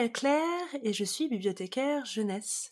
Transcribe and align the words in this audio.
m'appelle 0.00 0.12
Claire 0.12 0.80
et 0.82 0.94
je 0.94 1.04
suis 1.04 1.28
bibliothécaire 1.28 2.06
jeunesse. 2.06 2.70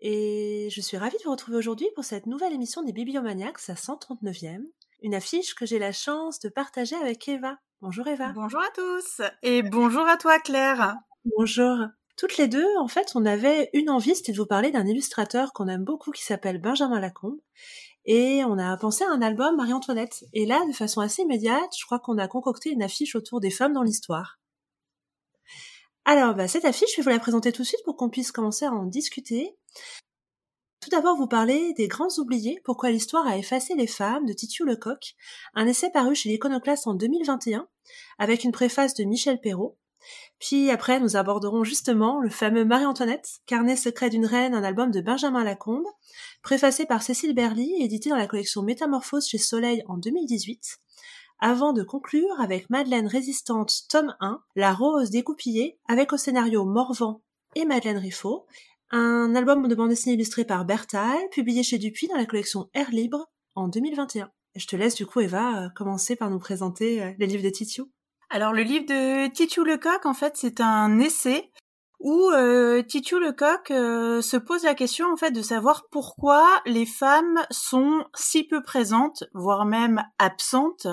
Et 0.00 0.68
je 0.72 0.80
suis 0.80 0.96
ravie 0.96 1.16
de 1.16 1.22
vous 1.24 1.30
retrouver 1.30 1.56
aujourd'hui 1.56 1.86
pour 1.94 2.02
cette 2.02 2.26
nouvelle 2.26 2.52
émission 2.52 2.82
des 2.82 2.92
Bibliomaniacs, 2.92 3.60
sa 3.60 3.74
139e, 3.74 4.64
une 5.02 5.14
affiche 5.14 5.54
que 5.54 5.64
j'ai 5.64 5.78
la 5.78 5.92
chance 5.92 6.40
de 6.40 6.48
partager 6.48 6.96
avec 6.96 7.28
Eva. 7.28 7.58
Bonjour 7.82 8.08
Eva. 8.08 8.32
Bonjour 8.34 8.60
à 8.60 8.70
tous 8.74 9.22
et 9.44 9.62
bonjour 9.62 10.08
à 10.08 10.16
toi 10.16 10.40
Claire. 10.40 10.96
Bonjour. 11.36 11.76
Toutes 12.16 12.36
les 12.36 12.48
deux, 12.48 12.66
en 12.80 12.88
fait, 12.88 13.12
on 13.14 13.26
avait 13.26 13.70
une 13.72 13.88
envie, 13.88 14.16
c'était 14.16 14.32
de 14.32 14.38
vous 14.38 14.46
parler 14.46 14.72
d'un 14.72 14.86
illustrateur 14.86 15.52
qu'on 15.52 15.68
aime 15.68 15.84
beaucoup 15.84 16.10
qui 16.10 16.24
s'appelle 16.24 16.60
Benjamin 16.60 16.98
Lacombe. 16.98 17.38
Et 18.06 18.42
on 18.44 18.58
a 18.58 18.76
pensé 18.76 19.04
à 19.04 19.12
un 19.12 19.22
album 19.22 19.56
Marie-Antoinette. 19.56 20.24
Et 20.32 20.46
là, 20.46 20.60
de 20.66 20.72
façon 20.72 21.00
assez 21.00 21.22
immédiate, 21.22 21.70
je 21.78 21.84
crois 21.84 22.00
qu'on 22.00 22.18
a 22.18 22.26
concocté 22.26 22.70
une 22.70 22.82
affiche 22.82 23.14
autour 23.14 23.40
des 23.40 23.50
femmes 23.50 23.72
dans 23.72 23.82
l'histoire. 23.82 24.38
Alors, 26.08 26.36
bah, 26.36 26.46
cette 26.46 26.64
affiche, 26.64 26.90
je 26.92 26.96
vais 26.98 27.02
vous 27.02 27.08
la 27.08 27.18
présenter 27.18 27.50
tout 27.50 27.62
de 27.62 27.66
suite 27.66 27.82
pour 27.84 27.96
qu'on 27.96 28.08
puisse 28.08 28.30
commencer 28.30 28.64
à 28.64 28.70
en 28.70 28.84
discuter. 28.84 29.56
Tout 30.80 30.88
d'abord, 30.88 31.16
vous 31.16 31.26
parler 31.26 31.72
des 31.72 31.88
grands 31.88 32.16
oubliés, 32.18 32.60
pourquoi 32.64 32.92
l'histoire 32.92 33.26
a 33.26 33.36
effacé 33.36 33.74
les 33.74 33.88
femmes 33.88 34.24
de 34.24 34.32
Titiou 34.32 34.64
Lecoq, 34.64 35.16
un 35.54 35.66
essai 35.66 35.90
paru 35.90 36.14
chez 36.14 36.28
l'Iconoclaste 36.28 36.86
en 36.86 36.94
2021, 36.94 37.66
avec 38.18 38.44
une 38.44 38.52
préface 38.52 38.94
de 38.94 39.02
Michel 39.02 39.40
Perrault. 39.40 39.78
Puis 40.38 40.70
après, 40.70 41.00
nous 41.00 41.16
aborderons 41.16 41.64
justement 41.64 42.20
le 42.20 42.30
fameux 42.30 42.64
Marie-Antoinette, 42.64 43.40
Carnet 43.46 43.74
secret 43.74 44.08
d'une 44.08 44.26
reine, 44.26 44.54
un 44.54 44.62
album 44.62 44.92
de 44.92 45.00
Benjamin 45.00 45.42
Lacombe, 45.42 45.88
préfacé 46.40 46.86
par 46.86 47.02
Cécile 47.02 47.34
Berly, 47.34 47.82
édité 47.82 48.10
dans 48.10 48.16
la 48.16 48.28
collection 48.28 48.62
Métamorphose 48.62 49.26
chez 49.26 49.38
Soleil 49.38 49.82
en 49.88 49.96
2018, 49.96 50.78
avant 51.38 51.72
de 51.72 51.82
conclure 51.82 52.40
avec 52.40 52.70
Madeleine 52.70 53.06
Résistante 53.06 53.82
tome 53.88 54.14
1, 54.20 54.40
La 54.54 54.72
Rose 54.72 55.10
découpillée, 55.10 55.78
avec 55.86 56.12
au 56.12 56.16
scénario 56.16 56.64
Morvan 56.64 57.22
et 57.54 57.64
Madeleine 57.64 57.98
Riffaut, 57.98 58.46
un 58.90 59.34
album 59.34 59.66
de 59.68 59.74
bande 59.74 59.90
dessinée 59.90 60.14
illustré 60.14 60.44
par 60.44 60.64
Bertal, 60.64 61.18
publié 61.30 61.62
chez 61.62 61.78
Dupuis 61.78 62.08
dans 62.08 62.16
la 62.16 62.26
collection 62.26 62.70
Air 62.74 62.90
Libre 62.90 63.26
en 63.54 63.68
2021. 63.68 64.30
je 64.54 64.66
te 64.66 64.76
laisse 64.76 64.94
du 64.94 65.06
coup 65.06 65.20
Eva 65.20 65.64
euh, 65.64 65.68
commencer 65.74 66.16
par 66.16 66.30
nous 66.30 66.38
présenter 66.38 67.02
euh, 67.02 67.12
les 67.18 67.26
livres 67.26 67.44
de 67.44 67.50
Titiou. 67.50 67.90
Alors 68.30 68.52
le 68.52 68.62
livre 68.62 68.86
de 68.86 69.28
Titiou 69.28 69.64
Lecoq 69.64 70.06
en 70.06 70.14
fait 70.14 70.36
c'est 70.36 70.60
un 70.60 70.98
essai 70.98 71.50
où 72.00 72.30
euh, 72.30 72.82
Titiou 72.82 73.18
Lecoq 73.18 73.68
se 73.68 74.36
pose 74.36 74.64
la 74.64 74.74
question 74.74 75.10
en 75.12 75.16
fait 75.16 75.30
de 75.30 75.42
savoir 75.42 75.86
pourquoi 75.90 76.46
les 76.66 76.86
femmes 76.86 77.44
sont 77.50 78.04
si 78.14 78.44
peu 78.44 78.62
présentes, 78.62 79.24
voire 79.32 79.64
même 79.64 80.02
absentes 80.18 80.86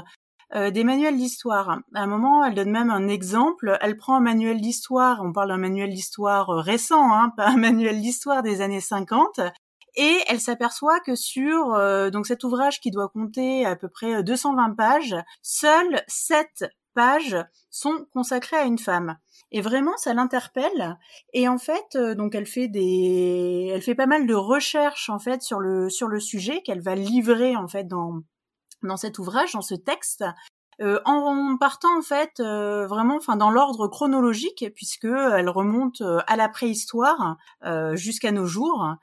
euh, 0.56 0.70
des 0.70 0.84
manuels 0.84 1.18
d'histoire. 1.18 1.80
À 1.96 2.02
un 2.02 2.08
moment, 2.08 2.46
elle 2.46 2.54
donne 2.54 2.70
même 2.70 2.92
un 2.92 3.08
exemple. 3.08 3.76
Elle 3.82 3.98
prend 3.98 4.18
un 4.18 4.22
manuel 4.22 4.62
d'histoire, 4.62 5.22
on 5.23 5.34
parle 5.34 5.50
d'un 5.50 5.58
manuel 5.58 5.90
d'histoire 5.90 6.50
euh, 6.52 6.60
récent, 6.60 7.12
hein, 7.12 7.32
pas 7.38 7.48
un 7.48 7.58
manuel 7.58 8.00
d'histoire 8.02 8.44
des 8.44 8.62
années 8.62 8.82
50, 8.82 9.40
et 9.95 10.18
elle 10.28 10.40
s'aperçoit 10.40 11.00
que 11.00 11.16
sur 11.16 11.73
euh, 11.73 12.12
donc 12.12 12.28
cet 12.28 12.44
ouvrage 12.44 12.80
qui 12.82 12.92
doit 12.92 13.10
compter 13.10 13.66
à 13.66 13.76
peu 13.76 13.90
près 13.90 14.23
220 14.23 14.76
pages, 14.76 15.16
seules 15.42 16.02
7 16.08 16.66
pages 16.94 17.38
sont 17.72 18.06
consacrées 18.14 18.58
à 18.58 18.66
une 18.66 18.77
femme. 18.77 19.17
Et 19.52 19.61
vraiment, 19.61 19.98
ça 19.98 20.14
l'interpelle. 20.14 20.98
Et 21.33 21.48
en 21.48 21.58
fait, 21.58 21.98
donc 22.16 22.36
elle 22.36 22.45
fait 22.45 22.67
des, 22.67 23.72
elle 23.73 23.82
fait 23.82 23.95
pas 23.95 24.06
mal 24.06 24.27
de 24.27 24.36
recherches 24.36 25.10
en 25.10 25.17
fait 25.17 25.42
sur 25.42 25.60
le 25.60 25.89
sur 25.89 26.08
le 26.08 26.20
sujet 26.20 26.61
qu'elle 26.61 26.82
va 26.82 26.94
livrer 26.94 27.56
en 27.56 27.67
fait 27.67 27.88
dans 27.88 28.22
dans 28.83 28.98
cet 28.98 29.20
ouvrage, 29.20 29.54
dans 29.54 29.61
ce 29.61 29.76
texte, 29.76 30.23
euh, 30.82 30.99
en 31.05 31.55
partant 31.58 31.99
en 31.99 32.02
fait 32.02 32.39
euh, 32.39 32.88
vraiment 32.88 33.17
enfin 33.17 33.36
dans 33.36 33.52
l'ordre 33.52 33.88
chronologique 33.88 34.66
puisque 34.73 35.05
elle 35.05 35.49
remonte 35.49 36.02
euh, 36.02 36.20
à 36.26 36.36
la 36.36 36.49
préhistoire 36.49 37.38
jusqu'à 37.94 38.32
nos 38.32 38.45
jours 38.45 38.95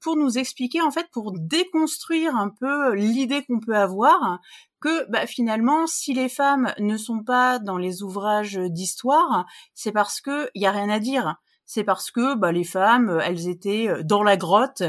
pour 0.00 0.16
nous 0.16 0.38
expliquer 0.38 0.82
en 0.82 0.90
fait 0.90 1.08
pour 1.12 1.32
déconstruire 1.32 2.36
un 2.36 2.48
peu 2.48 2.94
l'idée 2.94 3.42
qu'on 3.44 3.60
peut 3.60 3.76
avoir 3.76 4.40
que 4.80 5.10
bah, 5.10 5.26
finalement 5.26 5.86
si 5.86 6.12
les 6.12 6.28
femmes 6.28 6.72
ne 6.78 6.96
sont 6.96 7.22
pas 7.22 7.58
dans 7.58 7.78
les 7.78 8.02
ouvrages 8.02 8.56
d'histoire 8.56 9.46
c'est 9.74 9.92
parce 9.92 10.20
que 10.20 10.50
y 10.54 10.66
a 10.66 10.72
rien 10.72 10.90
à 10.90 10.98
dire 10.98 11.36
c'est 11.72 11.84
parce 11.84 12.10
que 12.10 12.34
bah, 12.34 12.52
les 12.52 12.64
femmes, 12.64 13.18
elles 13.24 13.48
étaient 13.48 14.02
dans 14.04 14.22
la 14.22 14.36
grotte 14.36 14.82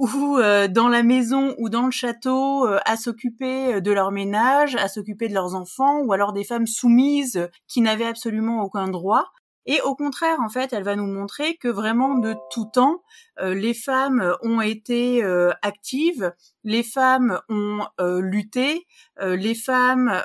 ou 0.00 0.38
euh, 0.38 0.66
dans 0.66 0.88
la 0.88 1.02
maison 1.02 1.54
ou 1.58 1.68
dans 1.68 1.84
le 1.84 1.90
château 1.90 2.66
euh, 2.66 2.78
à 2.86 2.96
s'occuper 2.96 3.74
euh, 3.74 3.80
de 3.80 3.92
leur 3.92 4.12
ménage, 4.12 4.74
à 4.76 4.88
s'occuper 4.88 5.28
de 5.28 5.34
leurs 5.34 5.54
enfants, 5.54 6.00
ou 6.00 6.14
alors 6.14 6.32
des 6.32 6.42
femmes 6.42 6.66
soumises 6.66 7.50
qui 7.68 7.82
n'avaient 7.82 8.06
absolument 8.06 8.62
aucun 8.62 8.88
droit. 8.88 9.26
Et 9.66 9.82
au 9.82 9.94
contraire, 9.94 10.40
en 10.40 10.48
fait, 10.48 10.72
elle 10.72 10.84
va 10.84 10.96
nous 10.96 11.06
montrer 11.06 11.56
que 11.58 11.68
vraiment 11.68 12.14
de 12.14 12.34
tout 12.50 12.64
temps, 12.64 13.02
les 13.42 13.74
femmes 13.74 14.34
ont 14.42 14.62
été 14.62 15.22
actives, 15.62 16.32
les 16.64 16.82
femmes 16.82 17.38
ont 17.50 17.86
lutté, 17.98 18.86
les 19.20 19.54
femmes 19.54 20.24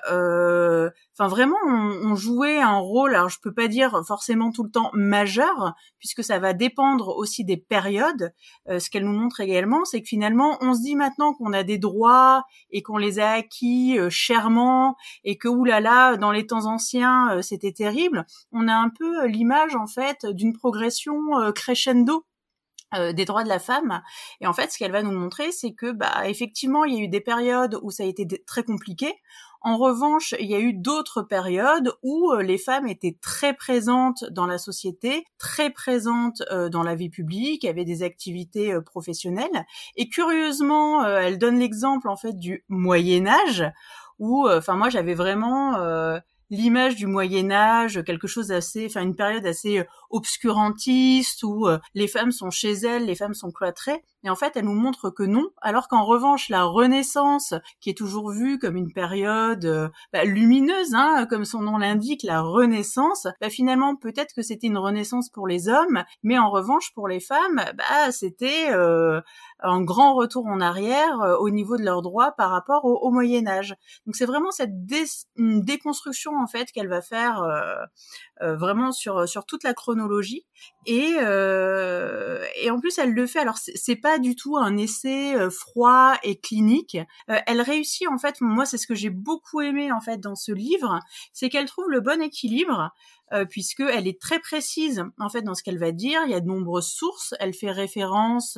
enfin 1.17 1.29
vraiment 1.29 1.57
on, 1.65 2.15
jouait 2.15 2.59
un 2.59 2.77
rôle 2.77 3.15
alors 3.15 3.29
je 3.29 3.39
peux 3.41 3.53
pas 3.53 3.67
dire 3.67 4.01
forcément 4.05 4.51
tout 4.51 4.63
le 4.63 4.71
temps 4.71 4.89
majeur 4.93 5.73
puisque 5.99 6.23
ça 6.23 6.39
va 6.39 6.53
dépendre 6.53 7.15
aussi 7.15 7.45
des 7.45 7.57
périodes 7.57 8.33
euh, 8.69 8.79
ce 8.79 8.89
qu'elle 8.89 9.05
nous 9.05 9.17
montre 9.17 9.41
également 9.41 9.85
c'est 9.85 10.01
que 10.01 10.07
finalement 10.07 10.57
on 10.61 10.73
se 10.73 10.81
dit 10.81 10.95
maintenant 10.95 11.33
qu'on 11.33 11.53
a 11.53 11.63
des 11.63 11.77
droits 11.77 12.43
et 12.71 12.81
qu'on 12.81 12.97
les 12.97 13.19
a 13.19 13.31
acquis 13.31 13.97
euh, 13.97 14.09
chèrement 14.09 14.95
et 15.23 15.37
que 15.37 15.47
oulala 15.47 16.17
dans 16.17 16.31
les 16.31 16.47
temps 16.47 16.65
anciens 16.65 17.31
euh, 17.31 17.41
c'était 17.41 17.73
terrible 17.73 18.25
on 18.51 18.67
a 18.67 18.75
un 18.75 18.89
peu 18.89 19.25
l'image 19.27 19.75
en 19.75 19.87
fait 19.87 20.25
d'une 20.25 20.53
progression 20.53 21.15
crescendo 21.53 22.25
des 23.13 23.25
droits 23.25 23.43
de 23.43 23.49
la 23.49 23.59
femme. 23.59 24.01
Et 24.39 24.47
en 24.47 24.53
fait, 24.53 24.71
ce 24.71 24.77
qu'elle 24.77 24.91
va 24.91 25.03
nous 25.03 25.11
montrer, 25.11 25.51
c'est 25.51 25.73
que, 25.73 25.91
bah, 25.91 26.29
effectivement, 26.29 26.85
il 26.85 26.93
y 26.93 26.97
a 26.97 27.03
eu 27.03 27.07
des 27.09 27.19
périodes 27.19 27.77
où 27.81 27.91
ça 27.91 28.03
a 28.03 28.05
été 28.05 28.25
très 28.45 28.63
compliqué. 28.63 29.13
En 29.67 29.77
revanche, 29.77 30.35
il 30.39 30.45
y 30.45 30.53
a 30.53 30.59
eu 30.59 30.73
d'autres 30.73 31.23
périodes 31.23 31.91
où 32.03 32.31
euh, 32.31 32.43
les 32.43 32.59
femmes 32.59 32.87
étaient 32.87 33.17
très 33.19 33.55
présentes 33.55 34.23
dans 34.29 34.45
la 34.45 34.59
société, 34.59 35.25
très 35.39 35.71
présentes 35.71 36.43
euh, 36.51 36.69
dans 36.69 36.83
la 36.83 36.93
vie 36.93 37.09
publique, 37.09 37.65
avaient 37.65 37.83
des 37.83 38.03
activités 38.03 38.71
euh, 38.71 38.81
professionnelles. 38.81 39.65
Et 39.95 40.07
curieusement, 40.07 41.03
elle 41.03 41.39
donne 41.39 41.57
l'exemple 41.57 42.09
en 42.09 42.15
fait 42.15 42.37
du 42.37 42.63
Moyen 42.69 43.25
Âge 43.25 43.63
où, 44.19 44.47
enfin 44.47 44.75
moi 44.75 44.89
j'avais 44.89 45.15
vraiment 45.15 45.75
l'image 46.49 46.95
du 46.95 47.07
Moyen 47.07 47.51
Âge, 47.51 48.03
quelque 48.05 48.27
chose 48.27 48.47
d'assez, 48.47 48.85
enfin 48.85 49.01
une 49.01 49.15
période 49.15 49.45
assez 49.45 49.83
obscurantiste 50.09 51.43
où 51.43 51.67
les 51.93 52.07
femmes 52.07 52.31
sont 52.31 52.51
chez 52.51 52.73
elles, 52.73 53.05
les 53.05 53.15
femmes 53.15 53.33
sont 53.33 53.51
cloîtrées. 53.51 54.03
Et 54.25 54.29
en 54.29 54.35
fait, 54.35 54.53
elle 54.55 54.65
nous 54.65 54.73
montre 54.73 55.11
que 55.11 55.21
non, 55.21 55.49
alors 55.61 55.87
qu'en 55.87 56.03
revanche, 56.03 56.49
la 56.49 56.63
Renaissance, 56.63 57.53
qui 57.79 57.91
est 57.91 57.97
toujours 57.97 58.31
vue 58.31 58.57
comme 58.57 58.75
une 58.75 58.91
période 58.91 59.65
euh, 59.65 59.89
bah, 60.13 60.23
lumineuse, 60.23 60.95
hein, 60.95 61.27
comme 61.29 61.45
son 61.45 61.61
nom 61.61 61.77
l'indique, 61.77 62.23
la 62.23 62.41
Renaissance, 62.41 63.27
bah, 63.39 63.51
finalement, 63.51 63.95
peut-être 63.95 64.33
que 64.33 64.41
c'était 64.41 64.65
une 64.65 64.79
Renaissance 64.79 65.29
pour 65.29 65.47
les 65.47 65.69
hommes, 65.69 66.03
mais 66.23 66.39
en 66.39 66.49
revanche, 66.49 66.91
pour 66.95 67.07
les 67.07 67.19
femmes, 67.19 67.63
bah, 67.77 68.11
c'était 68.11 68.71
euh, 68.71 69.21
un 69.59 69.81
grand 69.81 70.15
retour 70.15 70.47
en 70.47 70.59
arrière 70.59 71.21
euh, 71.21 71.37
au 71.37 71.51
niveau 71.51 71.77
de 71.77 71.83
leurs 71.83 72.01
droits 72.01 72.31
par 72.31 72.49
rapport 72.49 72.85
au, 72.85 73.11
Moyen 73.11 73.45
Âge. 73.47 73.75
Donc 74.07 74.15
c'est 74.15 74.25
vraiment 74.25 74.51
cette 74.51 74.85
déconstruction 75.37 76.31
en 76.37 76.47
fait 76.47 76.71
qu'elle 76.73 76.89
va 76.89 77.01
faire 77.01 77.47
vraiment 78.41 78.91
sur 78.91 79.29
sur 79.29 79.45
toute 79.45 79.63
la 79.63 79.73
chronologie 79.73 80.04
et 80.85 81.15
et 82.61 82.71
en 82.71 82.79
plus 82.79 82.97
elle 82.97 83.13
le 83.13 83.27
fait. 83.27 83.39
Alors 83.39 83.57
c'est 83.57 83.95
pas 83.95 84.19
du 84.19 84.35
tout 84.35 84.57
un 84.57 84.77
essai 84.77 85.35
euh, 85.35 85.49
froid 85.49 86.15
et 86.23 86.39
clinique. 86.39 86.97
Euh, 87.29 87.39
elle 87.45 87.61
réussit 87.61 88.07
en 88.07 88.17
fait, 88.17 88.41
moi 88.41 88.65
c'est 88.65 88.77
ce 88.77 88.87
que 88.87 88.95
j'ai 88.95 89.09
beaucoup 89.09 89.61
aimé 89.61 89.91
en 89.91 90.01
fait 90.01 90.19
dans 90.19 90.35
ce 90.35 90.51
livre, 90.51 90.99
c'est 91.33 91.49
qu'elle 91.49 91.65
trouve 91.65 91.89
le 91.89 92.01
bon 92.01 92.21
équilibre 92.21 92.91
euh, 93.33 93.45
puisque 93.45 93.81
elle 93.81 94.07
est 94.07 94.21
très 94.21 94.39
précise 94.39 95.03
en 95.19 95.29
fait 95.29 95.41
dans 95.41 95.53
ce 95.53 95.63
qu'elle 95.63 95.79
va 95.79 95.91
dire. 95.91 96.21
Il 96.25 96.31
y 96.31 96.35
a 96.35 96.39
de 96.39 96.47
nombreuses 96.47 96.87
sources. 96.89 97.33
Elle 97.39 97.53
fait 97.53 97.71
référence 97.71 98.57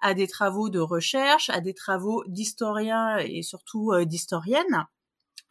à 0.00 0.14
des 0.14 0.26
travaux 0.26 0.68
de 0.68 0.80
recherche, 0.80 1.50
à 1.50 1.60
des 1.60 1.74
travaux 1.74 2.24
d'historiens 2.26 3.18
et 3.18 3.42
surtout 3.42 3.92
d'historiennes 4.04 4.86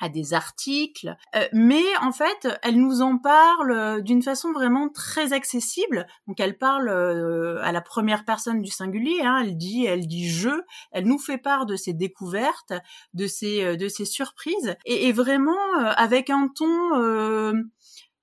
à 0.02 0.10
des 0.10 0.34
articles, 0.34 1.16
euh, 1.36 1.48
mais 1.54 1.84
en 2.02 2.12
fait, 2.12 2.48
elle 2.64 2.76
nous 2.76 3.02
en 3.02 3.18
parle 3.18 3.72
euh, 3.72 4.02
d'une 4.02 4.22
façon 4.22 4.52
vraiment 4.52 4.90
très 4.90 5.32
accessible. 5.32 6.08
Donc, 6.28 6.40
elle 6.40 6.58
parle 6.58 6.90
euh, 6.90 7.62
à 7.64 7.72
la 7.72 7.82
première 7.82 8.26
personne 8.26 8.62
du 8.62 8.72
singulier. 8.72 9.22
Hein, 9.22 9.42
elle 9.44 9.58
dit, 9.58 9.86
elle 9.86 10.08
dit 10.08 10.30
je. 10.30 10.50
Elle 10.92 11.06
nous 11.06 11.20
fait 11.20 11.38
part 11.38 11.66
de 11.66 11.76
ses 11.76 11.94
découvertes, 11.94 12.74
de 13.14 13.28
ses 13.28 13.78
de 13.78 13.88
ses 13.88 14.06
surprises, 14.06 14.76
et, 14.86 15.08
et 15.08 15.12
vraiment 15.12 15.58
avec 15.96 16.30
un 16.30 16.48
ton 16.48 17.54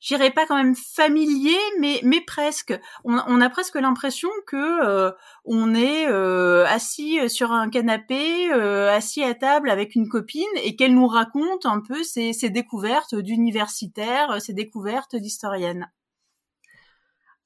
j'irais 0.00 0.30
pas 0.30 0.46
quand 0.46 0.56
même 0.56 0.74
familier, 0.74 1.58
mais 1.78 2.00
mais 2.04 2.20
presque. 2.20 2.78
On, 3.04 3.18
on 3.26 3.40
a 3.40 3.50
presque 3.50 3.74
l'impression 3.76 4.28
que 4.46 4.86
euh, 4.86 5.12
on 5.44 5.74
est 5.74 6.06
euh, 6.08 6.66
assis 6.66 7.28
sur 7.28 7.52
un 7.52 7.68
canapé, 7.70 8.52
euh, 8.52 8.90
assis 8.90 9.22
à 9.22 9.34
table 9.34 9.70
avec 9.70 9.94
une 9.94 10.08
copine, 10.08 10.44
et 10.62 10.76
qu'elle 10.76 10.94
nous 10.94 11.08
raconte 11.08 11.66
un 11.66 11.80
peu 11.80 12.02
ses, 12.02 12.32
ses 12.32 12.50
découvertes 12.50 13.14
d'universitaires, 13.14 14.40
ses 14.40 14.52
découvertes 14.52 15.16
d'historienne. 15.16 15.90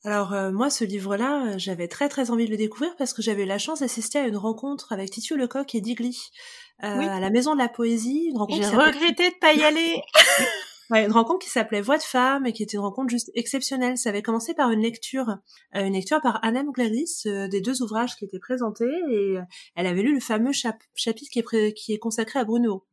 alors 0.05 0.35
moi, 0.53 0.69
ce 0.69 0.85
livre-là, 0.85 1.57
j'avais 1.59 1.89
très 1.89 2.09
très 2.09 2.31
envie 2.31 2.47
de 2.47 2.51
le 2.51 2.57
découvrir 2.57 2.95
parce 2.97 3.15
que 3.15 3.23
j'avais 3.23 3.45
eu 3.45 3.47
la 3.47 3.59
chance 3.59 3.81
d'assister 3.81 4.19
à 4.19 4.27
une 4.27 4.37
rencontre 4.37 4.93
avec 4.93 5.11
Titiou 5.11 5.37
Lecoq 5.37 5.75
et 5.75 5.81
Digli 5.81 6.31
à 6.79 7.21
la 7.21 7.31
Maison 7.31 7.55
de 7.55 7.59
la 7.61 7.69
Poésie. 7.69 8.27
Une 8.31 8.39
rencontre. 8.39 8.61
J'ai 8.61 8.77
regretté 8.77 9.31
de 9.31 9.39
pas 9.39 9.55
y 9.55 9.63
aller. 9.63 10.03
Ouais, 10.93 11.07
une 11.07 11.13
rencontre 11.13 11.39
qui 11.39 11.49
s'appelait 11.49 11.81
Voix 11.81 11.97
de 11.97 12.03
femme 12.03 12.45
et 12.45 12.53
qui 12.53 12.63
était 12.63 12.75
une 12.75 12.81
rencontre 12.81 13.09
juste 13.09 13.31
exceptionnelle. 13.35 13.97
Ça 13.97 14.11
avait 14.11 14.21
commencé 14.21 14.53
par 14.53 14.71
une 14.71 14.83
lecture, 14.83 15.39
euh, 15.75 15.87
une 15.87 15.95
lecture 15.95 16.21
par 16.21 16.39
Anna 16.45 16.63
Gladys 16.65 17.23
euh, 17.25 17.49
des 17.49 17.63
deux 17.63 17.81
ouvrages 17.81 18.15
qui 18.15 18.27
étaient 18.27 18.39
présentés 18.39 18.93
et 19.09 19.39
euh, 19.39 19.43
elle 19.75 19.87
avait 19.87 20.03
lu 20.03 20.13
le 20.13 20.21
fameux 20.21 20.53
chapitre 20.53 21.71
qui 21.71 21.95
est 21.95 21.99
consacré 21.99 22.41
à 22.41 22.45
Bruno. 22.45 22.85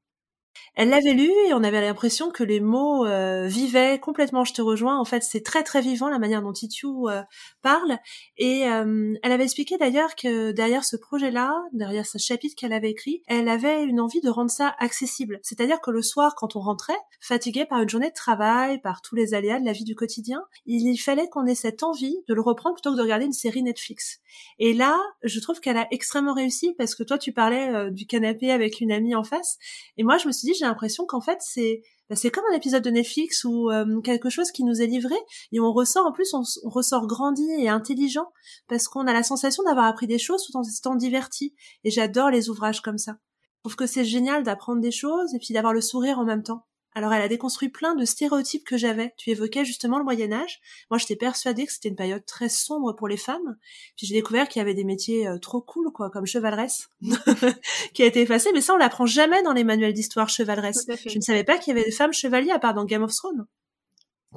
Elle 0.76 0.90
l'avait 0.90 1.14
lu 1.14 1.30
et 1.48 1.54
on 1.54 1.64
avait 1.64 1.82
l'impression 1.82 2.32
que 2.32 2.44
les 2.44 2.60
mots 2.60 3.06
euh, 3.06 3.48
vivaient 3.48 4.00
complètement. 4.00 4.46
Je 4.46 4.54
te 4.54 4.62
rejoins. 4.62 4.98
En 4.98 5.06
fait, 5.06 5.24
c'est 5.24 5.44
très 5.44 5.64
très 5.64 5.82
vivant 5.82 6.10
la 6.10 6.20
manière 6.20 6.42
dont 6.42 6.54
Titiou 6.54 7.10
euh, 7.10 7.22
parle. 7.62 7.98
Et 8.38 8.68
euh, 8.68 9.14
elle 9.22 9.32
avait 9.32 9.44
expliqué 9.44 9.78
d'ailleurs 9.78 10.16
que 10.16 10.52
derrière 10.52 10.86
ce 10.86 10.96
projet-là, 10.96 11.54
derrière 11.74 12.06
ce 12.06 12.18
chapitre 12.18 12.56
qu'elle 12.58 12.74
avait 12.74 12.92
écrit, 12.92 13.24
elle 13.28 13.50
avait 13.50 13.84
une 13.84 14.00
envie 14.00 14.22
de 14.22 14.30
rendre 14.30 14.52
ça 14.52 14.76
accessible. 14.80 15.40
C'est-à-dire 15.44 15.82
que 15.82 15.92
le 15.92 16.02
soir, 16.02 16.36
quand 16.36 16.56
on 16.56 16.62
rentrait, 16.62 16.98
fatigué 17.20 17.66
par 17.66 17.82
une 17.82 17.90
journée 17.90 18.10
de 18.10 18.16
travail, 18.16 18.80
par 18.80 19.02
tous 19.02 19.16
les 19.16 19.34
aléas 19.34 19.60
de 19.60 19.66
la 19.66 19.74
vie 19.74 19.84
du 19.84 19.96
quotidien, 19.96 20.44
il 20.66 20.98
fallait 20.98 21.28
qu'on 21.28 21.46
ait 21.46 21.56
cette 21.56 21.84
envie 21.84 22.16
de 22.28 22.34
le 22.34 22.42
reprendre 22.42 22.76
plutôt 22.76 22.92
que 22.92 22.98
de 22.98 23.02
regarder 23.02 23.26
une 23.26 23.34
série 23.34 23.64
Netflix. 23.64 24.20
Et 24.60 24.74
là, 24.74 24.98
je 25.24 25.40
trouve 25.40 25.60
qu'elle 25.60 25.78
a 25.78 25.88
extrêmement 25.92 26.34
réussi 26.34 26.74
parce 26.78 26.96
que 26.96 27.04
toi, 27.04 27.18
tu 27.18 27.34
parlais 27.34 27.92
du 27.92 28.06
canapé 28.06 28.52
avec 28.52 28.80
une 28.80 28.92
amie 28.92 29.16
en 29.16 29.24
face, 29.24 29.58
et 29.98 30.04
moi, 30.04 30.18
je 30.18 30.28
me 30.28 30.32
suis 30.32 30.39
j'ai 30.48 30.66
l'impression 30.66 31.06
qu'en 31.06 31.22
fait 31.22 31.38
c'est 31.42 31.82
bah, 32.10 32.16
c'est 32.16 32.32
comme 32.32 32.44
un 32.52 32.56
épisode 32.56 32.84
de 32.84 32.90
Netflix 32.90 33.44
ou 33.44 33.70
euh, 33.70 34.02
quelque 34.02 34.30
chose 34.30 34.52
qui 34.52 34.64
nous 34.64 34.82
est 34.82 34.88
livré 34.88 35.16
et 35.52 35.60
on 35.60 35.72
ressort 35.72 36.08
en 36.08 36.12
plus 36.12 36.34
on, 36.34 36.44
ressort 36.70 37.06
grandi 37.06 37.48
et 37.60 37.70
intelligent 37.70 38.32
parce 38.68 38.88
qu'on 38.88 39.06
a 39.06 39.14
la 39.14 39.24
sensation 39.24 39.64
d'avoir 39.64 39.86
appris 39.86 40.08
des 40.08 40.18
choses 40.18 40.44
tout 40.44 40.58
en 40.58 40.64
étant 40.64 40.96
diverti 40.96 41.54
et 41.84 41.92
j'adore 41.92 42.30
les 42.30 42.50
ouvrages 42.50 42.82
comme 42.82 42.98
ça. 42.98 43.18
Je 43.58 43.70
trouve 43.70 43.76
que 43.76 43.86
c'est 43.86 44.06
génial 44.06 44.44
d'apprendre 44.44 44.82
des 44.82 44.92
choses 44.92 45.34
et 45.36 45.40
puis 45.40 45.54
d'avoir 45.54 45.74
le 45.74 45.82
sourire 45.82 46.18
en 46.18 46.26
même 46.26 46.44
temps. 46.44 46.66
Alors 46.96 47.14
elle 47.14 47.22
a 47.22 47.28
déconstruit 47.28 47.70
plein 47.70 47.96
de 47.96 48.06
stéréotypes 48.06 48.66
que 48.66 48.78
j'avais. 48.78 49.14
Tu 49.18 49.30
évoquais 49.30 49.66
justement 49.66 49.98
le 49.98 50.04
Moyen 50.04 50.32
Âge. 50.32 50.60
Moi 50.90 50.98
j'étais 50.98 51.16
persuadée 51.16 51.66
que 51.66 51.72
c'était 51.72 51.90
une 51.90 51.96
période 51.96 52.26
très 52.26 52.50
sombre 52.50 52.94
pour 52.94 53.08
les 53.08 53.18
femmes. 53.18 53.58
Puis 53.96 54.08
j'ai 54.08 54.16
découvert 54.16 54.48
qu'il 54.48 54.60
y 54.60 54.64
avait 54.64 54.74
des 54.74 54.84
métiers 54.84 55.28
euh, 55.28 55.38
trop 55.38 55.62
cool 55.62 55.92
quoi, 55.92 56.10
comme 56.10 56.26
chevaleresse, 56.26 56.90
qui 57.94 58.04
a 58.04 58.06
été 58.06 58.22
effacé. 58.22 58.50
Mais 58.54 58.62
ça 58.62 58.74
on 58.74 58.78
l'apprend 58.78 59.06
jamais 59.06 59.44
dans 59.44 59.54
les 59.54 59.64
manuels 59.64 59.94
d'histoire 59.94 60.30
chevaleresse. 60.30 60.86
Je 61.06 61.18
ne 61.18 61.22
savais 61.22 61.44
pas 61.44 61.58
qu'il 61.58 61.76
y 61.76 61.78
avait 61.78 61.86
des 61.86 61.96
femmes 61.96 62.14
chevaliers 62.14 62.52
à 62.52 62.60
part 62.60 62.74
dans 62.74 62.86
Game 62.86 63.04
of 63.04 63.14
Thrones 63.14 63.46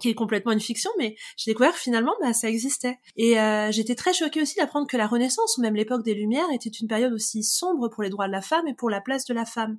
qui 0.01 0.09
est 0.09 0.15
complètement 0.15 0.53
une 0.53 0.61
fiction, 0.61 0.91
mais 0.99 1.17
j'ai 1.37 1.51
découvert 1.51 1.75
finalement, 1.75 2.15
bah, 2.21 2.33
ça 2.33 2.49
existait. 2.49 2.99
Et 3.17 3.39
euh, 3.39 3.71
j'étais 3.71 3.95
très 3.95 4.13
choquée 4.13 4.41
aussi 4.41 4.57
d'apprendre 4.57 4.87
que 4.87 4.97
la 4.97 5.07
Renaissance, 5.07 5.59
ou 5.59 5.61
même 5.61 5.75
l'époque 5.75 6.03
des 6.03 6.15
Lumières, 6.15 6.51
était 6.53 6.71
une 6.71 6.89
période 6.89 7.13
aussi 7.13 7.43
sombre 7.43 7.89
pour 7.89 8.03
les 8.03 8.11
droits 8.11 8.27
de 8.27 8.33
la 8.33 8.41
femme 8.41 8.67
et 8.67 8.75
pour 8.75 8.91
la 8.91 9.01
place 9.01 9.25
de 9.27 9.35
la 9.35 9.45
femme. 9.45 9.79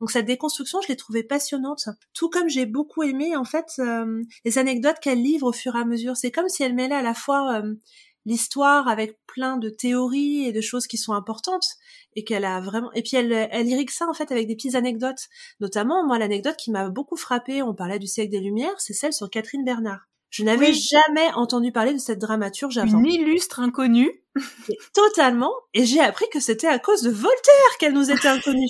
Donc 0.00 0.10
cette 0.10 0.26
déconstruction, 0.26 0.80
je 0.82 0.88
l'ai 0.88 0.96
trouvée 0.96 1.22
passionnante. 1.22 1.88
Tout 2.12 2.28
comme 2.28 2.48
j'ai 2.48 2.66
beaucoup 2.66 3.04
aimé 3.04 3.36
en 3.36 3.44
fait 3.44 3.66
euh, 3.78 4.20
les 4.44 4.58
anecdotes 4.58 4.98
qu'elle 5.00 5.22
livre 5.22 5.46
au 5.46 5.52
fur 5.52 5.76
et 5.76 5.78
à 5.78 5.84
mesure. 5.84 6.16
C'est 6.16 6.32
comme 6.32 6.48
si 6.48 6.64
elle 6.64 6.74
mêlait 6.74 6.96
à 6.96 7.02
la 7.02 7.14
fois 7.14 7.60
euh, 7.60 7.74
l'histoire 8.24 8.88
avec 8.88 9.18
plein 9.26 9.56
de 9.56 9.68
théories 9.68 10.46
et 10.46 10.52
de 10.52 10.60
choses 10.60 10.86
qui 10.86 10.96
sont 10.96 11.12
importantes 11.12 11.66
et 12.14 12.24
qu'elle 12.24 12.44
a 12.44 12.60
vraiment 12.60 12.92
et 12.92 13.02
puis 13.02 13.16
elle 13.16 13.32
elle 13.32 13.68
irrigue 13.68 13.90
ça 13.90 14.08
en 14.08 14.14
fait 14.14 14.30
avec 14.30 14.46
des 14.46 14.54
petites 14.54 14.74
anecdotes 14.74 15.28
notamment 15.60 16.06
moi 16.06 16.18
l'anecdote 16.18 16.56
qui 16.56 16.70
m'a 16.70 16.88
beaucoup 16.88 17.16
frappée 17.16 17.62
on 17.62 17.74
parlait 17.74 17.98
du 17.98 18.06
siècle 18.06 18.30
des 18.30 18.40
lumières 18.40 18.78
c'est 18.80 18.94
celle 18.94 19.12
sur 19.12 19.30
Catherine 19.30 19.64
Bernard 19.64 20.06
je 20.32 20.44
n'avais 20.44 20.72
jamais 20.72 21.30
entendu 21.34 21.72
parler 21.72 21.92
de 21.92 21.98
cette 21.98 22.18
dramaturge 22.18 22.78
avant. 22.78 22.98
Une 22.98 23.06
illustre 23.06 23.60
inconnue. 23.60 24.24
Totalement. 24.94 25.52
Et 25.74 25.84
j'ai 25.84 26.00
appris 26.00 26.24
que 26.32 26.40
c'était 26.40 26.66
à 26.66 26.78
cause 26.78 27.02
de 27.02 27.10
Voltaire 27.10 27.76
qu'elle 27.78 27.92
nous 27.92 28.10
était 28.10 28.28
inconnue. 28.28 28.66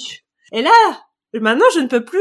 Et 0.50 0.60
là, 0.60 0.72
maintenant 1.34 1.64
je 1.72 1.78
ne 1.78 1.86
peux 1.86 2.04
plus, 2.04 2.18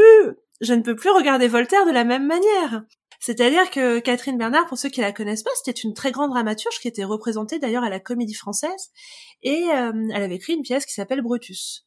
je 0.60 0.72
ne 0.72 0.82
peux 0.82 0.94
plus 0.94 1.10
regarder 1.10 1.48
Voltaire 1.48 1.84
de 1.84 1.90
la 1.90 2.04
même 2.04 2.24
manière. 2.24 2.84
C'est-à-dire 3.22 3.70
que 3.70 4.00
Catherine 4.00 4.36
Bernard, 4.36 4.66
pour 4.66 4.76
ceux 4.76 4.88
qui 4.88 5.00
la 5.00 5.12
connaissent 5.12 5.44
pas, 5.44 5.52
c'était 5.54 5.78
une 5.78 5.94
très 5.94 6.10
grande 6.10 6.30
dramaturge 6.30 6.80
qui 6.80 6.88
était 6.88 7.04
représentée 7.04 7.60
d'ailleurs 7.60 7.84
à 7.84 7.88
la 7.88 8.00
Comédie 8.00 8.34
Française, 8.34 8.90
et 9.44 9.62
euh, 9.70 9.92
elle 10.12 10.24
avait 10.24 10.34
écrit 10.34 10.54
une 10.54 10.62
pièce 10.62 10.84
qui 10.84 10.92
s'appelle 10.92 11.22
Brutus. 11.22 11.86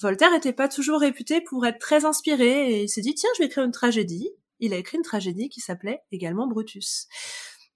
Voltaire 0.00 0.30
n'était 0.30 0.52
pas 0.52 0.68
toujours 0.68 1.00
réputé 1.00 1.40
pour 1.40 1.66
être 1.66 1.80
très 1.80 2.04
inspiré, 2.04 2.70
et 2.70 2.82
il 2.84 2.88
s'est 2.88 3.00
dit 3.00 3.16
tiens, 3.16 3.28
je 3.34 3.42
vais 3.42 3.46
écrire 3.46 3.64
une 3.64 3.72
tragédie. 3.72 4.30
Il 4.60 4.72
a 4.72 4.76
écrit 4.76 4.98
une 4.98 5.02
tragédie 5.02 5.48
qui 5.48 5.60
s'appelait 5.60 6.00
également 6.12 6.46
Brutus. 6.46 7.08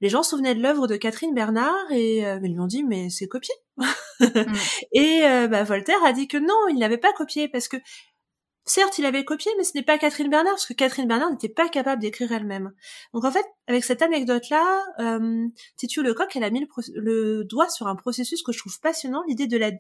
Les 0.01 0.09
gens 0.09 0.23
se 0.23 0.31
souvenaient 0.31 0.55
de 0.55 0.63
l'œuvre 0.63 0.87
de 0.87 0.97
Catherine 0.97 1.35
Bernard 1.35 1.91
et 1.91 2.25
euh, 2.25 2.39
ils 2.45 2.53
lui 2.53 2.61
ont 2.61 2.67
dit 2.67 2.85
mais 2.85 3.11
c'est 3.11 3.27
copié. 3.27 3.55
Mm. 3.79 3.87
et 4.93 5.25
euh, 5.25 5.49
bah, 5.49 5.65
Voltaire 5.65 6.05
a 6.05 6.13
dit 6.13 6.29
que 6.29 6.39
non, 6.39 6.69
il 6.71 6.79
n'avait 6.79 6.99
pas 6.99 7.13
copié 7.13 7.49
parce 7.49 7.67
que 7.67 7.79
Certes, 8.65 8.99
il 8.99 9.07
avait 9.07 9.25
copié, 9.25 9.51
mais 9.59 9.65
ce 9.65 9.73
n'est 9.75 9.83
pas 9.83 9.99
Catherine 9.99 10.31
Bernard, 10.31 10.53
parce 10.53 10.67
que 10.67 10.73
Catherine 10.73 11.09
Bernard 11.09 11.31
n'était 11.31 11.49
pas 11.49 11.69
capable 11.69 12.01
d'écrire 12.01 12.31
elle-même. 12.31 12.73
Donc 13.13 13.25
en 13.25 13.33
fait, 13.33 13.45
avec 13.67 13.83
cette 13.83 14.03
anecdote-là, 14.03 14.85
euh, 15.01 15.49
Titu 15.77 16.03
Lecoq, 16.03 16.37
elle 16.37 16.45
a 16.45 16.51
mis 16.51 16.65
le, 16.95 17.45
doigt 17.45 17.69
sur 17.69 17.89
un 17.89 17.97
processus 17.97 18.43
que 18.43 18.53
je 18.53 18.59
trouve 18.59 18.79
passionnant, 18.81 19.25
l'idée 19.27 19.49
de 19.49 19.59
la 19.59 19.73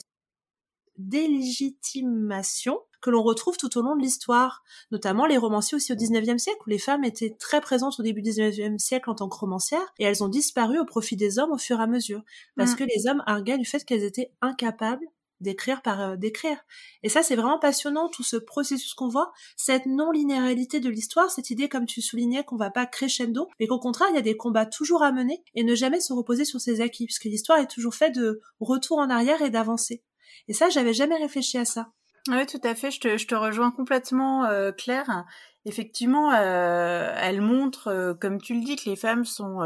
délégitimation 0.98 2.80
que 3.00 3.10
l'on 3.10 3.22
retrouve 3.22 3.56
tout 3.56 3.78
au 3.78 3.82
long 3.82 3.96
de 3.96 4.02
l'histoire, 4.02 4.62
notamment 4.90 5.26
les 5.26 5.38
romanciers 5.38 5.76
aussi 5.76 5.92
au 5.92 5.96
19e 5.96 6.38
siècle, 6.38 6.60
où 6.66 6.70
les 6.70 6.78
femmes 6.78 7.04
étaient 7.04 7.36
très 7.38 7.60
présentes 7.60 7.98
au 7.98 8.02
début 8.02 8.22
du 8.22 8.30
19e 8.30 8.78
siècle 8.78 9.10
en 9.10 9.14
tant 9.14 9.28
que 9.28 9.36
romancières, 9.36 9.92
et 9.98 10.04
elles 10.04 10.24
ont 10.24 10.28
disparu 10.28 10.78
au 10.78 10.84
profit 10.84 11.16
des 11.16 11.38
hommes 11.38 11.52
au 11.52 11.58
fur 11.58 11.78
et 11.78 11.82
à 11.82 11.86
mesure, 11.86 12.22
parce 12.56 12.72
mm. 12.72 12.76
que 12.76 12.84
les 12.84 13.06
hommes 13.08 13.22
arguaient 13.26 13.58
du 13.58 13.64
fait 13.64 13.84
qu'elles 13.84 14.04
étaient 14.04 14.32
incapables 14.40 15.06
d'écrire 15.42 15.82
par 15.82 16.00
euh, 16.00 16.16
d'écrire. 16.16 16.56
Et 17.02 17.08
ça, 17.08 17.22
c'est 17.22 17.36
vraiment 17.36 17.58
passionnant, 17.58 18.08
tout 18.08 18.22
ce 18.22 18.36
processus 18.36 18.94
qu'on 18.94 19.08
voit, 19.08 19.32
cette 19.56 19.86
non-linéarité 19.86 20.80
de 20.80 20.88
l'histoire, 20.88 21.30
cette 21.30 21.50
idée, 21.50 21.68
comme 21.68 21.86
tu 21.86 22.00
soulignais, 22.00 22.44
qu'on 22.44 22.56
va 22.56 22.70
pas 22.70 22.86
crescendo, 22.86 23.48
mais 23.60 23.66
qu'au 23.66 23.78
contraire, 23.78 24.08
il 24.10 24.16
y 24.16 24.18
a 24.18 24.22
des 24.22 24.36
combats 24.36 24.66
toujours 24.66 25.02
à 25.02 25.12
mener 25.12 25.42
et 25.54 25.64
ne 25.64 25.74
jamais 25.74 26.00
se 26.00 26.12
reposer 26.12 26.44
sur 26.44 26.60
ses 26.60 26.80
acquis, 26.80 27.06
puisque 27.06 27.24
l'histoire 27.24 27.58
est 27.58 27.70
toujours 27.70 27.94
faite 27.94 28.14
de 28.14 28.40
retour 28.60 28.98
en 28.98 29.10
arrière 29.10 29.42
et 29.42 29.50
d'avancer. 29.50 30.02
Et 30.48 30.52
ça, 30.52 30.70
j'avais 30.70 30.94
jamais 30.94 31.16
réfléchi 31.16 31.58
à 31.58 31.64
ça. 31.64 31.88
Oui, 32.28 32.46
tout 32.46 32.60
à 32.62 32.74
fait. 32.74 32.90
Je 32.90 33.00
te, 33.00 33.16
je 33.16 33.26
te 33.26 33.34
rejoins 33.34 33.72
complètement, 33.72 34.44
euh, 34.44 34.70
Claire. 34.70 35.24
Effectivement, 35.64 36.32
euh, 36.32 37.12
elle 37.16 37.40
montre, 37.40 38.16
comme 38.20 38.40
tu 38.40 38.54
le 38.54 38.60
dis, 38.60 38.76
que 38.76 38.88
les 38.88 38.96
femmes 38.96 39.24
sont 39.24 39.60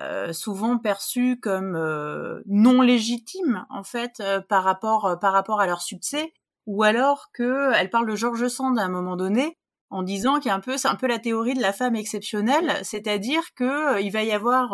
euh, 0.00 0.32
souvent 0.32 0.78
perçues 0.78 1.38
comme 1.38 1.76
euh, 1.76 2.40
non 2.46 2.80
légitimes 2.80 3.66
en 3.68 3.84
fait 3.84 4.20
euh, 4.20 4.40
par 4.40 4.64
rapport 4.64 5.18
par 5.20 5.34
rapport 5.34 5.60
à 5.60 5.66
leur 5.66 5.82
succès 5.82 6.32
ou 6.64 6.82
alors 6.82 7.30
que 7.34 7.72
elle 7.74 7.90
parle 7.90 8.08
de 8.08 8.16
George 8.16 8.48
Sand 8.48 8.78
à 8.78 8.84
un 8.84 8.88
moment 8.88 9.16
donné 9.16 9.58
en 9.90 10.02
disant 10.02 10.38
qu'il 10.38 10.46
y 10.46 10.50
a 10.50 10.54
un 10.54 10.60
peu 10.60 10.78
c'est 10.78 10.88
un 10.88 10.94
peu 10.94 11.06
la 11.06 11.18
théorie 11.18 11.52
de 11.52 11.60
la 11.60 11.74
femme 11.74 11.94
exceptionnelle 11.94 12.78
c'est-à-dire 12.82 13.42
que 13.54 14.00
il 14.00 14.10
va 14.10 14.22
y 14.22 14.32
avoir 14.32 14.72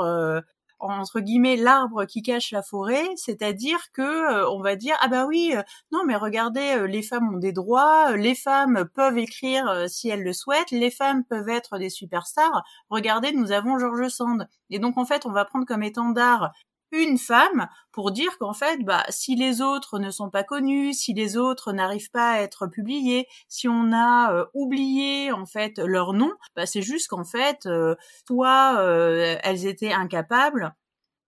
entre 0.81 1.21
guillemets 1.21 1.57
l'arbre 1.57 2.05
qui 2.05 2.23
cache 2.23 2.53
la 2.53 2.63
forêt, 2.63 3.07
c'est-à-dire 3.17 3.79
que 3.93 4.03
euh, 4.03 4.49
on 4.51 4.61
va 4.61 4.77
dire 4.77 4.97
ah 5.01 5.09
bah 5.09 5.27
oui 5.27 5.53
euh, 5.57 5.63
non 5.93 6.01
mais 6.07 6.17
regardez 6.17 6.77
euh, 6.77 6.87
les 6.87 7.03
femmes 7.03 7.35
ont 7.35 7.39
des 7.39 7.53
droits, 7.53 8.17
les 8.17 8.35
femmes 8.35 8.89
peuvent 8.95 9.19
écrire 9.19 9.87
si 9.89 10.09
elles 10.09 10.23
le 10.23 10.33
souhaitent, 10.33 10.71
les 10.71 10.91
femmes 10.91 11.25
peuvent 11.25 11.49
être 11.49 11.79
des 11.79 11.91
superstars. 11.91 12.65
Regardez 12.91 13.33
nous 13.33 13.53
avons 13.53 13.79
George 13.79 14.09
Sand 14.09 14.49
et 14.71 14.79
donc 14.79 14.99
en 14.99 15.05
fait 15.05 15.27
on 15.27 15.33
va 15.33 15.45
prendre 15.45 15.67
comme 15.67 15.83
étendard 15.83 16.53
une 16.93 17.19
femme 17.19 17.69
pour 17.93 18.11
dire 18.11 18.39
qu'en 18.39 18.53
fait, 18.53 18.83
bah, 18.85 19.05
si 19.09 19.37
les 19.37 19.61
autres 19.61 19.99
ne 19.99 20.11
sont 20.11 20.31
pas 20.31 20.45
connus, 20.45 20.95
si 20.95 21.13
les 21.13 21.37
autres 21.37 21.73
n'arrivent 21.73 22.11
pas 22.11 22.33
à 22.33 22.41
être 22.41 22.67
publiés, 22.67 23.27
si 23.49 23.69
on 23.69 23.93
a 23.93 24.33
euh, 24.33 24.47
oublié 24.55 25.33
en 25.33 25.47
fait 25.47 25.79
leur 25.79 26.13
nom, 26.13 26.33
bah, 26.57 26.67
c'est 26.67 26.83
juste 26.83 27.09
qu'en 27.09 27.25
fait, 27.25 27.67
euh, 27.67 27.95
soit 28.27 28.79
euh, 28.79 29.37
elles 29.43 29.67
étaient 29.67 29.93
incapables, 29.93 30.75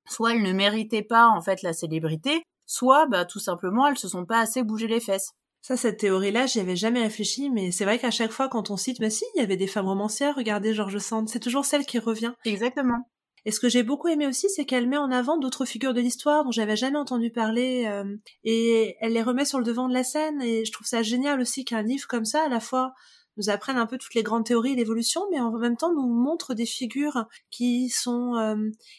soit 0.09 0.35
elles 0.35 0.43
ne 0.43 0.52
méritaient 0.52 1.02
pas 1.02 1.29
en 1.29 1.40
fait 1.40 1.62
la 1.62 1.73
célébrité, 1.73 2.43
soit 2.67 3.07
bah, 3.07 3.25
tout 3.25 3.40
simplement 3.40 3.87
elles 3.87 3.99
se 3.99 4.09
sont 4.09 4.26
pas 4.26 4.40
assez 4.40 4.62
bougé 4.62 4.87
les 4.87 5.00
fesses. 5.00 5.33
Ça, 5.62 5.76
cette 5.76 5.99
théorie-là, 5.99 6.47
j'y 6.47 6.61
avais 6.61 6.76
jamais 6.76 7.02
réfléchi, 7.02 7.50
mais 7.50 7.71
c'est 7.71 7.85
vrai 7.85 7.99
qu'à 7.99 8.11
chaque 8.11 8.31
fois, 8.31 8.49
quand 8.49 8.71
on 8.71 8.79
cite, 8.79 8.99
bah 8.99 9.11
si, 9.11 9.25
il 9.35 9.40
y 9.40 9.45
avait 9.45 9.59
des 9.59 9.67
femmes 9.67 9.88
romancières, 9.88 10.35
regardez 10.37 10.73
George 10.73 10.97
Sand, 10.99 11.29
c'est 11.29 11.40
toujours 11.40 11.67
celle 11.67 11.85
qui 11.85 11.99
revient. 11.99 12.33
Exactement. 12.47 13.10
Et 13.44 13.52
ce 13.52 13.61
que 13.61 13.68
j'ai 13.68 13.82
beaucoup 13.82 14.09
aimé 14.09 14.26
aussi, 14.26 14.49
c'est 14.50 14.64
qu'elle 14.64 14.88
met 14.88 14.97
en 14.97 15.11
avant 15.11 15.38
d'autres 15.38 15.64
figures 15.64 15.94
de 15.94 16.00
l'histoire 16.00 16.44
dont 16.44 16.52
j'avais 16.52 16.76
jamais 16.76 16.99
entendu 16.99 17.30
parler, 17.30 17.87
euh, 17.87 18.16
et 18.44 18.97
elle 19.00 19.12
les 19.12 19.23
remet 19.23 19.44
sur 19.44 19.59
le 19.59 19.64
devant 19.64 19.88
de 19.88 19.94
la 19.94 20.04
scène. 20.04 20.42
Et 20.42 20.64
je 20.64 20.73
trouve 20.73 20.87
ça 20.87 21.02
génial 21.02 21.40
aussi 21.40 21.64
qu'un 21.64 21.82
livre 21.82 22.06
comme 22.09 22.25
ça, 22.25 22.44
à 22.44 22.49
la 22.49 22.61
fois 22.61 22.92
nous 23.37 23.49
apprenne 23.49 23.78
un 23.78 23.87
peu 23.87 23.97
toutes 23.97 24.14
les 24.14 24.23
grandes 24.23 24.44
théories 24.44 24.73
et 24.73 24.76
l'évolution, 24.76 25.23
mais 25.30 25.40
en 25.40 25.50
même 25.52 25.76
temps 25.76 25.94
nous 25.94 26.09
montre 26.09 26.54
des 26.54 26.66
figures 26.66 27.25
qui 27.50 27.88
sont 27.88 28.35
euh, 28.37 28.56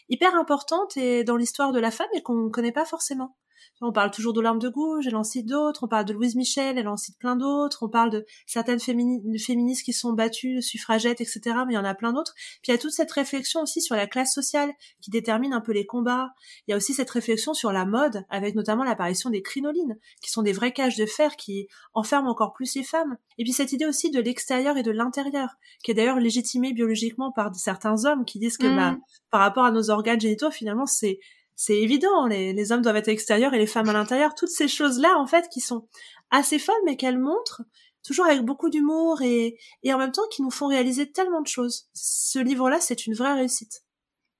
hyper 0.08 0.34
importantes 0.34 0.96
et 0.96 1.22
dans 1.22 1.36
l'histoire 1.36 1.72
de 1.72 1.78
la 1.78 1.90
femme 1.90 2.08
et 2.14 2.22
qu'on 2.22 2.46
ne 2.46 2.50
connaît 2.50 2.72
pas 2.72 2.84
forcément. 2.84 3.36
On 3.84 3.90
parle 3.90 4.12
toujours 4.12 4.32
d'Olympe 4.32 4.60
de 4.60 4.68
Gouges, 4.68 5.08
elle 5.08 5.16
en 5.16 5.24
cite 5.24 5.46
d'autres. 5.46 5.82
On 5.82 5.88
parle 5.88 6.04
de 6.04 6.12
Louise 6.12 6.36
Michel, 6.36 6.78
elle 6.78 6.86
en 6.86 6.96
cite 6.96 7.18
plein 7.18 7.34
d'autres. 7.34 7.82
On 7.82 7.88
parle 7.88 8.10
de 8.10 8.24
certaines 8.46 8.78
féministes 8.78 9.84
qui 9.84 9.92
sont 9.92 10.12
battues, 10.12 10.62
suffragettes, 10.62 11.20
etc. 11.20 11.40
Mais 11.66 11.72
il 11.72 11.74
y 11.74 11.78
en 11.78 11.84
a 11.84 11.94
plein 11.96 12.12
d'autres. 12.12 12.32
Puis 12.62 12.68
il 12.68 12.70
y 12.70 12.74
a 12.74 12.78
toute 12.78 12.92
cette 12.92 13.10
réflexion 13.10 13.62
aussi 13.62 13.82
sur 13.82 13.96
la 13.96 14.06
classe 14.06 14.32
sociale 14.32 14.70
qui 15.00 15.10
détermine 15.10 15.52
un 15.52 15.60
peu 15.60 15.72
les 15.72 15.84
combats. 15.84 16.30
Il 16.66 16.70
y 16.70 16.74
a 16.74 16.76
aussi 16.76 16.94
cette 16.94 17.10
réflexion 17.10 17.54
sur 17.54 17.72
la 17.72 17.84
mode, 17.84 18.24
avec 18.30 18.54
notamment 18.54 18.84
l'apparition 18.84 19.30
des 19.30 19.42
crinolines, 19.42 19.98
qui 20.22 20.30
sont 20.30 20.42
des 20.42 20.52
vrais 20.52 20.72
cages 20.72 20.96
de 20.96 21.06
fer 21.06 21.34
qui 21.34 21.66
enferment 21.92 22.30
encore 22.30 22.52
plus 22.52 22.76
les 22.76 22.84
femmes. 22.84 23.16
Et 23.38 23.42
puis 23.42 23.52
cette 23.52 23.72
idée 23.72 23.86
aussi 23.86 24.12
de 24.12 24.20
l'extérieur 24.20 24.76
et 24.76 24.84
de 24.84 24.92
l'intérieur, 24.92 25.56
qui 25.82 25.90
est 25.90 25.94
d'ailleurs 25.94 26.20
légitimée 26.20 26.72
biologiquement 26.72 27.32
par 27.32 27.52
certains 27.56 28.04
hommes 28.04 28.24
qui 28.24 28.38
disent 28.38 28.58
que 28.58 28.68
bah, 28.68 28.92
mmh. 28.92 29.00
par 29.30 29.40
rapport 29.40 29.64
à 29.64 29.72
nos 29.72 29.90
organes 29.90 30.20
génitaux, 30.20 30.52
finalement, 30.52 30.86
c'est 30.86 31.18
c'est 31.56 31.78
évident, 31.78 32.26
les, 32.26 32.72
hommes 32.72 32.82
doivent 32.82 32.96
être 32.96 33.08
extérieurs 33.08 33.54
et 33.54 33.58
les 33.58 33.66
femmes 33.66 33.88
à 33.88 33.92
l'intérieur. 33.92 34.34
Toutes 34.34 34.50
ces 34.50 34.68
choses-là, 34.68 35.16
en 35.18 35.26
fait, 35.26 35.48
qui 35.48 35.60
sont 35.60 35.86
assez 36.30 36.58
folles, 36.58 36.74
mais 36.84 36.96
qu'elles 36.96 37.18
montrent 37.18 37.62
toujours 38.04 38.26
avec 38.26 38.42
beaucoup 38.42 38.68
d'humour 38.68 39.22
et, 39.22 39.58
et 39.82 39.94
en 39.94 39.98
même 39.98 40.12
temps 40.12 40.26
qui 40.30 40.42
nous 40.42 40.50
font 40.50 40.66
réaliser 40.66 41.12
tellement 41.12 41.40
de 41.40 41.46
choses. 41.46 41.88
Ce 41.94 42.38
livre-là, 42.38 42.80
c'est 42.80 43.06
une 43.06 43.14
vraie 43.14 43.34
réussite. 43.34 43.84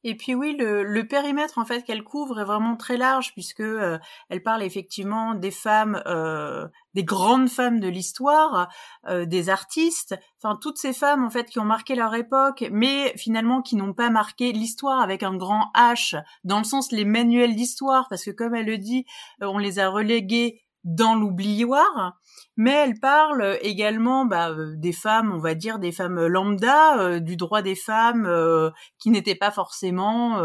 Et 0.04 0.16
puis 0.16 0.34
oui, 0.34 0.56
le, 0.58 0.82
le 0.82 1.06
périmètre 1.06 1.58
en 1.58 1.64
fait 1.64 1.82
qu'elle 1.84 2.02
couvre 2.02 2.40
est 2.40 2.44
vraiment 2.44 2.76
très 2.76 2.96
large 2.96 3.32
puisque 3.34 3.60
euh, 3.60 3.98
elle 4.30 4.42
parle 4.42 4.62
effectivement 4.64 5.34
des 5.34 5.52
femmes, 5.52 6.02
euh, 6.06 6.66
des 6.94 7.04
grandes 7.04 7.48
femmes 7.48 7.80
de 7.80 7.88
l'histoire, 7.88 8.68
euh, 9.08 9.24
des 9.24 9.48
artistes, 9.48 10.14
enfin 10.42 10.58
toutes 10.60 10.78
ces 10.78 10.92
femmes 10.92 11.24
en 11.24 11.30
fait 11.30 11.48
qui 11.48 11.58
ont 11.58 11.64
marqué 11.64 11.94
leur 11.94 12.14
époque, 12.14 12.64
mais 12.70 13.14
finalement 13.16 13.62
qui 13.62 13.76
n'ont 13.76 13.94
pas 13.94 14.10
marqué 14.10 14.52
l'histoire 14.52 15.00
avec 15.00 15.22
un 15.22 15.36
grand 15.36 15.70
H 15.74 16.20
dans 16.44 16.58
le 16.58 16.64
sens 16.64 16.92
les 16.92 17.04
manuels 17.04 17.54
d'histoire 17.54 18.08
parce 18.08 18.24
que 18.24 18.30
comme 18.30 18.54
elle 18.54 18.66
le 18.66 18.78
dit, 18.78 19.04
on 19.40 19.58
les 19.58 19.78
a 19.78 19.88
relégués 19.88 20.62
dans 20.84 21.14
l'oublioir, 21.14 22.18
mais 22.56 22.72
elle 22.72 22.98
parle 23.00 23.58
également 23.62 24.26
bah, 24.26 24.50
euh, 24.50 24.74
des 24.76 24.92
femmes, 24.92 25.32
on 25.32 25.38
va 25.38 25.54
dire 25.54 25.78
des 25.78 25.92
femmes 25.92 26.26
lambda, 26.26 26.98
euh, 26.98 27.20
du 27.20 27.36
droit 27.36 27.62
des 27.62 27.74
femmes 27.74 28.26
euh, 28.26 28.70
qui 28.98 29.10
n'étaient 29.10 29.34
pas 29.34 29.50
forcément 29.50 30.40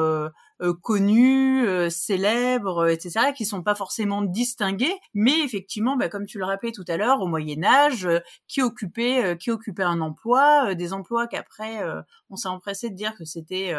connus, 0.82 1.67
euh, 1.67 1.88
célèbres, 1.89 2.88
etc., 2.88 3.32
qui 3.36 3.46
sont 3.46 3.62
pas 3.62 3.75
forcément 3.75 4.24
distingués, 4.24 4.96
mais 5.13 5.39
effectivement, 5.41 5.96
bah, 5.98 6.10
comme 6.10 6.25
tu 6.25 6.39
le 6.39 6.46
rappelais 6.46 6.72
tout 6.72 6.86
à 6.88 6.98
l'heure, 6.98 7.22
au 7.22 7.27
Moyen 7.27 7.63
Âge, 7.63 8.10
qui 8.48 8.63
occupait, 8.63 9.38
qui 9.38 9.51
occupait 9.51 9.84
un 9.84 10.01
emploi, 10.01 10.74
des 10.74 10.94
emplois 10.94 11.27
qu'après 11.27 11.84
on 12.29 12.36
s'est 12.36 12.48
empressé 12.48 12.89
de 12.89 12.96
dire 12.96 13.15
que 13.15 13.24
c'était 13.24 13.74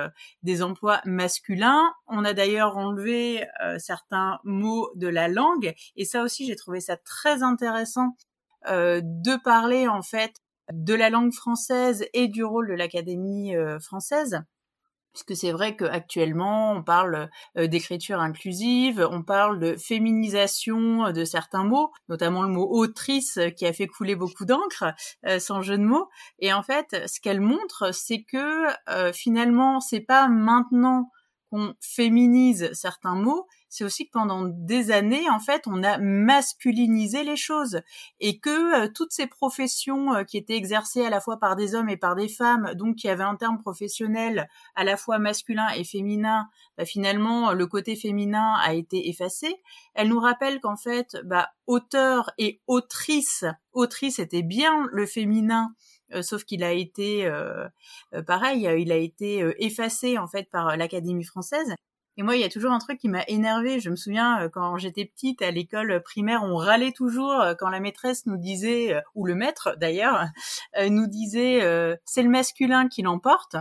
des 0.44 0.62
emplois 0.62 1.00
masculins. 1.04 1.92
On 2.06 2.24
a 2.24 2.32
d'ailleurs 2.32 2.76
enlevé 2.76 3.44
certains 3.78 4.38
mots 4.44 4.88
de 4.94 5.08
la 5.08 5.26
langue, 5.26 5.74
et 5.96 6.04
ça 6.04 6.22
aussi, 6.22 6.46
j'ai 6.46 6.56
trouvé 6.56 6.80
ça 6.80 6.96
très 6.96 7.42
intéressant 7.42 7.97
de 8.66 9.42
parler 9.42 9.88
en 9.88 10.02
fait 10.02 10.34
de 10.72 10.94
la 10.94 11.10
langue 11.10 11.32
française 11.32 12.04
et 12.12 12.28
du 12.28 12.44
rôle 12.44 12.68
de 12.68 12.74
l'Académie 12.74 13.54
française 13.80 14.42
puisque 15.12 15.40
c'est 15.40 15.52
vrai 15.52 15.76
qu'actuellement 15.76 16.72
on 16.72 16.82
parle 16.82 17.28
euh, 17.56 17.66
d'écriture 17.66 18.20
inclusive, 18.20 19.06
on 19.10 19.22
parle 19.22 19.58
de 19.58 19.76
féminisation 19.76 21.06
euh, 21.06 21.12
de 21.12 21.24
certains 21.24 21.64
mots, 21.64 21.90
notamment 22.08 22.42
le 22.42 22.48
mot 22.48 22.68
autrice 22.70 23.38
euh, 23.38 23.50
qui 23.50 23.66
a 23.66 23.72
fait 23.72 23.86
couler 23.86 24.14
beaucoup 24.14 24.44
d'encre, 24.44 24.84
sans 25.38 25.62
jeu 25.62 25.76
de 25.76 25.82
mots. 25.82 26.08
Et 26.38 26.52
en 26.52 26.62
fait, 26.62 26.96
ce 27.06 27.20
qu'elle 27.20 27.40
montre, 27.40 27.92
c'est 27.92 28.22
que 28.22 28.66
finalement, 29.12 29.80
c'est 29.80 30.00
pas 30.00 30.28
maintenant 30.28 31.10
qu'on 31.50 31.74
féminise 31.80 32.70
certains 32.72 33.14
mots, 33.14 33.46
c'est 33.68 33.84
aussi 33.84 34.06
que 34.06 34.12
pendant 34.12 34.44
des 34.44 34.90
années, 34.90 35.28
en 35.28 35.40
fait, 35.40 35.66
on 35.66 35.82
a 35.82 35.98
masculinisé 35.98 37.22
les 37.22 37.36
choses 37.36 37.80
et 38.20 38.38
que 38.38 38.84
euh, 38.84 38.88
toutes 38.92 39.12
ces 39.12 39.26
professions 39.26 40.14
euh, 40.14 40.24
qui 40.24 40.38
étaient 40.38 40.56
exercées 40.56 41.04
à 41.04 41.10
la 41.10 41.20
fois 41.20 41.38
par 41.38 41.54
des 41.54 41.74
hommes 41.74 41.88
et 41.88 41.96
par 41.96 42.14
des 42.14 42.28
femmes, 42.28 42.72
donc 42.74 42.96
qui 42.96 43.08
avaient 43.08 43.24
un 43.24 43.36
terme 43.36 43.58
professionnel 43.58 44.48
à 44.74 44.84
la 44.84 44.96
fois 44.96 45.18
masculin 45.18 45.68
et 45.76 45.84
féminin, 45.84 46.48
bah, 46.76 46.84
finalement, 46.84 47.52
le 47.52 47.66
côté 47.66 47.94
féminin 47.94 48.54
a 48.62 48.74
été 48.74 49.08
effacé. 49.08 49.56
Elle 49.94 50.08
nous 50.08 50.20
rappelle 50.20 50.60
qu'en 50.60 50.76
fait, 50.76 51.16
bah, 51.24 51.50
auteur 51.66 52.30
et 52.38 52.60
autrice, 52.66 53.44
autrice 53.72 54.18
était 54.18 54.42
bien 54.42 54.86
le 54.92 55.06
féminin 55.06 55.74
euh, 56.14 56.22
sauf 56.22 56.44
qu'il 56.44 56.64
a 56.64 56.72
été 56.72 57.30
pareil, 58.26 58.66
il 58.78 58.92
a 58.92 58.96
été 58.96 59.44
effacé 59.58 60.16
en 60.16 60.26
fait 60.26 60.48
par 60.50 60.74
l'Académie 60.78 61.24
française. 61.24 61.74
Et 62.18 62.24
moi, 62.24 62.34
il 62.34 62.40
y 62.40 62.44
a 62.44 62.48
toujours 62.48 62.72
un 62.72 62.80
truc 62.80 62.98
qui 62.98 63.08
m'a 63.08 63.22
énervé. 63.28 63.78
Je 63.78 63.90
me 63.90 63.96
souviens 63.96 64.42
euh, 64.42 64.48
quand 64.48 64.76
j'étais 64.76 65.04
petite 65.04 65.40
à 65.40 65.52
l'école 65.52 66.02
primaire, 66.02 66.42
on 66.42 66.56
râlait 66.56 66.90
toujours 66.90 67.40
euh, 67.40 67.54
quand 67.54 67.68
la 67.68 67.78
maîtresse 67.78 68.26
nous 68.26 68.36
disait, 68.36 68.92
euh, 68.92 69.00
ou 69.14 69.24
le 69.24 69.36
maître 69.36 69.76
d'ailleurs, 69.78 70.26
nous 70.90 71.06
disait 71.06 71.60
c'est 72.04 72.22
le 72.22 72.28
masculin 72.28 72.88
qui 72.88 73.02
l'emporte. 73.02 73.56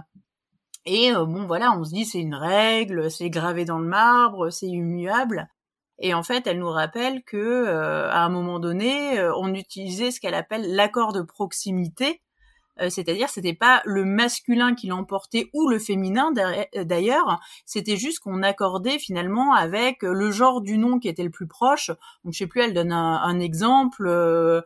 Et 0.86 1.12
bon, 1.14 1.46
voilà, 1.46 1.72
on 1.78 1.84
se 1.84 1.94
dit 1.94 2.06
c'est 2.06 2.20
une 2.20 2.36
règle, 2.36 3.12
c'est 3.12 3.30
gravé 3.30 3.66
dans 3.66 3.80
le 3.80 3.88
marbre, 3.88 4.50
c'est 4.50 4.68
immuable. 4.68 5.48
Et 6.00 6.14
en 6.14 6.24
fait, 6.24 6.48
elle 6.48 6.60
nous 6.60 6.70
rappelle 6.70 7.24
que 7.24 7.68
à 7.68 8.24
un 8.24 8.30
moment 8.30 8.60
donné, 8.60 9.22
on 9.38 9.54
utilisait 9.54 10.12
ce 10.12 10.20
qu'elle 10.20 10.34
appelle 10.34 10.74
l'accord 10.76 11.14
de 11.14 11.22
proximité, 11.22 12.22
euh, 12.82 12.90
c'est-à-dire 12.90 13.30
c'était 13.30 13.54
pas 13.54 13.82
le 13.86 14.06
masculin 14.06 14.76
qui 14.76 14.88
l'emportait 14.88 15.50
ou 15.54 15.68
le 15.68 15.80
féminin 15.80 16.32
euh, 16.38 16.84
d'ailleurs, 16.84 17.40
c'était 17.66 17.98
juste 17.98 18.20
qu'on 18.20 18.44
accordait 18.44 19.00
finalement 19.00 19.54
avec 19.54 20.04
le 20.04 20.32
genre 20.32 20.62
du 20.62 20.78
nom 20.78 21.00
qui 21.00 21.08
était 21.08 21.24
le 21.24 21.30
plus 21.30 21.48
proche. 21.48 21.90
Donc 22.24 22.34
je 22.34 22.40
sais 22.40 22.48
plus, 22.48 22.62
elle 22.62 22.74
donne 22.74 22.92
un, 22.92 23.40
exemple. 23.40 24.08
Euh, 24.08 24.62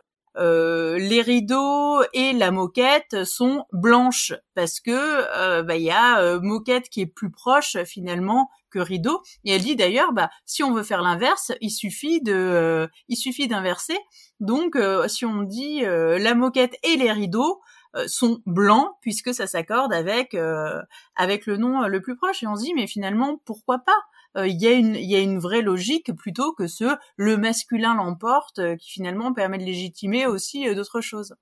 les 0.98 1.20
rideaux 1.20 2.02
et 2.14 2.32
la 2.32 2.50
moquette 2.50 3.24
sont 3.24 3.66
blanches 3.72 4.32
parce 4.54 4.80
que 4.80 5.60
bah, 5.62 5.76
il 5.76 5.82
y 5.82 5.90
a 5.90 6.38
moquette 6.40 6.88
qui 6.88 7.02
est 7.02 7.06
plus 7.06 7.30
proche 7.30 7.76
finalement 7.84 8.48
que 8.70 8.78
rideau 8.78 9.20
et 9.44 9.52
elle 9.52 9.60
dit 9.60 9.76
d'ailleurs 9.76 10.14
bah 10.14 10.30
si 10.46 10.62
on 10.62 10.72
veut 10.72 10.84
faire 10.84 11.02
l'inverse 11.02 11.52
il 11.60 11.68
suffit 11.68 12.22
de 12.22 12.88
il 13.08 13.16
suffit 13.16 13.46
d'inverser 13.46 13.98
donc 14.40 14.78
si 15.06 15.26
on 15.26 15.42
dit 15.42 15.82
la 15.82 16.34
moquette 16.34 16.76
et 16.82 16.96
les 16.96 17.12
rideaux 17.12 17.60
euh, 17.60 17.81
sont 18.06 18.40
blancs 18.46 18.90
puisque 19.00 19.34
ça 19.34 19.46
s'accorde 19.46 19.92
avec 19.92 20.34
euh, 20.34 20.80
avec 21.16 21.46
le 21.46 21.56
nom 21.56 21.82
euh, 21.82 21.88
le 21.88 22.00
plus 22.00 22.16
proche 22.16 22.42
et 22.42 22.46
on 22.46 22.56
se 22.56 22.62
dit 22.64 22.74
mais 22.74 22.86
finalement 22.86 23.40
pourquoi 23.44 23.78
pas? 23.78 23.98
Il 24.46 24.62
y 24.62 24.66
a 24.66 24.72
une 24.72 24.96
il 24.96 25.10
y 25.10 25.14
a 25.14 25.20
une 25.20 25.38
vraie 25.38 25.60
logique 25.60 26.10
plutôt 26.16 26.54
que 26.54 26.66
ce 26.66 26.96
le 27.16 27.36
masculin 27.36 27.94
l'emporte 27.94 28.76
qui 28.78 28.90
finalement 28.90 29.34
permet 29.34 29.58
de 29.58 29.64
légitimer 29.64 30.26
aussi 30.26 30.74
d'autres 30.74 31.02
choses. 31.02 31.34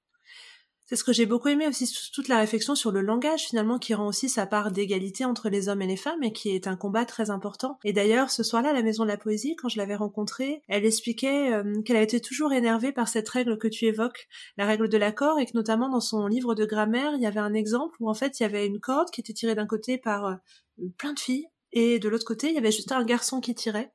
C'est 0.90 0.96
ce 0.96 1.04
que 1.04 1.12
j'ai 1.12 1.24
beaucoup 1.24 1.46
aimé 1.46 1.68
aussi, 1.68 1.88
toute 2.12 2.26
la 2.26 2.38
réflexion 2.38 2.74
sur 2.74 2.90
le 2.90 3.00
langage 3.00 3.42
finalement 3.42 3.78
qui 3.78 3.94
rend 3.94 4.08
aussi 4.08 4.28
sa 4.28 4.44
part 4.44 4.72
d'égalité 4.72 5.24
entre 5.24 5.48
les 5.48 5.68
hommes 5.68 5.82
et 5.82 5.86
les 5.86 5.96
femmes 5.96 6.24
et 6.24 6.32
qui 6.32 6.50
est 6.50 6.66
un 6.66 6.74
combat 6.74 7.04
très 7.04 7.30
important. 7.30 7.78
Et 7.84 7.92
d'ailleurs, 7.92 8.28
ce 8.28 8.42
soir-là, 8.42 8.72
la 8.72 8.82
Maison 8.82 9.04
de 9.04 9.08
la 9.08 9.16
Poésie, 9.16 9.54
quand 9.54 9.68
je 9.68 9.78
l'avais 9.78 9.94
rencontrée, 9.94 10.62
elle 10.66 10.84
expliquait 10.84 11.52
euh, 11.52 11.80
qu'elle 11.82 11.96
a 11.96 12.02
été 12.02 12.18
toujours 12.18 12.52
énervée 12.52 12.90
par 12.90 13.06
cette 13.06 13.28
règle 13.28 13.56
que 13.56 13.68
tu 13.68 13.84
évoques, 13.84 14.26
la 14.56 14.66
règle 14.66 14.88
de 14.88 14.98
l'accord, 14.98 15.38
et 15.38 15.46
que 15.46 15.52
notamment 15.54 15.88
dans 15.88 16.00
son 16.00 16.26
livre 16.26 16.56
de 16.56 16.64
grammaire, 16.64 17.12
il 17.14 17.22
y 17.22 17.26
avait 17.26 17.38
un 17.38 17.54
exemple 17.54 17.96
où 18.00 18.10
en 18.10 18.14
fait 18.14 18.40
il 18.40 18.42
y 18.42 18.46
avait 18.46 18.66
une 18.66 18.80
corde 18.80 19.12
qui 19.12 19.20
était 19.20 19.32
tirée 19.32 19.54
d'un 19.54 19.68
côté 19.68 19.96
par 19.96 20.24
euh, 20.24 20.34
plein 20.98 21.12
de 21.12 21.20
filles 21.20 21.46
et 21.70 22.00
de 22.00 22.08
l'autre 22.08 22.26
côté 22.26 22.48
il 22.48 22.54
y 22.54 22.58
avait 22.58 22.72
juste 22.72 22.90
un 22.90 23.04
garçon 23.04 23.40
qui 23.40 23.54
tirait. 23.54 23.92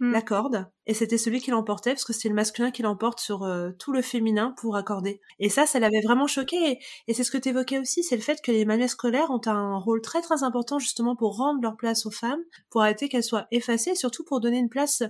Hmm. 0.00 0.12
la 0.12 0.22
corde, 0.22 0.66
et 0.86 0.94
c'était 0.94 1.18
celui 1.18 1.40
qui 1.40 1.50
l'emportait, 1.50 1.92
parce 1.92 2.04
que 2.04 2.12
c'est 2.12 2.28
le 2.28 2.34
masculin 2.34 2.70
qui 2.70 2.82
l'emporte 2.82 3.20
sur 3.20 3.44
euh, 3.44 3.70
tout 3.78 3.92
le 3.92 4.02
féminin 4.02 4.54
pour 4.56 4.76
accorder. 4.76 5.20
Et 5.38 5.48
ça, 5.48 5.66
ça 5.66 5.78
l'avait 5.78 6.00
vraiment 6.00 6.26
choqué, 6.26 6.78
et, 7.06 7.14
c'est 7.14 7.24
ce 7.24 7.30
que 7.30 7.38
tu 7.38 7.50
évoquais 7.50 7.78
aussi, 7.78 8.02
c'est 8.02 8.16
le 8.16 8.22
fait 8.22 8.40
que 8.42 8.50
les 8.50 8.64
manuels 8.64 8.88
scolaires 8.88 9.30
ont 9.30 9.40
un 9.46 9.78
rôle 9.78 10.00
très 10.00 10.20
très 10.20 10.42
important 10.42 10.78
justement 10.78 11.16
pour 11.16 11.36
rendre 11.36 11.60
leur 11.62 11.76
place 11.76 12.06
aux 12.06 12.10
femmes, 12.10 12.42
pour 12.70 12.82
arrêter 12.82 13.08
qu'elles 13.08 13.24
soient 13.24 13.46
effacées, 13.50 13.90
et 13.90 13.96
surtout 13.96 14.24
pour 14.24 14.40
donner 14.40 14.58
une 14.58 14.68
place 14.68 15.02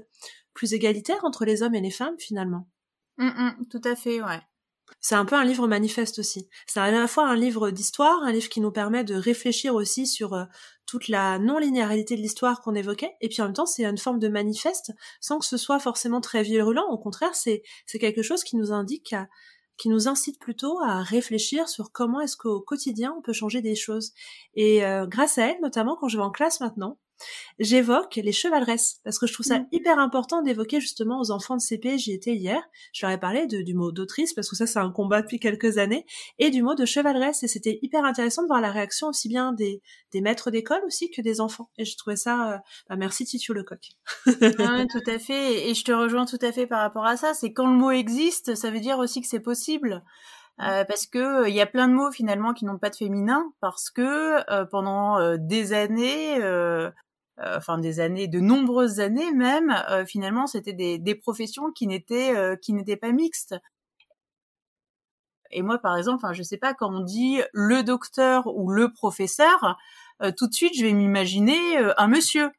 plus 0.53 0.73
égalitaire 0.73 1.25
entre 1.25 1.45
les 1.45 1.63
hommes 1.63 1.75
et 1.75 1.81
les 1.81 1.91
femmes 1.91 2.19
finalement. 2.19 2.69
Hmm, 3.19 3.29
hmm, 3.29 3.67
tout 3.71 3.81
à 3.85 3.97
fait, 3.97 4.23
ouais. 4.23 4.41
C'est 5.01 5.15
un 5.15 5.25
peu 5.25 5.37
un 5.37 5.45
livre 5.45 5.67
manifeste 5.67 6.19
aussi. 6.19 6.49
C'est 6.67 6.81
à 6.81 6.91
la 6.91 7.07
fois 7.07 7.29
un 7.29 7.37
livre 7.37 7.71
d'histoire, 7.71 8.23
un 8.23 8.33
livre 8.33 8.49
qui 8.49 8.61
nous 8.61 8.73
permet 8.73 9.05
de 9.05 9.15
réfléchir 9.15 9.75
aussi 9.75 10.07
sur 10.07 10.35
euh, 10.35 10.45
toute 10.87 11.09
la 11.09 11.39
non-linéarité 11.39 12.17
de 12.17 12.21
l'histoire 12.21 12.61
qu'on 12.61 12.75
évoquait, 12.75 13.15
et 13.21 13.29
puis 13.29 13.43
en 13.43 13.47
même 13.47 13.55
temps 13.55 13.67
c'est 13.67 13.85
une 13.85 13.99
forme 13.99 14.19
de 14.19 14.29
manifeste 14.29 14.93
sans 15.21 15.39
que 15.39 15.47
ce 15.47 15.57
soit 15.57 15.79
forcément 15.79 16.21
très 16.21 16.43
virulent. 16.43 16.87
Au 16.91 16.99
contraire, 16.99 17.35
c'est 17.35 17.63
quelque 17.99 18.23
chose 18.23 18.45
qui 18.45 18.57
nous 18.57 18.73
indique, 18.73 19.15
qui 19.77 19.89
nous 19.89 20.09
incite 20.09 20.39
plutôt 20.39 20.79
à 20.83 21.03
réfléchir 21.03 21.69
sur 21.69 21.91
comment 21.93 22.21
est-ce 22.21 22.37
qu'au 22.37 22.61
quotidien 22.61 23.15
on 23.19 23.23
peut 23.23 23.33
changer 23.33 23.61
des 23.61 23.75
choses. 23.75 24.13
Et 24.55 24.85
euh, 24.85 25.07
grâce 25.07 25.39
à 25.39 25.47
elle, 25.47 25.61
notamment 25.63 25.97
quand 25.97 26.09
je 26.09 26.17
vais 26.17 26.23
en 26.23 26.31
classe 26.31 26.61
maintenant, 26.61 26.99
j'évoque 27.59 28.17
les 28.17 28.33
chevaleresses 28.33 29.01
parce 29.05 29.19
que 29.19 29.27
je 29.27 29.33
trouve 29.33 29.47
ça 29.47 29.55
Mmh. 29.65 29.67
hyper 29.73 29.99
important 29.99 30.43
d'évoquer 30.43 30.81
justement 30.81 31.21
aux 31.21 31.31
enfants 31.31 31.57
de 31.57 31.61
CP. 31.61 31.99
J'y 31.99 32.13
étais 32.13 32.35
hier. 32.35 32.63
Je 32.93 33.05
leur 33.05 33.15
ai 33.15 33.19
parlé 33.19 33.47
de, 33.47 33.63
du 33.63 33.75
mot 33.75 33.93
d'autrice 33.93 34.33
parce 34.33 34.49
que 34.49 34.57
ça 34.57 34.67
c'est 34.67 34.79
un 34.79 34.91
combat 34.91 35.23
depuis 35.23 35.39
quelques 35.39 35.79
années 35.79 36.07
et 36.39 36.51
du 36.51 36.63
mot 36.63 36.75
de 36.75 36.85
chevaleresse 36.85 37.43
et 37.43 37.49
c'était 37.49 37.79
hyper 37.83 38.05
intéressant 38.05 38.43
de 38.43 38.49
voir 38.49 38.61
la 38.61 38.71
réaction 38.71 39.09
aussi 39.09 39.29
bien 39.29 39.53
des, 39.53 39.81
des 40.13 40.21
maîtres 40.21 40.51
d'école 40.51 40.83
aussi 40.87 41.11
que 41.11 41.23
des 41.23 41.41
enfants. 41.41 41.71
Et 41.79 41.85
je 41.85 41.97
trouvais 41.97 42.17
ça. 42.17 42.55
Euh, 42.55 42.59
bah, 42.89 42.97
merci 42.97 43.25
Titu 43.25 43.55
Lecoq. 43.55 43.91
Ah, 44.59 44.85
tout 44.91 45.11
à 45.11 45.19
fait. 45.19 45.69
Et 45.69 45.75
je 45.75 45.85
te 45.85 45.93
rejoins 45.93 46.27
tout 46.27 46.39
à 46.43 46.53
fait 46.53 46.67
par 46.67 46.81
rapport 46.81 47.05
à 47.07 47.17
ça. 47.17 47.35
C'est 47.35 47.53
quand 47.53 47.67
le 47.67 47.77
mot 47.77 47.91
existe, 47.91 48.55
ça 48.55 48.71
veut 48.71 48.81
dire 48.81 48.99
aussi 48.99 49.21
que 49.21 49.27
c'est 49.27 49.41
possible. 49.41 50.03
Euh, 50.61 50.85
parce 50.85 51.07
que 51.07 51.49
il 51.49 51.55
y 51.55 51.61
a 51.61 51.67
plein 51.67 51.89
de 51.89 51.95
mots 51.95 52.13
finalement 52.13 52.55
qui 52.55 52.65
n'ont 52.65 52.79
pas 52.79 52.89
de 52.89 52.95
féminin 52.95 53.53
parce 53.61 53.91
que 53.91 54.39
euh, 54.53 54.65
pendant 54.65 55.19
euh, 55.19 55.37
des 55.37 55.73
années 55.73 56.41
euh, 56.41 56.55
euh, 56.85 56.91
enfin 57.39 57.79
des 57.79 58.01
années 58.01 58.29
de 58.29 58.41
nombreuses 58.41 59.01
années 59.01 59.33
même 59.33 59.75
euh, 59.91 60.07
finalement 60.07 60.47
c'était 60.47 60.73
des, 60.73 60.99
des 60.99 61.15
professions 61.15 61.73
qui 61.73 61.87
n'étaient 61.87 62.35
euh, 62.37 62.57
qui 62.57 62.73
n'étaient 62.73 62.97
pas 62.97 63.13
mixtes 63.13 63.55
et 65.51 65.63
moi 65.63 65.79
par 65.79 65.97
exemple 65.97 66.17
enfin 66.17 66.33
je 66.33 66.43
sais 66.43 66.59
pas 66.59 66.75
quand 66.75 66.93
on 66.95 67.01
dit 67.01 67.41
le 67.53 67.83
docteur 67.83 68.47
ou 68.47 68.71
le 68.71 68.93
professeur 68.93 69.77
euh, 70.23 70.31
tout 70.37 70.47
de 70.47 70.55
suite 70.55 70.75
je 70.77 70.85
vais 70.85 70.93
m'imaginer 70.93 71.79
euh, 71.79 71.93
un 71.97 72.09
monsieur 72.09 72.51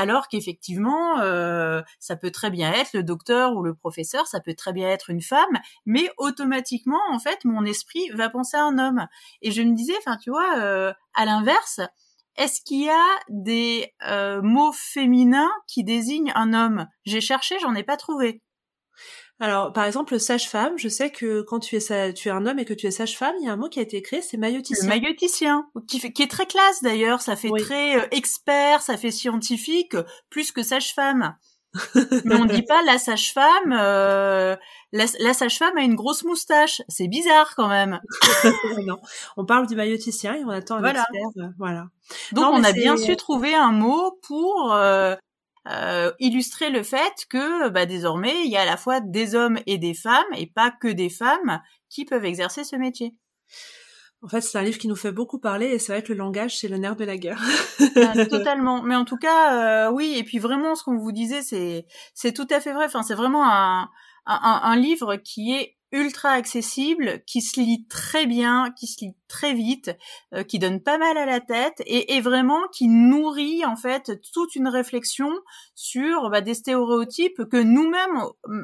alors 0.00 0.28
qu'effectivement, 0.28 1.20
euh, 1.20 1.82
ça 1.98 2.16
peut 2.16 2.30
très 2.30 2.50
bien 2.50 2.72
être 2.72 2.94
le 2.94 3.02
docteur 3.02 3.54
ou 3.54 3.62
le 3.62 3.74
professeur, 3.74 4.26
ça 4.26 4.40
peut 4.40 4.54
très 4.54 4.72
bien 4.72 4.88
être 4.88 5.10
une 5.10 5.20
femme, 5.20 5.58
mais 5.84 6.10
automatiquement, 6.16 7.00
en 7.10 7.18
fait, 7.18 7.44
mon 7.44 7.66
esprit 7.66 8.08
va 8.14 8.30
penser 8.30 8.56
à 8.56 8.64
un 8.64 8.78
homme. 8.78 9.06
Et 9.42 9.50
je 9.50 9.60
me 9.60 9.74
disais, 9.74 9.92
enfin, 9.98 10.16
tu 10.16 10.30
vois, 10.30 10.58
euh, 10.58 10.92
à 11.12 11.26
l'inverse, 11.26 11.80
est-ce 12.36 12.60
qu'il 12.62 12.82
y 12.82 12.88
a 12.88 13.06
des 13.28 13.92
euh, 14.06 14.40
mots 14.42 14.72
féminins 14.72 15.50
qui 15.66 15.84
désignent 15.84 16.32
un 16.34 16.52
homme? 16.52 16.86
J'ai 17.04 17.20
cherché, 17.20 17.56
j'en 17.60 17.74
ai 17.74 17.82
pas 17.82 17.96
trouvé. 17.96 18.42
Alors, 19.42 19.72
par 19.72 19.84
exemple, 19.84 20.20
sage-femme, 20.20 20.76
je 20.76 20.88
sais 20.88 21.10
que 21.10 21.40
quand 21.40 21.60
tu 21.60 21.74
es, 21.76 21.80
sa... 21.80 22.12
tu 22.12 22.28
es 22.28 22.30
un 22.30 22.44
homme 22.46 22.58
et 22.58 22.66
que 22.66 22.74
tu 22.74 22.86
es 22.86 22.90
sage-femme, 22.90 23.34
il 23.40 23.46
y 23.46 23.48
a 23.48 23.52
un 23.52 23.56
mot 23.56 23.70
qui 23.70 23.78
a 23.78 23.82
été 23.82 24.02
créé, 24.02 24.20
c'est 24.20 24.36
mailloticien. 24.36 24.84
Le 24.84 24.88
mailloticien, 24.90 25.66
qui, 25.88 25.98
fait, 25.98 26.12
qui 26.12 26.22
est 26.22 26.30
très 26.30 26.44
classe 26.44 26.82
d'ailleurs, 26.82 27.22
ça 27.22 27.36
fait 27.36 27.48
oui. 27.48 27.62
très 27.62 27.96
euh, 27.98 28.06
expert, 28.10 28.82
ça 28.82 28.98
fait 28.98 29.10
scientifique, 29.10 29.96
plus 30.28 30.52
que 30.52 30.62
sage-femme. 30.62 31.36
Mais 32.24 32.34
on 32.34 32.46
dit 32.46 32.62
pas 32.62 32.82
la 32.82 32.98
sage-femme, 32.98 33.72
euh, 33.72 34.56
la, 34.92 35.04
la 35.20 35.34
sage-femme 35.34 35.76
a 35.76 35.82
une 35.82 35.94
grosse 35.94 36.24
moustache. 36.24 36.82
C'est 36.88 37.08
bizarre 37.08 37.54
quand 37.54 37.68
même. 37.68 38.00
non, 38.86 38.98
on 39.36 39.44
parle 39.44 39.66
du 39.66 39.76
mailloticien 39.76 40.34
et 40.34 40.44
on 40.44 40.50
attend 40.50 40.76
un 40.76 40.80
voilà. 40.80 41.04
expert. 41.12 41.44
Euh, 41.44 41.48
voilà. 41.58 41.86
Donc 42.32 42.44
non, 42.44 42.50
on 42.54 42.64
a 42.64 42.72
bien 42.72 42.96
su 42.96 43.16
trouver 43.16 43.54
un 43.54 43.70
mot 43.70 44.18
pour 44.22 44.72
euh, 44.72 45.14
euh, 45.68 46.10
illustrer 46.18 46.70
le 46.70 46.82
fait 46.82 47.26
que 47.28 47.68
bah, 47.68 47.86
désormais 47.86 48.44
il 48.44 48.50
y 48.50 48.56
a 48.56 48.62
à 48.62 48.66
la 48.66 48.76
fois 48.76 49.00
des 49.00 49.34
hommes 49.34 49.60
et 49.66 49.78
des 49.78 49.94
femmes 49.94 50.24
et 50.36 50.46
pas 50.46 50.72
que 50.72 50.88
des 50.88 51.10
femmes 51.10 51.60
qui 51.88 52.04
peuvent 52.04 52.24
exercer 52.24 52.64
ce 52.64 52.76
métier. 52.76 53.14
En 54.22 54.28
fait, 54.28 54.42
c'est 54.42 54.58
un 54.58 54.62
livre 54.62 54.78
qui 54.78 54.88
nous 54.88 54.96
fait 54.96 55.12
beaucoup 55.12 55.38
parler 55.38 55.66
et 55.66 55.78
c'est 55.78 55.92
vrai 55.92 56.02
que 56.02 56.12
le 56.12 56.18
langage, 56.18 56.58
c'est 56.58 56.68
le 56.68 56.76
nerf 56.76 56.94
de 56.96 57.04
la 57.04 57.16
guerre. 57.16 57.42
ah, 57.96 58.26
totalement. 58.26 58.82
Mais 58.82 58.94
en 58.94 59.06
tout 59.06 59.16
cas, 59.16 59.86
euh, 59.86 59.90
oui. 59.90 60.14
Et 60.16 60.24
puis 60.24 60.38
vraiment, 60.38 60.74
ce 60.74 60.84
qu'on 60.84 60.98
vous 60.98 61.12
disait, 61.12 61.42
c'est 61.42 61.86
c'est 62.14 62.32
tout 62.32 62.46
à 62.50 62.60
fait 62.60 62.72
vrai. 62.72 62.84
Enfin, 62.84 63.02
c'est 63.02 63.14
vraiment 63.14 63.44
un, 63.46 63.88
un, 64.26 64.60
un 64.62 64.76
livre 64.76 65.16
qui 65.16 65.52
est 65.52 65.76
ultra 65.92 66.30
accessible, 66.30 67.22
qui 67.26 67.40
se 67.42 67.60
lit 67.60 67.86
très 67.88 68.26
bien, 68.26 68.72
qui 68.78 68.86
se 68.86 69.04
lit 69.04 69.14
très 69.28 69.54
vite, 69.54 69.90
euh, 70.34 70.44
qui 70.44 70.58
donne 70.58 70.80
pas 70.80 70.98
mal 70.98 71.16
à 71.16 71.26
la 71.26 71.40
tête 71.40 71.82
et, 71.86 72.14
et, 72.16 72.20
vraiment 72.20 72.60
qui 72.72 72.86
nourrit 72.86 73.64
en 73.64 73.76
fait 73.76 74.20
toute 74.32 74.54
une 74.54 74.68
réflexion 74.68 75.30
sur 75.74 76.30
bah, 76.30 76.40
des 76.40 76.54
stéréotypes 76.54 77.44
que 77.50 77.56
nous-mêmes, 77.56 78.22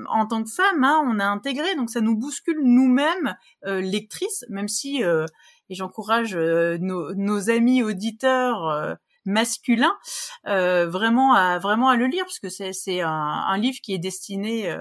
en 0.08 0.26
tant 0.26 0.44
que 0.44 0.50
femmes, 0.50 0.84
hein, 0.84 1.02
on 1.04 1.18
a 1.18 1.24
intégré. 1.24 1.74
Donc 1.74 1.90
ça 1.90 2.00
nous 2.00 2.16
bouscule 2.16 2.60
nous-mêmes, 2.62 3.36
euh, 3.66 3.80
lectrices, 3.80 4.44
même 4.48 4.68
si 4.68 5.02
euh, 5.02 5.26
et 5.68 5.74
j'encourage 5.74 6.36
nos, 6.36 7.14
nos, 7.14 7.50
amis 7.50 7.82
auditeurs 7.82 8.96
masculins 9.24 9.96
vraiment 10.44 11.34
à 11.34 11.58
vraiment 11.58 11.88
à 11.88 11.96
le 11.96 12.06
lire 12.06 12.24
parce 12.24 12.38
que 12.38 12.48
c'est 12.48 12.72
c'est 12.72 13.00
un, 13.00 13.10
un, 13.10 13.58
livre 13.58 13.78
qui 13.82 13.94
est 13.94 13.98
destiné 13.98 14.76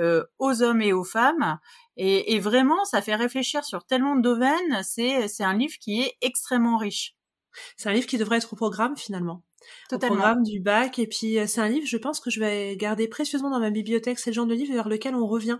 euh, 0.00 0.24
aux 0.40 0.62
hommes 0.62 0.82
et 0.82 0.92
aux 0.92 1.04
femmes. 1.04 1.58
Et, 1.96 2.34
et, 2.34 2.40
vraiment, 2.40 2.84
ça 2.84 3.00
fait 3.00 3.14
réfléchir 3.14 3.64
sur 3.64 3.84
tellement 3.84 4.16
de 4.16 4.22
domaines. 4.22 4.82
C'est, 4.82 5.28
c'est 5.28 5.44
un 5.44 5.56
livre 5.56 5.74
qui 5.80 6.02
est 6.02 6.16
extrêmement 6.20 6.78
riche. 6.78 7.14
C'est 7.76 7.88
un 7.88 7.92
livre 7.92 8.08
qui 8.08 8.18
devrait 8.18 8.38
être 8.38 8.52
au 8.52 8.56
programme 8.56 8.96
finalement. 8.96 9.44
Totalement. 9.88 10.16
Au 10.16 10.18
programme 10.18 10.42
du 10.42 10.58
bac. 10.58 10.98
Et 10.98 11.06
puis, 11.06 11.38
c'est 11.46 11.60
un 11.60 11.68
livre, 11.68 11.86
je 11.86 11.96
pense 11.96 12.18
que 12.18 12.28
je 12.28 12.40
vais 12.40 12.76
garder 12.76 13.06
précieusement 13.06 13.50
dans 13.50 13.60
ma 13.60 13.70
bibliothèque. 13.70 14.18
C'est 14.18 14.30
le 14.30 14.34
genre 14.34 14.46
de 14.46 14.54
livre 14.54 14.74
vers 14.74 14.88
lequel 14.88 15.14
on 15.14 15.28
revient. 15.28 15.58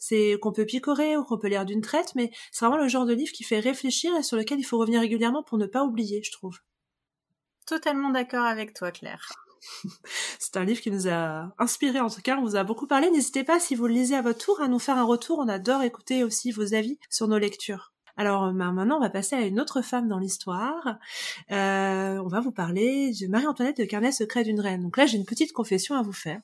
C'est 0.00 0.36
qu'on 0.42 0.50
peut 0.50 0.66
picorer 0.66 1.16
ou 1.16 1.22
qu'on 1.22 1.38
peut 1.38 1.46
lire 1.46 1.64
d'une 1.64 1.82
traite, 1.82 2.16
mais 2.16 2.32
c'est 2.50 2.64
vraiment 2.64 2.82
le 2.82 2.88
genre 2.88 3.06
de 3.06 3.14
livre 3.14 3.32
qui 3.32 3.44
fait 3.44 3.60
réfléchir 3.60 4.16
et 4.16 4.24
sur 4.24 4.36
lequel 4.36 4.58
il 4.58 4.64
faut 4.64 4.78
revenir 4.78 5.00
régulièrement 5.00 5.44
pour 5.44 5.58
ne 5.58 5.66
pas 5.66 5.84
oublier, 5.84 6.22
je 6.24 6.32
trouve. 6.32 6.58
Totalement 7.66 8.10
d'accord 8.10 8.46
avec 8.46 8.74
toi, 8.74 8.90
Claire. 8.90 9.28
C'est 10.38 10.56
un 10.56 10.64
livre 10.64 10.80
qui 10.80 10.90
nous 10.90 11.06
a 11.06 11.52
inspiré, 11.58 12.00
en 12.00 12.10
tout 12.10 12.22
cas, 12.22 12.36
on 12.36 12.42
vous 12.42 12.56
a 12.56 12.64
beaucoup 12.64 12.86
parlé. 12.86 13.10
N'hésitez 13.10 13.44
pas, 13.44 13.60
si 13.60 13.74
vous 13.74 13.86
le 13.86 13.94
lisez 13.94 14.16
à 14.16 14.22
votre 14.22 14.44
tour, 14.44 14.60
à 14.60 14.68
nous 14.68 14.78
faire 14.78 14.96
un 14.96 15.04
retour. 15.04 15.38
On 15.38 15.48
adore 15.48 15.82
écouter 15.82 16.24
aussi 16.24 16.50
vos 16.50 16.74
avis 16.74 16.98
sur 17.10 17.28
nos 17.28 17.38
lectures. 17.38 17.92
Alors 18.16 18.52
bah, 18.52 18.72
maintenant, 18.72 18.96
on 18.96 19.00
va 19.00 19.10
passer 19.10 19.36
à 19.36 19.42
une 19.42 19.60
autre 19.60 19.82
femme 19.82 20.08
dans 20.08 20.18
l'histoire. 20.18 20.98
Euh, 21.50 22.18
on 22.18 22.28
va 22.28 22.40
vous 22.40 22.52
parler 22.52 23.12
de 23.12 23.26
Marie-Antoinette 23.28 23.78
de 23.78 23.84
Carnet 23.84 24.12
secret 24.12 24.44
d'une 24.44 24.60
reine. 24.60 24.82
Donc 24.82 24.96
là, 24.96 25.06
j'ai 25.06 25.16
une 25.16 25.24
petite 25.24 25.52
confession 25.52 25.94
à 25.94 26.02
vous 26.02 26.12
faire. 26.12 26.40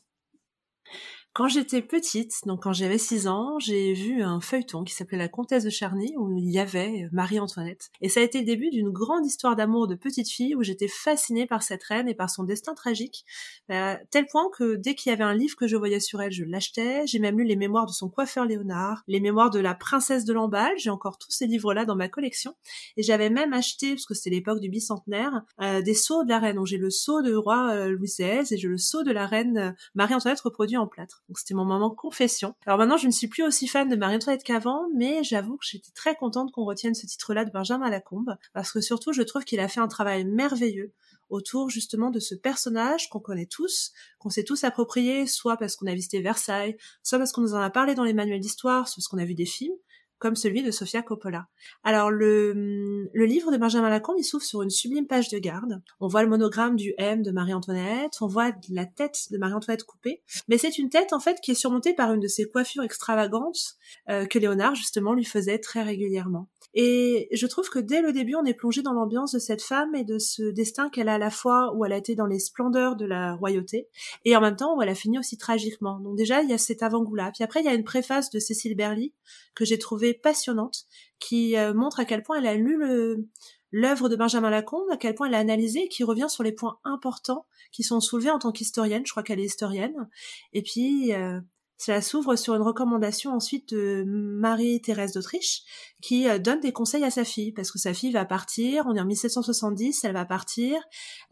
Quand 1.36 1.48
j'étais 1.48 1.82
petite, 1.82 2.32
donc 2.46 2.62
quand 2.62 2.72
j'avais 2.72 2.96
6 2.96 3.28
ans, 3.28 3.58
j'ai 3.58 3.92
vu 3.92 4.22
un 4.22 4.40
feuilleton 4.40 4.84
qui 4.84 4.94
s'appelait 4.94 5.18
La 5.18 5.28
Comtesse 5.28 5.64
de 5.64 5.68
Charny 5.68 6.14
où 6.16 6.34
il 6.38 6.50
y 6.50 6.58
avait 6.58 7.10
Marie-Antoinette. 7.12 7.90
Et 8.00 8.08
ça 8.08 8.20
a 8.20 8.22
été 8.22 8.38
le 8.38 8.46
début 8.46 8.70
d'une 8.70 8.88
grande 8.88 9.26
histoire 9.26 9.54
d'amour 9.54 9.86
de 9.86 9.96
petite 9.96 10.30
fille 10.30 10.54
où 10.54 10.62
j'étais 10.62 10.88
fascinée 10.88 11.44
par 11.46 11.62
cette 11.62 11.84
reine 11.84 12.08
et 12.08 12.14
par 12.14 12.30
son 12.30 12.44
destin 12.44 12.72
tragique, 12.72 13.26
à 13.68 13.98
tel 14.10 14.24
point 14.24 14.48
que 14.56 14.76
dès 14.76 14.94
qu'il 14.94 15.10
y 15.10 15.12
avait 15.12 15.24
un 15.24 15.34
livre 15.34 15.56
que 15.56 15.66
je 15.66 15.76
voyais 15.76 16.00
sur 16.00 16.22
elle, 16.22 16.32
je 16.32 16.42
l'achetais. 16.42 17.06
J'ai 17.06 17.18
même 17.18 17.36
lu 17.36 17.44
les 17.44 17.56
mémoires 17.56 17.84
de 17.84 17.92
son 17.92 18.08
coiffeur 18.08 18.46
Léonard, 18.46 19.02
les 19.06 19.20
mémoires 19.20 19.50
de 19.50 19.60
la 19.60 19.74
princesse 19.74 20.24
de 20.24 20.32
Lamballe. 20.32 20.72
J'ai 20.78 20.88
encore 20.88 21.18
tous 21.18 21.32
ces 21.32 21.46
livres-là 21.46 21.84
dans 21.84 21.96
ma 21.96 22.08
collection. 22.08 22.54
Et 22.96 23.02
j'avais 23.02 23.28
même 23.28 23.52
acheté, 23.52 23.90
parce 23.90 24.06
que 24.06 24.14
c'était 24.14 24.30
l'époque 24.30 24.60
du 24.60 24.70
bicentenaire, 24.70 25.42
euh, 25.60 25.82
des 25.82 25.92
sceaux 25.92 26.24
de 26.24 26.30
la 26.30 26.38
reine. 26.38 26.56
Donc 26.56 26.66
j'ai 26.66 26.78
le 26.78 26.88
sceau 26.88 27.20
de 27.20 27.34
roi 27.34 27.72
euh, 27.72 27.90
Louis 27.90 28.08
XVI 28.08 28.54
et 28.54 28.56
j'ai 28.56 28.68
le 28.68 28.78
sceau 28.78 29.02
de 29.02 29.12
la 29.12 29.26
reine 29.26 29.58
euh, 29.58 29.72
Marie-Antoinette 29.94 30.40
reproduit 30.40 30.78
en 30.78 30.86
plâtre. 30.86 31.24
Donc 31.28 31.38
c'était 31.38 31.54
mon 31.54 31.64
moment 31.64 31.90
confession. 31.90 32.54
Alors 32.66 32.78
maintenant, 32.78 32.96
je 32.96 33.06
ne 33.06 33.12
suis 33.12 33.26
plus 33.28 33.42
aussi 33.42 33.66
fan 33.66 33.88
de 33.88 33.96
Marie-Antoinette 33.96 34.44
qu'avant, 34.44 34.86
mais 34.94 35.24
j'avoue 35.24 35.56
que 35.56 35.66
j'étais 35.66 35.90
très 35.92 36.14
contente 36.14 36.52
qu'on 36.52 36.64
retienne 36.64 36.94
ce 36.94 37.06
titre-là 37.06 37.44
de 37.44 37.50
Benjamin 37.50 37.90
Lacombe, 37.90 38.36
parce 38.52 38.70
que 38.70 38.80
surtout, 38.80 39.12
je 39.12 39.22
trouve 39.22 39.44
qu'il 39.44 39.60
a 39.60 39.68
fait 39.68 39.80
un 39.80 39.88
travail 39.88 40.24
merveilleux 40.24 40.92
autour 41.28 41.70
justement 41.70 42.10
de 42.10 42.20
ce 42.20 42.34
personnage 42.34 43.08
qu'on 43.08 43.18
connaît 43.18 43.46
tous, 43.46 43.92
qu'on 44.18 44.30
s'est 44.30 44.44
tous 44.44 44.62
approprié, 44.64 45.26
soit 45.26 45.56
parce 45.56 45.76
qu'on 45.76 45.86
a 45.86 45.94
visité 45.94 46.20
Versailles, 46.20 46.76
soit 47.02 47.18
parce 47.18 47.32
qu'on 47.32 47.40
nous 47.40 47.54
en 47.54 47.60
a 47.60 47.70
parlé 47.70 47.94
dans 47.94 48.04
les 48.04 48.12
manuels 48.12 48.40
d'histoire, 48.40 48.86
soit 48.86 49.00
parce 49.00 49.08
qu'on 49.08 49.18
a 49.18 49.24
vu 49.24 49.34
des 49.34 49.46
films, 49.46 49.74
comme 50.18 50.36
celui 50.36 50.62
de 50.62 50.70
Sofia 50.70 51.02
Coppola. 51.02 51.46
Alors 51.84 52.10
le, 52.10 53.08
le 53.12 53.24
livre 53.24 53.52
de 53.52 53.56
Benjamin 53.56 53.90
Lacombe, 53.90 54.16
il 54.18 54.24
s'ouvre 54.24 54.44
sur 54.44 54.62
une 54.62 54.70
sublime 54.70 55.06
page 55.06 55.28
de 55.28 55.38
garde. 55.38 55.82
On 56.00 56.08
voit 56.08 56.22
le 56.22 56.28
monogramme 56.28 56.76
du 56.76 56.94
M 56.98 57.22
de 57.22 57.30
Marie-Antoinette, 57.30 58.14
on 58.20 58.26
voit 58.26 58.52
la 58.70 58.86
tête 58.86 59.26
de 59.30 59.38
Marie-Antoinette 59.38 59.84
coupée, 59.84 60.22
mais 60.48 60.58
c'est 60.58 60.78
une 60.78 60.88
tête 60.88 61.12
en 61.12 61.20
fait 61.20 61.40
qui 61.42 61.52
est 61.52 61.54
surmontée 61.54 61.94
par 61.94 62.12
une 62.12 62.20
de 62.20 62.28
ces 62.28 62.44
coiffures 62.44 62.82
extravagantes 62.82 63.76
euh, 64.08 64.26
que 64.26 64.38
Léonard 64.38 64.74
justement 64.74 65.14
lui 65.14 65.24
faisait 65.24 65.58
très 65.58 65.82
régulièrement. 65.82 66.48
Et 66.78 67.28
je 67.32 67.46
trouve 67.46 67.70
que 67.70 67.78
dès 67.78 68.02
le 68.02 68.12
début, 68.12 68.34
on 68.34 68.44
est 68.44 68.52
plongé 68.52 68.82
dans 68.82 68.92
l'ambiance 68.92 69.32
de 69.32 69.38
cette 69.38 69.62
femme 69.62 69.94
et 69.94 70.04
de 70.04 70.18
ce 70.18 70.42
destin 70.42 70.90
qu'elle 70.90 71.08
a 71.08 71.14
à 71.14 71.18
la 71.18 71.30
fois 71.30 71.74
où 71.74 71.86
elle 71.86 71.92
a 71.94 71.96
été 71.96 72.14
dans 72.14 72.26
les 72.26 72.38
splendeurs 72.38 72.96
de 72.96 73.06
la 73.06 73.34
royauté 73.34 73.88
et 74.26 74.36
en 74.36 74.42
même 74.42 74.56
temps 74.56 74.76
où 74.76 74.82
elle 74.82 74.90
a 74.90 74.94
fini 74.94 75.18
aussi 75.18 75.38
tragiquement. 75.38 75.98
Donc 76.00 76.16
déjà, 76.16 76.42
il 76.42 76.50
y 76.50 76.52
a 76.52 76.58
cet 76.58 76.82
avant-goût-là. 76.82 77.32
Puis 77.34 77.42
après, 77.42 77.60
il 77.60 77.64
y 77.64 77.70
a 77.70 77.72
une 77.72 77.82
préface 77.82 78.28
de 78.28 78.38
Cécile 78.38 78.76
Berly 78.76 79.14
que 79.54 79.64
j'ai 79.64 79.78
trouvée 79.78 80.12
passionnante 80.12 80.84
qui 81.18 81.56
euh, 81.56 81.72
montre 81.72 81.98
à 81.98 82.04
quel 82.04 82.22
point 82.22 82.38
elle 82.38 82.46
a 82.46 82.54
lu 82.54 82.76
le 82.76 83.26
l'œuvre 83.72 84.08
de 84.08 84.16
Benjamin 84.16 84.48
Lacombe, 84.48 84.88
à 84.90 84.96
quel 84.96 85.14
point 85.14 85.26
elle 85.26 85.34
a 85.34 85.38
analysé 85.38 85.84
et 85.84 85.88
qui 85.88 86.04
revient 86.04 86.28
sur 86.28 86.42
les 86.42 86.52
points 86.52 86.78
importants 86.84 87.46
qui 87.72 87.82
sont 87.82 88.00
soulevés 88.00 88.30
en 88.30 88.38
tant 88.38 88.52
qu'historienne. 88.52 89.04
Je 89.04 89.10
crois 89.10 89.22
qu'elle 89.22 89.40
est 89.40 89.44
historienne. 89.44 90.08
Et 90.52 90.62
puis, 90.62 91.12
euh, 91.12 91.40
cela 91.78 92.00
s'ouvre 92.00 92.36
sur 92.36 92.54
une 92.54 92.62
recommandation 92.62 93.32
ensuite 93.32 93.74
de 93.74 94.04
Marie-Thérèse 94.06 95.12
d'Autriche 95.12 95.62
qui 96.00 96.28
euh, 96.28 96.38
donne 96.38 96.60
des 96.60 96.72
conseils 96.72 97.04
à 97.04 97.10
sa 97.10 97.24
fille 97.24 97.52
parce 97.52 97.70
que 97.70 97.78
sa 97.78 97.92
fille 97.92 98.12
va 98.12 98.24
partir, 98.24 98.84
on 98.86 98.94
est 98.94 99.00
en 99.00 99.04
1770, 99.04 100.04
elle 100.04 100.14
va 100.14 100.24
partir 100.24 100.80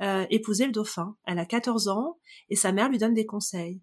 euh, 0.02 0.26
épouser 0.30 0.66
le 0.66 0.72
dauphin. 0.72 1.16
Elle 1.26 1.38
a 1.38 1.46
14 1.46 1.88
ans 1.88 2.18
et 2.50 2.56
sa 2.56 2.72
mère 2.72 2.88
lui 2.88 2.98
donne 2.98 3.14
des 3.14 3.26
conseils. 3.26 3.80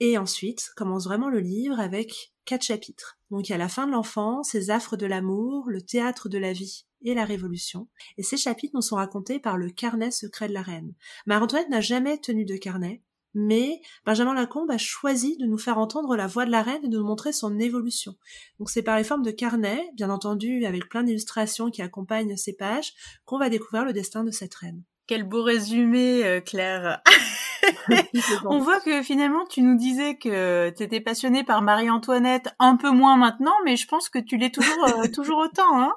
Et 0.00 0.18
ensuite 0.18 0.70
commence 0.76 1.04
vraiment 1.04 1.30
le 1.30 1.40
livre 1.40 1.80
avec 1.80 2.32
quatre 2.44 2.62
chapitres. 2.62 3.18
Donc 3.30 3.48
il 3.48 3.52
y 3.52 3.54
a 3.54 3.58
la 3.58 3.68
fin 3.68 3.86
de 3.86 3.92
l'enfance, 3.92 4.52
les 4.52 4.70
affres 4.70 4.96
de 4.96 5.06
l'amour, 5.06 5.64
le 5.68 5.82
théâtre 5.82 6.28
de 6.28 6.38
la 6.38 6.52
vie 6.52 6.86
et 7.02 7.14
la 7.14 7.24
Révolution, 7.24 7.88
et 8.16 8.22
ces 8.22 8.36
chapitres 8.36 8.74
nous 8.74 8.82
sont 8.82 8.96
racontés 8.96 9.38
par 9.38 9.56
le 9.56 9.70
carnet 9.70 10.10
secret 10.10 10.48
de 10.48 10.54
la 10.54 10.62
reine. 10.62 10.94
Marie-Antoinette 11.26 11.68
n'a 11.68 11.80
jamais 11.80 12.18
tenu 12.18 12.44
de 12.44 12.56
carnet, 12.56 13.02
mais 13.34 13.80
Benjamin 14.04 14.34
Lacombe 14.34 14.70
a 14.70 14.78
choisi 14.78 15.36
de 15.38 15.46
nous 15.46 15.58
faire 15.58 15.78
entendre 15.78 16.16
la 16.16 16.26
voix 16.26 16.46
de 16.46 16.50
la 16.50 16.62
reine 16.62 16.84
et 16.84 16.88
de 16.88 16.98
nous 16.98 17.06
montrer 17.06 17.32
son 17.32 17.58
évolution. 17.58 18.14
Donc 18.58 18.70
c'est 18.70 18.82
par 18.82 18.96
les 18.96 19.04
formes 19.04 19.22
de 19.22 19.30
carnet, 19.30 19.90
bien 19.94 20.10
entendu 20.10 20.64
avec 20.64 20.88
plein 20.88 21.02
d'illustrations 21.02 21.70
qui 21.70 21.82
accompagnent 21.82 22.36
ces 22.36 22.54
pages, 22.54 22.92
qu'on 23.24 23.38
va 23.38 23.48
découvrir 23.48 23.84
le 23.84 23.92
destin 23.92 24.24
de 24.24 24.30
cette 24.30 24.54
reine. 24.54 24.82
Quel 25.06 25.24
beau 25.24 25.42
résumé, 25.42 26.24
euh, 26.26 26.40
Claire. 26.40 27.00
On 28.44 28.58
voit 28.58 28.80
que 28.80 29.02
finalement, 29.02 29.46
tu 29.46 29.62
nous 29.62 29.76
disais 29.76 30.16
que 30.16 30.70
tu 30.70 30.82
étais 30.82 31.00
passionnée 31.00 31.44
par 31.44 31.62
Marie-Antoinette, 31.62 32.48
un 32.58 32.76
peu 32.76 32.90
moins 32.90 33.16
maintenant, 33.16 33.54
mais 33.64 33.76
je 33.76 33.86
pense 33.86 34.08
que 34.08 34.18
tu 34.18 34.36
l'es 34.36 34.50
toujours, 34.50 34.84
euh, 34.84 35.08
toujours 35.14 35.38
autant. 35.38 35.80
Hein 35.80 35.94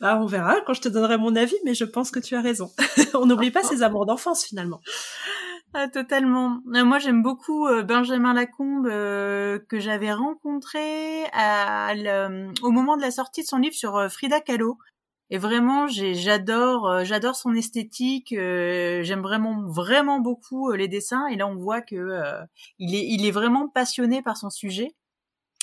bah, 0.00 0.18
on 0.20 0.26
verra 0.26 0.60
quand 0.66 0.74
je 0.74 0.80
te 0.80 0.88
donnerai 0.88 1.18
mon 1.18 1.36
avis, 1.36 1.56
mais 1.64 1.74
je 1.74 1.84
pense 1.84 2.10
que 2.10 2.20
tu 2.20 2.34
as 2.34 2.40
raison. 2.40 2.70
on 3.14 3.26
n'oublie 3.26 3.50
pas 3.50 3.62
ses 3.62 3.82
amours 3.82 4.06
d'enfance 4.06 4.44
finalement. 4.44 4.80
Ah, 5.72 5.88
totalement. 5.88 6.60
Euh, 6.74 6.84
moi, 6.84 6.98
j'aime 6.98 7.22
beaucoup 7.22 7.68
Benjamin 7.84 8.34
Lacombe 8.34 8.86
que 8.86 9.78
j'avais 9.78 10.12
rencontré 10.12 11.24
au 12.62 12.70
moment 12.70 12.96
de 12.96 13.02
la 13.02 13.10
sortie 13.10 13.42
de 13.42 13.46
son 13.46 13.58
livre 13.58 13.74
sur 13.74 14.10
Frida 14.10 14.40
Kahlo. 14.40 14.78
Et 15.30 15.38
vraiment, 15.38 15.86
j'adore, 15.86 16.88
euh, 16.88 17.04
j'adore 17.04 17.36
son 17.36 17.54
esthétique. 17.54 18.32
Euh, 18.32 19.02
j'aime 19.04 19.22
vraiment, 19.22 19.62
vraiment 19.64 20.18
beaucoup 20.18 20.70
euh, 20.70 20.76
les 20.76 20.88
dessins. 20.88 21.28
Et 21.28 21.36
là, 21.36 21.46
on 21.46 21.54
voit 21.54 21.80
que 21.82 22.20
il 22.78 23.26
est 23.26 23.30
vraiment 23.30 23.68
passionné 23.68 24.22
par 24.22 24.36
son 24.36 24.50
sujet. 24.50 24.96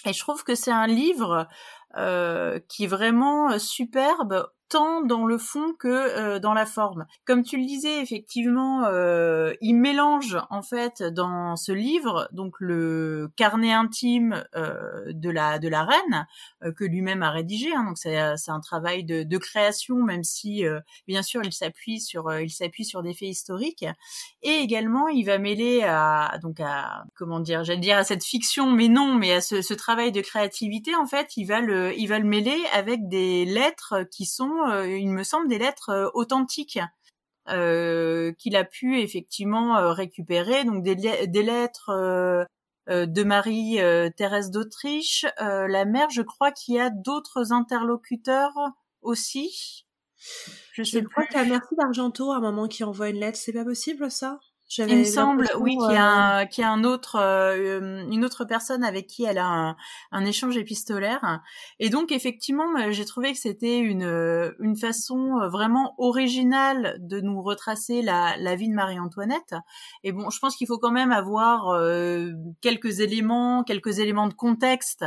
Et 0.06 0.14
je 0.14 0.20
trouve 0.20 0.44
que 0.44 0.56
c'est 0.56 0.72
un 0.72 0.88
livre 0.88 1.48
qui 2.70 2.84
est 2.84 2.88
vraiment 2.88 3.58
superbe 3.60 4.48
tant 4.70 5.02
dans 5.02 5.26
le 5.26 5.38
fond 5.38 5.74
que 5.78 5.88
euh, 5.88 6.40
dans 6.40 6.54
la 6.54 6.66
forme. 6.66 7.06
Comme 7.26 7.44
tu 7.44 7.58
le 7.58 7.66
disais, 7.66 8.02
effectivement, 8.02 8.86
euh, 8.86 9.54
il 9.62 9.76
mélange 9.76 10.38
en 10.50 10.62
fait 10.62 11.04
dans 11.04 11.56
ce 11.56 11.72
livre 11.72 12.28
donc 12.32 12.56
le 12.60 13.30
carnet 13.36 13.72
intime 13.74 14.44
euh, 14.56 15.04
de 15.08 15.30
la 15.30 15.60
de 15.60 15.68
la 15.68 15.84
reine 15.84 16.28
euh, 16.64 16.72
que 16.72 16.84
lui-même 16.84 17.24
a 17.24 17.32
rédigé. 17.32 17.74
Hein, 17.74 17.86
donc 17.86 17.98
c'est 17.98 18.18
c'est 18.38 18.52
un 18.52 18.60
travail 18.60 19.04
de, 19.04 19.24
de 19.24 19.38
création, 19.38 19.98
même 19.98 20.24
si 20.24 20.66
euh, 20.66 20.80
bien 21.08 21.22
sûr 21.22 21.42
il 21.44 21.54
s'appuie 21.54 22.00
sur 22.00 22.38
il 22.40 22.50
s'appuie 22.50 22.86
sur 22.86 23.04
des 23.04 23.14
faits 23.14 23.30
historiques. 23.30 23.86
Et 24.44 24.58
également 24.58 25.08
il 25.08 25.24
va 25.24 25.38
mêler 25.38 25.84
à 25.84 26.38
donc 26.42 26.60
à 26.60 27.04
comment 27.16 27.40
dire, 27.40 27.64
j'allais 27.64 27.80
dire 27.80 27.98
à 27.98 28.04
cette 28.04 28.24
fiction, 28.24 28.72
mais 28.72 28.88
non, 28.88 29.14
mais 29.16 29.34
à 29.34 29.42
ce, 29.42 29.62
ce 29.62 29.74
travail 29.74 30.12
de 30.12 30.22
créativité 30.22 30.96
en 30.96 31.06
fait, 31.06 31.38
il 31.38 31.46
va 31.46 31.62
le 31.62 31.98
il 31.98 32.08
va 32.08 32.20
le 32.20 32.26
mêler 32.26 32.64
avec 32.74 33.08
des 33.08 33.46
lettres 33.46 34.04
qui 34.12 34.26
sont 34.26 34.57
euh, 34.66 34.88
il 34.88 35.10
me 35.10 35.24
semble, 35.24 35.48
des 35.48 35.58
lettres 35.58 35.90
euh, 35.90 36.10
authentiques. 36.14 36.80
Euh, 37.50 38.34
qu'il 38.34 38.58
a 38.58 38.66
pu 38.66 39.00
effectivement 39.00 39.94
récupérer, 39.94 40.66
donc 40.66 40.84
des, 40.84 40.96
lettres 40.96 42.46
de 42.90 43.24
Marie 43.24 43.80
Thérèse 44.18 44.52
d'Autriche, 44.52 45.26
la 45.40 45.86
mère, 45.86 46.10
je 46.10 46.24
crois 46.24 46.52
qu'il 46.52 46.76
y 46.76 46.80
a 46.82 46.90
d'autres 46.90 47.54
interlocuteurs 47.54 48.52
aussi. 49.02 49.86
Je 50.74 50.84
sais 50.84 51.02
crois 51.04 51.24
Merci 51.46 51.74
d'Argento 51.78 52.34
à 52.34 52.36
un 52.36 52.42
moment 52.42 52.68
qui 52.68 52.84
envoie 52.84 53.08
une 53.08 53.22
lettre, 53.22 53.38
c'est 53.38 53.54
pas 53.54 53.64
possible 53.64 54.12
ça? 54.12 54.42
Il 54.78 54.98
me 54.98 55.04
semble, 55.04 55.50
oui, 55.60 55.78
qu'il 55.78 55.92
y 55.92 55.98
a, 55.98 56.40
un, 56.40 56.48
un 56.64 56.84
autre, 56.84 57.18
euh, 57.20 58.04
une 58.10 58.26
autre 58.26 58.46
personne 58.46 58.84
avec 58.84 59.08
qui 59.08 59.24
elle 59.24 59.38
a 59.38 59.46
un, 59.46 59.76
un 60.12 60.26
échange 60.26 60.58
épistolaire. 60.58 61.42
Et 61.80 61.90
donc, 61.90 62.12
effectivement, 62.12 62.66
j'ai 62.90 63.06
trouvé 63.06 63.32
que 63.32 63.40
c'était 63.40 63.80
une, 63.80 64.04
une 64.60 64.76
façon 64.76 65.40
euh, 65.40 65.48
vraiment 65.48 65.96
originale 65.98 66.98
de 67.00 67.22
nous 67.22 67.42
retracer 67.42 68.02
la, 68.02 68.36
la 68.38 68.56
vie 68.56 68.70
de 68.70 68.74
Marie-Antoinette. 68.74 69.56
Et 70.04 70.12
bon, 70.12 70.30
je 70.30 70.40
pense 70.40 70.56
qu'il 70.56 70.68
faut 70.68 70.80
quand 70.80 70.92
même 70.92 71.12
avoir 71.12 71.70
euh, 71.70 72.32
quelques 72.62 73.00
éléments, 73.00 73.64
quelques 73.64 74.00
éléments 74.00 74.28
de 74.28 74.34
contexte. 74.34 75.06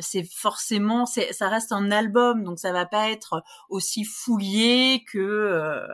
C'est 0.00 0.24
forcément, 0.24 1.06
c'est, 1.06 1.32
ça 1.32 1.48
reste 1.48 1.72
un 1.72 1.90
album, 1.90 2.44
donc 2.44 2.58
ça 2.58 2.72
va 2.72 2.86
pas 2.86 3.10
être 3.10 3.42
aussi 3.68 4.04
fouillé 4.04 5.04
que 5.04 5.18
euh, 5.18 5.86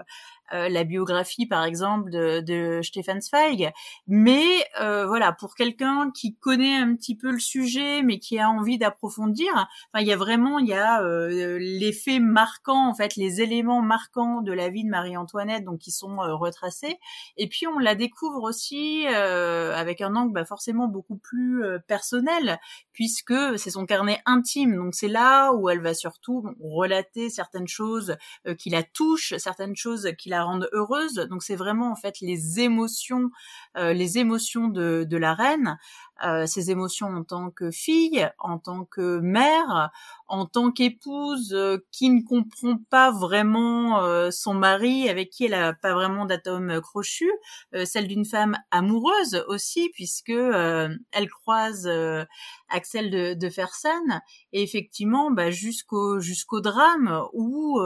la 0.53 0.85
biographie 0.85 1.47
par 1.47 1.65
exemple 1.65 2.11
de, 2.11 2.41
de 2.41 2.81
Stefan 2.83 3.21
Zweig. 3.21 3.73
Mais 4.07 4.65
euh, 4.81 5.07
voilà, 5.07 5.33
pour 5.33 5.55
quelqu'un 5.55 6.11
qui 6.11 6.37
connaît 6.37 6.77
un 6.77 6.95
petit 6.95 7.17
peu 7.17 7.31
le 7.31 7.39
sujet, 7.39 8.03
mais 8.03 8.19
qui 8.19 8.39
a 8.39 8.49
envie 8.49 8.79
d'approfondir, 8.79 9.53
enfin 9.55 10.03
il 10.03 10.07
y 10.07 10.13
a 10.13 10.17
vraiment 10.17 10.59
il 10.59 10.69
y 10.69 10.75
a 10.75 11.03
euh, 11.03 11.59
les 11.61 11.93
faits 11.93 12.21
marquants 12.21 12.89
en 12.89 12.95
fait, 12.95 13.17
les 13.17 13.41
éléments 13.41 13.83
marquants 13.83 14.43
de 14.43 14.53
la 14.53 14.69
vie 14.69 14.85
de 14.85 14.91
Marie-Antoinette 14.91 15.65
donc 15.65 15.79
qui 15.79 15.91
sont 15.91 16.17
retracés. 16.17 16.99
Et 17.37 17.49
puis 17.49 17.67
on 17.67 17.79
la 17.79 17.95
découvre 17.95 18.43
aussi 18.43 19.07
avec 19.07 20.01
un 20.01 20.15
angle 20.17 20.33
bah, 20.33 20.45
forcément 20.45 20.89
beaucoup 20.89 21.17
plus 21.17 21.63
personnel 21.87 22.59
puisque 22.93 23.35
c'est 23.59 23.71
son 23.71 23.87
carnet 23.87 24.21
intime. 24.27 24.77
Donc 24.77 24.95
c'est 24.95 25.09
là 25.09 25.53
où 25.53 25.69
elle 25.69 25.81
va 25.81 25.95
surtout 25.95 26.45
relater 26.61 27.31
certaines 27.31 27.69
choses 27.69 28.17
qui 28.59 28.71
la 28.71 28.83
touchent, 28.83 29.35
certaines 29.39 29.77
choses 29.77 30.11
qui 30.19 30.29
la 30.29 30.36
rendre 30.45 30.69
heureuse. 30.73 31.15
Donc 31.31 31.43
c'est 31.43 31.57
vraiment 31.57 31.91
en 31.91 31.97
fait 31.97 32.21
les 32.21 32.61
émotions, 32.61 33.31
euh, 33.77 33.93
les 33.93 34.19
émotions 34.19 34.69
de 34.69 35.17
la 35.17 35.35
reine, 35.35 35.79
euh, 36.25 36.47
ses 36.47 36.71
émotions 36.71 37.09
en 37.09 37.25
tant 37.25 37.51
que 37.51 37.71
fille, 37.71 38.27
en 38.39 38.59
tant 38.59 38.87
que 38.87 39.19
mère, 39.19 39.91
en 40.29 40.47
tant 40.47 40.71
qu'épouse 40.73 41.53
euh, 41.53 41.77
qui 41.93 42.09
ne 42.09 42.23
comprend 42.23 42.79
pas 42.89 43.11
vraiment 43.11 44.01
euh, 44.01 44.31
son 44.31 44.55
mari, 44.55 45.11
avec 45.11 45.29
qui 45.29 45.45
elle 45.45 45.53
a 45.53 45.75
pas 45.75 45.93
vraiment 45.93 46.25
d'atome 46.25 46.81
crochu, 46.81 47.31
celle 47.85 48.09
d'une 48.09 48.25
femme 48.25 48.57
amoureuse 48.71 49.45
aussi, 49.49 49.91
puisque 49.93 50.31
elle 50.31 51.31
croise 51.31 51.89
Axel 52.69 53.11
de, 53.11 53.35
de 53.35 53.51
Fersen, 53.51 54.23
et 54.53 54.63
effectivement, 54.63 55.31
bah, 55.31 55.51
jusqu'au 55.51 56.21
jusqu'au 56.21 56.61
drame 56.61 57.23
où 57.33 57.81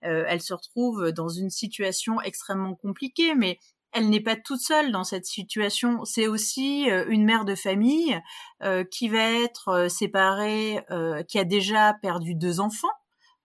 elle 0.00 0.40
se 0.40 0.54
retrouve 0.54 1.10
dans 1.10 1.28
une 1.28 1.50
situation 1.50 2.20
extrêmement 2.20 2.74
compliquée, 2.74 3.34
mais 3.34 3.58
elle 3.94 4.10
n'est 4.10 4.20
pas 4.20 4.36
toute 4.36 4.60
seule 4.60 4.90
dans 4.90 5.04
cette 5.04 5.24
situation. 5.24 6.04
C'est 6.04 6.26
aussi 6.26 6.90
euh, 6.90 7.04
une 7.08 7.24
mère 7.24 7.44
de 7.44 7.54
famille 7.54 8.20
euh, 8.62 8.84
qui 8.84 9.08
va 9.08 9.30
être 9.30 9.68
euh, 9.68 9.88
séparée, 9.88 10.80
qui 11.28 11.38
a 11.38 11.44
déjà 11.44 11.94
perdu 12.02 12.34
deux 12.34 12.60
enfants 12.60 12.88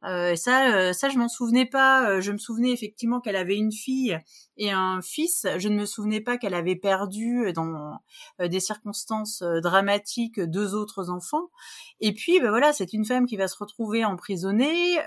euh, 0.05 0.35
ça, 0.35 0.73
euh, 0.75 0.93
ça, 0.93 1.09
je 1.09 1.17
m'en 1.17 1.27
souvenais 1.27 1.65
pas. 1.65 2.09
Euh, 2.09 2.21
je 2.21 2.31
me 2.31 2.37
souvenais 2.37 2.71
effectivement 2.71 3.19
qu'elle 3.19 3.35
avait 3.35 3.57
une 3.57 3.71
fille 3.71 4.17
et 4.57 4.71
un 4.71 5.01
fils. 5.01 5.45
Je 5.57 5.67
ne 5.67 5.75
me 5.75 5.85
souvenais 5.85 6.21
pas 6.21 6.37
qu'elle 6.37 6.53
avait 6.53 6.75
perdu 6.75 7.51
dans 7.53 7.99
des 8.39 8.59
circonstances 8.59 9.41
dramatiques 9.41 10.39
deux 10.39 10.75
autres 10.75 11.09
enfants. 11.09 11.49
Et 11.99 12.13
puis, 12.13 12.39
ben 12.39 12.49
voilà, 12.49 12.73
c'est 12.73 12.93
une 12.93 13.05
femme 13.05 13.25
qui 13.25 13.37
va 13.37 13.47
se 13.47 13.57
retrouver 13.57 14.03
emprisonnée, 14.03 14.97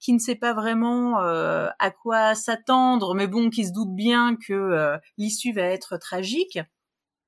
qui 0.00 0.12
ne 0.12 0.18
sait 0.18 0.36
pas 0.36 0.54
vraiment 0.54 1.18
à 1.18 1.90
quoi 1.90 2.34
s'attendre, 2.34 3.14
mais 3.14 3.26
bon, 3.26 3.50
qui 3.50 3.66
se 3.66 3.72
doute 3.72 3.94
bien 3.94 4.36
que 4.36 4.98
l'issue 5.18 5.52
va 5.52 5.64
être 5.64 5.98
tragique 5.98 6.58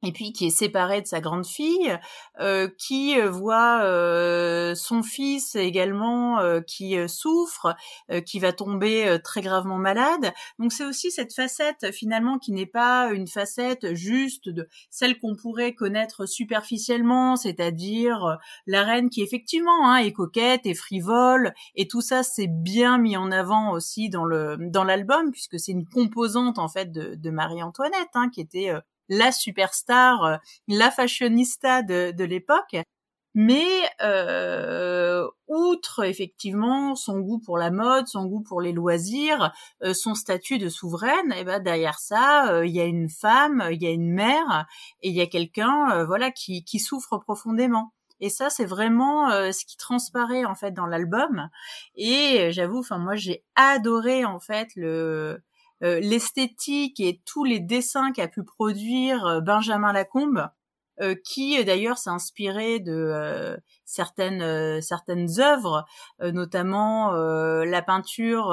et 0.04 0.12
puis 0.12 0.32
qui 0.32 0.46
est 0.46 0.50
séparé 0.50 1.00
de 1.00 1.06
sa 1.06 1.20
grande 1.20 1.46
fille, 1.46 1.98
euh, 2.40 2.68
qui 2.78 3.18
euh, 3.18 3.30
voit 3.30 3.82
euh, 3.82 4.74
son 4.74 5.02
fils 5.02 5.54
également 5.54 6.40
euh, 6.40 6.60
qui 6.60 6.96
souffre, 7.08 7.74
qui 8.26 8.38
va 8.38 8.52
tomber 8.52 9.18
très 9.22 9.40
gravement 9.40 9.78
malade. 9.78 10.32
Donc 10.58 10.72
c'est 10.72 10.84
aussi 10.84 11.10
cette 11.10 11.34
facette 11.34 11.92
finalement 11.92 12.38
qui 12.38 12.52
n'est 12.52 12.66
pas 12.66 13.10
une 13.12 13.26
facette 13.26 13.94
juste 13.94 14.48
de 14.48 14.68
celle 14.90 15.18
qu'on 15.18 15.34
pourrait 15.34 15.74
connaître 15.74 16.26
superficiellement, 16.26 17.36
c'est-à-dire 17.36 18.38
la 18.66 18.82
reine 18.82 19.10
qui 19.10 19.22
effectivement 19.22 19.88
hein, 19.88 19.96
est 19.96 20.12
coquette 20.12 20.66
et 20.66 20.74
frivole, 20.74 21.54
et 21.74 21.88
tout 21.88 22.00
ça 22.00 22.22
c'est 22.22 22.48
bien 22.48 22.98
mis 22.98 23.16
en 23.16 23.30
avant 23.30 23.72
aussi 23.72 24.08
dans 24.08 24.24
le 24.24 24.56
dans 24.60 24.84
l'album 24.84 25.30
puisque 25.30 25.58
c'est 25.58 25.72
une 25.72 25.86
composante 25.86 26.58
en 26.58 26.68
fait 26.68 26.92
de, 26.92 27.14
de 27.14 27.30
Marie-Antoinette 27.30 28.10
hein, 28.14 28.28
qui 28.32 28.40
était 28.40 28.72
la 29.08 29.32
superstar, 29.32 30.24
euh, 30.24 30.36
la 30.68 30.90
fashionista 30.90 31.82
de, 31.82 32.12
de 32.12 32.24
l'époque. 32.24 32.76
Mais 33.36 33.66
euh, 34.00 35.28
outre 35.48 36.04
effectivement 36.04 36.94
son 36.94 37.18
goût 37.18 37.40
pour 37.40 37.58
la 37.58 37.72
mode, 37.72 38.06
son 38.06 38.26
goût 38.26 38.42
pour 38.42 38.60
les 38.60 38.72
loisirs, 38.72 39.52
euh, 39.82 39.92
son 39.92 40.14
statut 40.14 40.58
de 40.58 40.68
souveraine, 40.68 41.32
et 41.32 41.40
eh 41.40 41.44
ben 41.44 41.60
derrière 41.60 41.98
ça, 41.98 42.64
il 42.64 42.70
y 42.70 42.80
a 42.80 42.84
une 42.84 43.08
femme, 43.08 43.64
il 43.72 43.82
y 43.82 43.88
a 43.88 43.90
une 43.90 44.12
mère, 44.12 44.66
et 45.02 45.08
il 45.08 45.14
y 45.16 45.20
a 45.20 45.26
quelqu'un, 45.26 46.04
voilà, 46.04 46.30
qui, 46.30 46.62
qui 46.64 46.78
souffre 46.78 47.18
profondément. 47.18 47.92
Et 48.20 48.30
ça, 48.30 48.50
c'est 48.50 48.64
vraiment 48.64 49.30
ce 49.30 49.64
qui 49.64 49.76
transparaît 49.76 50.44
en 50.44 50.54
fait 50.54 50.70
dans 50.70 50.86
l'album. 50.86 51.48
Et 51.96 52.52
j'avoue, 52.52 52.78
enfin 52.78 52.98
moi, 52.98 53.16
j'ai 53.16 53.44
adoré 53.56 54.24
en 54.24 54.38
fait 54.38 54.68
le 54.76 55.34
euh, 55.34 55.38
l'esthétique 56.00 57.00
et 57.00 57.20
tous 57.24 57.44
les 57.44 57.60
dessins 57.60 58.12
qu'a 58.12 58.28
pu 58.28 58.44
produire 58.44 59.26
euh, 59.26 59.40
Benjamin 59.40 59.92
Lacombe. 59.92 60.48
qui 61.24 61.64
d'ailleurs 61.64 61.98
s'est 61.98 62.10
inspiré 62.10 62.78
de 62.78 63.58
certaines 63.84 64.80
certaines 64.80 65.40
œuvres, 65.40 65.84
notamment 66.20 67.10
la 67.12 67.82
peinture 67.82 68.52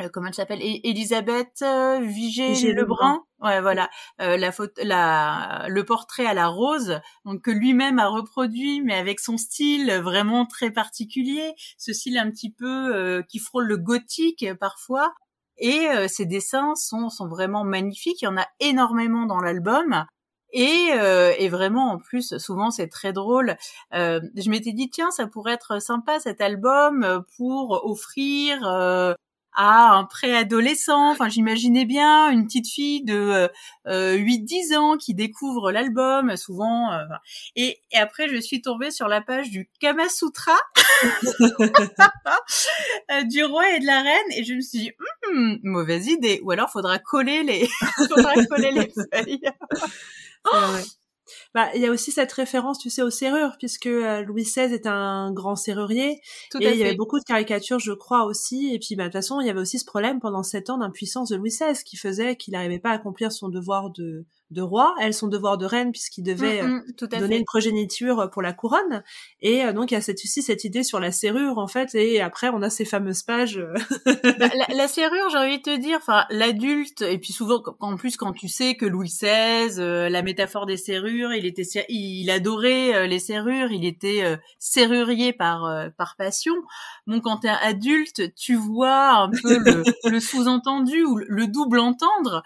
euh, 0.00 0.08
comment 0.12 0.26
elle 0.26 0.34
s'appelle 0.34 0.60
Elisabeth 0.60 1.62
euh, 1.62 2.00
Vigée 2.00 2.72
Lebrun. 2.72 3.22
Ouais, 3.40 3.60
voilà, 3.60 3.90
euh, 4.20 4.36
la 4.36 4.50
faute, 4.50 4.78
la, 4.82 5.66
le 5.68 5.84
portrait 5.84 6.26
à 6.26 6.34
la 6.34 6.48
rose, 6.48 7.00
donc 7.24 7.42
que 7.42 7.50
lui-même 7.50 7.98
a 7.98 8.08
reproduit, 8.08 8.80
mais 8.80 8.94
avec 8.94 9.20
son 9.20 9.36
style 9.36 9.92
vraiment 10.02 10.46
très 10.46 10.70
particulier, 10.70 11.54
ce 11.78 11.92
style 11.92 12.18
un 12.18 12.30
petit 12.30 12.50
peu 12.50 12.94
euh, 12.94 13.22
qui 13.22 13.38
frôle 13.38 13.66
le 13.66 13.76
gothique 13.76 14.46
parfois. 14.58 15.14
Et 15.58 15.86
ses 16.08 16.26
dessins 16.26 16.74
sont 16.74 17.08
sont 17.10 17.28
vraiment 17.28 17.64
magnifiques. 17.64 18.22
Il 18.22 18.26
y 18.26 18.28
en 18.28 18.36
a 18.36 18.46
énormément 18.60 19.26
dans 19.26 19.40
l'album. 19.40 20.04
Et, 20.52 20.90
et, 21.38 21.48
vraiment, 21.48 21.92
en 21.92 21.98
plus, 21.98 22.38
souvent 22.38 22.70
c'est 22.70 22.88
très 22.88 23.12
drôle. 23.12 23.56
Euh, 23.92 24.20
je 24.36 24.50
m'étais 24.50 24.72
dit 24.72 24.88
tiens, 24.90 25.10
ça 25.10 25.26
pourrait 25.26 25.54
être 25.54 25.80
sympa 25.80 26.20
cet 26.20 26.40
album 26.40 27.24
pour 27.36 27.84
offrir 27.84 29.16
à 29.54 29.92
un 29.92 30.04
préadolescent. 30.04 31.10
Enfin, 31.10 31.28
j'imaginais 31.28 31.84
bien 31.84 32.30
une 32.30 32.46
petite 32.46 32.68
fille 32.68 33.02
de 33.04 33.50
euh, 33.86 34.16
8-10 34.16 34.76
ans 34.76 34.96
qui 34.96 35.14
découvre 35.14 35.70
l'album, 35.72 36.36
souvent. 36.36 36.92
Euh, 36.92 37.04
et, 37.56 37.80
après, 37.94 38.28
je 38.28 38.40
suis 38.40 38.62
tombée 38.62 38.90
sur 38.90 39.08
la 39.08 39.20
page 39.20 39.50
du 39.50 39.68
Kama 39.80 40.08
Sutra 40.08 40.56
euh, 41.40 43.22
du 43.24 43.44
roi 43.44 43.70
et 43.70 43.80
de 43.80 43.86
la 43.86 44.02
reine, 44.02 44.32
et 44.36 44.44
je 44.44 44.54
me 44.54 44.60
suis 44.60 44.78
dit, 44.78 44.92
hmm, 45.32 45.56
mauvaise 45.62 46.06
idée. 46.06 46.40
Ou 46.42 46.50
alors, 46.50 46.70
faudra 46.70 46.98
coller 46.98 47.42
les, 47.42 47.68
faudra 48.08 48.34
coller 48.46 48.72
les 48.72 48.92
feuilles. 49.12 49.50
Bah, 51.54 51.68
il 51.74 51.80
y 51.80 51.86
a 51.86 51.90
aussi 51.90 52.10
cette 52.10 52.32
référence, 52.32 52.78
tu 52.80 52.90
sais, 52.90 53.02
aux 53.02 53.10
serrures, 53.10 53.56
puisque 53.58 53.86
euh, 53.86 54.22
Louis 54.22 54.42
XVI 54.42 54.74
est 54.74 54.88
un 54.88 55.32
grand 55.32 55.54
serrurier. 55.54 56.20
Tout 56.50 56.60
et 56.60 56.72
il 56.72 56.76
y 56.76 56.82
avait 56.82 56.96
beaucoup 56.96 57.20
de 57.20 57.24
caricatures, 57.24 57.78
je 57.78 57.92
crois, 57.92 58.24
aussi. 58.24 58.74
Et 58.74 58.80
puis, 58.80 58.96
bah, 58.96 59.04
de 59.04 59.08
toute 59.08 59.12
façon, 59.12 59.40
il 59.40 59.46
y 59.46 59.50
avait 59.50 59.60
aussi 59.60 59.78
ce 59.78 59.84
problème 59.84 60.18
pendant 60.18 60.42
sept 60.42 60.68
ans 60.68 60.78
d'impuissance 60.78 61.28
de 61.28 61.36
Louis 61.36 61.50
XVI, 61.50 61.80
qui 61.84 61.96
faisait 61.96 62.34
qu'il 62.34 62.52
n'arrivait 62.52 62.80
pas 62.80 62.90
à 62.90 62.94
accomplir 62.94 63.30
son 63.30 63.48
devoir 63.48 63.90
de, 63.90 64.26
de 64.54 64.62
roi, 64.62 64.94
elle 65.00 65.12
son 65.12 65.28
devoir 65.28 65.58
de 65.58 65.66
reine 65.66 65.92
puisqu'il 65.92 66.22
devait 66.22 66.62
mm, 66.62 66.66
mm, 66.66 66.84
euh, 67.02 67.06
donner 67.18 67.36
une 67.36 67.44
progéniture 67.44 68.30
pour 68.32 68.40
la 68.40 68.52
couronne. 68.52 69.02
Et 69.42 69.64
euh, 69.64 69.72
donc 69.72 69.90
il 69.90 69.94
y 69.94 69.96
a 69.96 70.00
cette, 70.00 70.20
aussi 70.24 70.42
cette 70.42 70.64
idée 70.64 70.84
sur 70.84 71.00
la 71.00 71.12
serrure 71.12 71.58
en 71.58 71.66
fait. 71.66 71.94
Et 71.94 72.20
après 72.22 72.48
on 72.48 72.62
a 72.62 72.70
ces 72.70 72.86
fameuses 72.86 73.22
pages. 73.22 73.58
Euh. 73.58 73.74
Bah, 74.38 74.48
la, 74.68 74.88
serrure, 74.88 75.28
j'ai 75.30 75.38
envie 75.38 75.58
de 75.58 75.62
te 75.62 75.76
dire, 75.76 75.98
enfin 75.98 76.24
l'adulte 76.30 77.02
et 77.02 77.18
puis 77.18 77.32
souvent 77.32 77.62
en 77.80 77.96
plus 77.96 78.16
quand 78.16 78.32
tu 78.32 78.48
sais 78.48 78.74
que 78.74 78.86
Louis 78.86 79.08
XVI, 79.08 79.76
la 79.78 80.22
métaphore 80.22 80.66
des 80.66 80.76
serrures, 80.76 81.32
il 81.34 81.46
était 81.46 81.64
il 81.88 82.30
adorait 82.30 83.06
les 83.06 83.18
serrures, 83.18 83.70
il 83.70 83.84
était 83.84 84.38
serrurier 84.58 85.32
par 85.32 85.90
par 85.96 86.16
passion. 86.16 86.54
Bon 87.06 87.20
quand 87.20 87.38
t'es 87.38 87.48
adulte, 87.48 88.34
tu 88.34 88.54
vois 88.54 89.10
un 89.10 89.30
peu 89.30 89.58
le, 89.58 89.82
le 90.10 90.20
sous-entendu 90.20 91.04
ou 91.04 91.16
le 91.16 91.46
double 91.46 91.80
entendre 91.80 92.42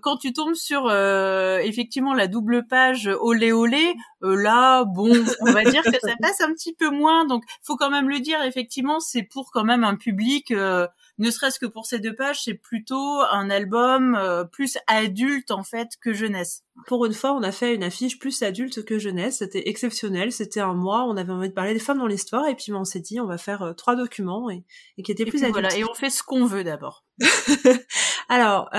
quand 0.00 0.16
tu 0.16 0.32
tombes 0.32 0.54
sur 0.54 0.88
euh, 0.88 1.41
effectivement 1.62 2.14
la 2.14 2.26
double 2.26 2.66
page 2.66 3.10
olé 3.20 3.52
olé, 3.52 3.94
euh, 4.22 4.36
là 4.36 4.84
bon, 4.84 5.12
on 5.40 5.52
va 5.52 5.64
dire 5.64 5.82
que 5.82 5.98
ça 6.00 6.14
passe 6.20 6.40
un 6.40 6.52
petit 6.52 6.74
peu 6.74 6.90
moins. 6.90 7.26
Donc 7.26 7.44
faut 7.62 7.76
quand 7.76 7.90
même 7.90 8.08
le 8.08 8.20
dire, 8.20 8.42
effectivement, 8.42 9.00
c'est 9.00 9.22
pour 9.22 9.50
quand 9.52 9.64
même 9.64 9.84
un 9.84 9.96
public. 9.96 10.50
Euh, 10.50 10.86
ne 11.18 11.30
serait-ce 11.30 11.58
que 11.58 11.66
pour 11.66 11.86
ces 11.86 11.98
deux 11.98 12.14
pages, 12.14 12.42
c'est 12.44 12.54
plutôt 12.54 13.20
un 13.20 13.50
album 13.50 14.18
plus 14.50 14.78
adulte 14.86 15.50
en 15.50 15.62
fait 15.62 15.90
que 16.00 16.12
jeunesse. 16.12 16.62
Pour 16.86 17.04
une 17.04 17.12
fois, 17.12 17.34
on 17.34 17.42
a 17.42 17.52
fait 17.52 17.74
une 17.74 17.84
affiche 17.84 18.18
plus 18.18 18.42
adulte 18.42 18.84
que 18.84 18.98
jeunesse. 18.98 19.38
C'était 19.38 19.68
exceptionnel. 19.68 20.32
C'était 20.32 20.60
un 20.60 20.74
mois. 20.74 21.04
On 21.04 21.16
avait 21.16 21.32
envie 21.32 21.50
de 21.50 21.54
parler 21.54 21.74
des 21.74 21.80
femmes 21.80 21.98
dans 21.98 22.06
l'histoire 22.06 22.48
et 22.48 22.54
puis 22.54 22.72
on 22.72 22.84
s'est 22.84 23.00
dit 23.00 23.20
on 23.20 23.26
va 23.26 23.38
faire 23.38 23.74
trois 23.76 23.94
documents 23.94 24.48
et, 24.50 24.64
qui 25.04 25.12
étaient 25.12 25.26
plus 25.26 25.44
adultes. 25.44 25.52
Voilà. 25.52 25.76
Et 25.76 25.84
on 25.84 25.94
fait 25.94 26.10
ce 26.10 26.22
qu'on 26.22 26.46
veut 26.46 26.64
d'abord. 26.64 27.04
Alors, 28.28 28.70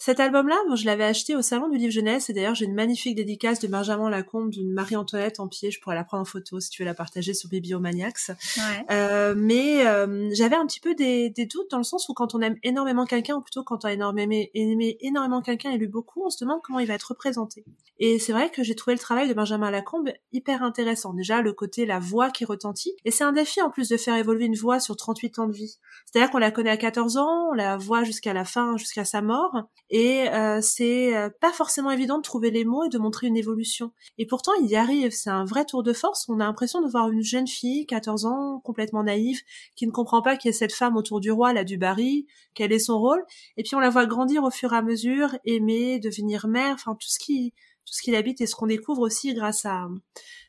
cet 0.00 0.20
album-là, 0.20 0.56
je 0.76 0.86
l'avais 0.86 1.02
acheté 1.02 1.34
au 1.34 1.42
salon 1.42 1.68
du 1.68 1.76
livre 1.76 1.92
jeunesse 1.92 2.30
et 2.30 2.32
d'ailleurs 2.32 2.54
j'ai 2.54 2.66
une 2.66 2.74
magnifique 2.74 3.16
dédicace 3.16 3.58
de 3.58 3.66
Benjamin 3.66 4.08
Lacombe 4.08 4.50
d'une 4.50 4.72
Marie-Antoinette 4.72 5.40
en 5.40 5.48
pied. 5.48 5.72
Je 5.72 5.80
pourrais 5.80 5.96
la 5.96 6.04
prendre 6.04 6.22
en 6.22 6.24
photo 6.24 6.60
si 6.60 6.70
tu 6.70 6.82
veux 6.82 6.86
la 6.86 6.94
partager 6.94 7.34
sur 7.34 7.48
Bibliomaniacs. 7.48 8.28
Ouais. 8.28 8.62
Euh, 8.92 9.34
mais 9.36 9.84
euh, 9.88 10.30
j'avais 10.32 10.54
un 10.54 10.66
petit 10.66 10.78
peu 10.78 10.94
des, 10.94 11.30
des, 11.30 11.46
doutes 11.46 11.72
dans 11.72 11.78
le 11.78 11.82
sens 11.82 12.08
où 12.08 12.14
quand 12.14 12.36
on 12.36 12.40
aime 12.40 12.54
énormément 12.62 13.06
quelqu'un 13.06 13.34
ou 13.34 13.40
plutôt 13.40 13.64
quand 13.64 13.84
on 13.84 13.88
a 13.88 13.92
énormément 13.92 14.46
aimé 14.54 14.96
énormément 15.00 15.42
quelqu'un 15.42 15.72
et 15.72 15.78
lu 15.78 15.88
beaucoup, 15.88 16.24
on 16.24 16.30
se 16.30 16.44
demande 16.44 16.60
comment 16.62 16.78
il 16.78 16.86
va 16.86 16.94
être 16.94 17.08
représenté. 17.08 17.64
Et 17.98 18.20
c'est 18.20 18.32
vrai 18.32 18.50
que 18.50 18.62
j'ai 18.62 18.76
trouvé 18.76 18.94
le 18.94 19.00
travail 19.00 19.28
de 19.28 19.34
Benjamin 19.34 19.72
Lacombe 19.72 20.10
hyper 20.32 20.62
intéressant. 20.62 21.12
Déjà 21.12 21.42
le 21.42 21.52
côté 21.52 21.86
la 21.86 21.98
voix 21.98 22.30
qui 22.30 22.44
retentit 22.44 22.92
et 23.04 23.10
c'est 23.10 23.24
un 23.24 23.32
défi 23.32 23.60
en 23.60 23.70
plus 23.70 23.88
de 23.88 23.96
faire 23.96 24.14
évoluer 24.14 24.44
une 24.44 24.54
voix 24.54 24.78
sur 24.78 24.96
38 24.96 25.40
ans 25.40 25.48
de 25.48 25.52
vie. 25.52 25.78
C'est-à-dire 26.06 26.30
qu'on 26.30 26.38
la 26.38 26.52
connaît 26.52 26.70
à 26.70 26.76
14 26.76 27.16
ans, 27.16 27.48
on 27.50 27.54
la 27.54 27.76
voit 27.76 28.04
jusqu'à 28.04 28.32
la 28.32 28.44
fin, 28.44 28.76
jusqu'à 28.76 29.04
sa 29.04 29.22
mort 29.22 29.68
et 29.90 30.28
euh, 30.28 30.60
c'est 30.60 31.16
euh, 31.16 31.30
pas 31.40 31.52
forcément 31.52 31.90
évident 31.90 32.18
de 32.18 32.22
trouver 32.22 32.50
les 32.50 32.64
mots 32.64 32.84
et 32.84 32.88
de 32.88 32.98
montrer 32.98 33.26
une 33.26 33.36
évolution. 33.36 33.92
Et 34.18 34.26
pourtant, 34.26 34.52
il 34.60 34.66
y 34.66 34.76
arrive, 34.76 35.12
c'est 35.12 35.30
un 35.30 35.44
vrai 35.44 35.64
tour 35.64 35.82
de 35.82 35.92
force. 35.92 36.28
On 36.28 36.40
a 36.40 36.44
l'impression 36.44 36.82
de 36.82 36.90
voir 36.90 37.08
une 37.10 37.22
jeune 37.22 37.46
fille, 37.46 37.86
14 37.86 38.26
ans, 38.26 38.60
complètement 38.64 39.02
naïve, 39.02 39.40
qui 39.76 39.86
ne 39.86 39.92
comprend 39.92 40.20
pas 40.20 40.36
qu'il 40.36 40.50
y 40.50 40.54
a 40.54 40.56
cette 40.56 40.74
femme 40.74 40.96
autour 40.96 41.20
du 41.20 41.30
roi, 41.30 41.52
là, 41.54 41.64
du 41.64 41.78
Barry, 41.78 42.26
quel 42.54 42.72
est 42.72 42.78
son 42.78 42.98
rôle. 42.98 43.24
Et 43.56 43.62
puis 43.62 43.74
on 43.76 43.80
la 43.80 43.90
voit 43.90 44.06
grandir 44.06 44.44
au 44.44 44.50
fur 44.50 44.72
et 44.72 44.76
à 44.76 44.82
mesure, 44.82 45.36
aimer, 45.44 45.98
devenir 46.00 46.48
mère, 46.48 46.74
enfin 46.74 46.94
tout 46.94 47.08
ce 47.08 47.18
qui 47.18 47.54
tout 47.86 47.94
ce 47.94 48.02
qui 48.02 48.10
l'habite 48.10 48.42
et 48.42 48.46
ce 48.46 48.54
qu'on 48.54 48.66
découvre 48.66 49.00
aussi 49.00 49.32
grâce 49.32 49.64
à 49.64 49.88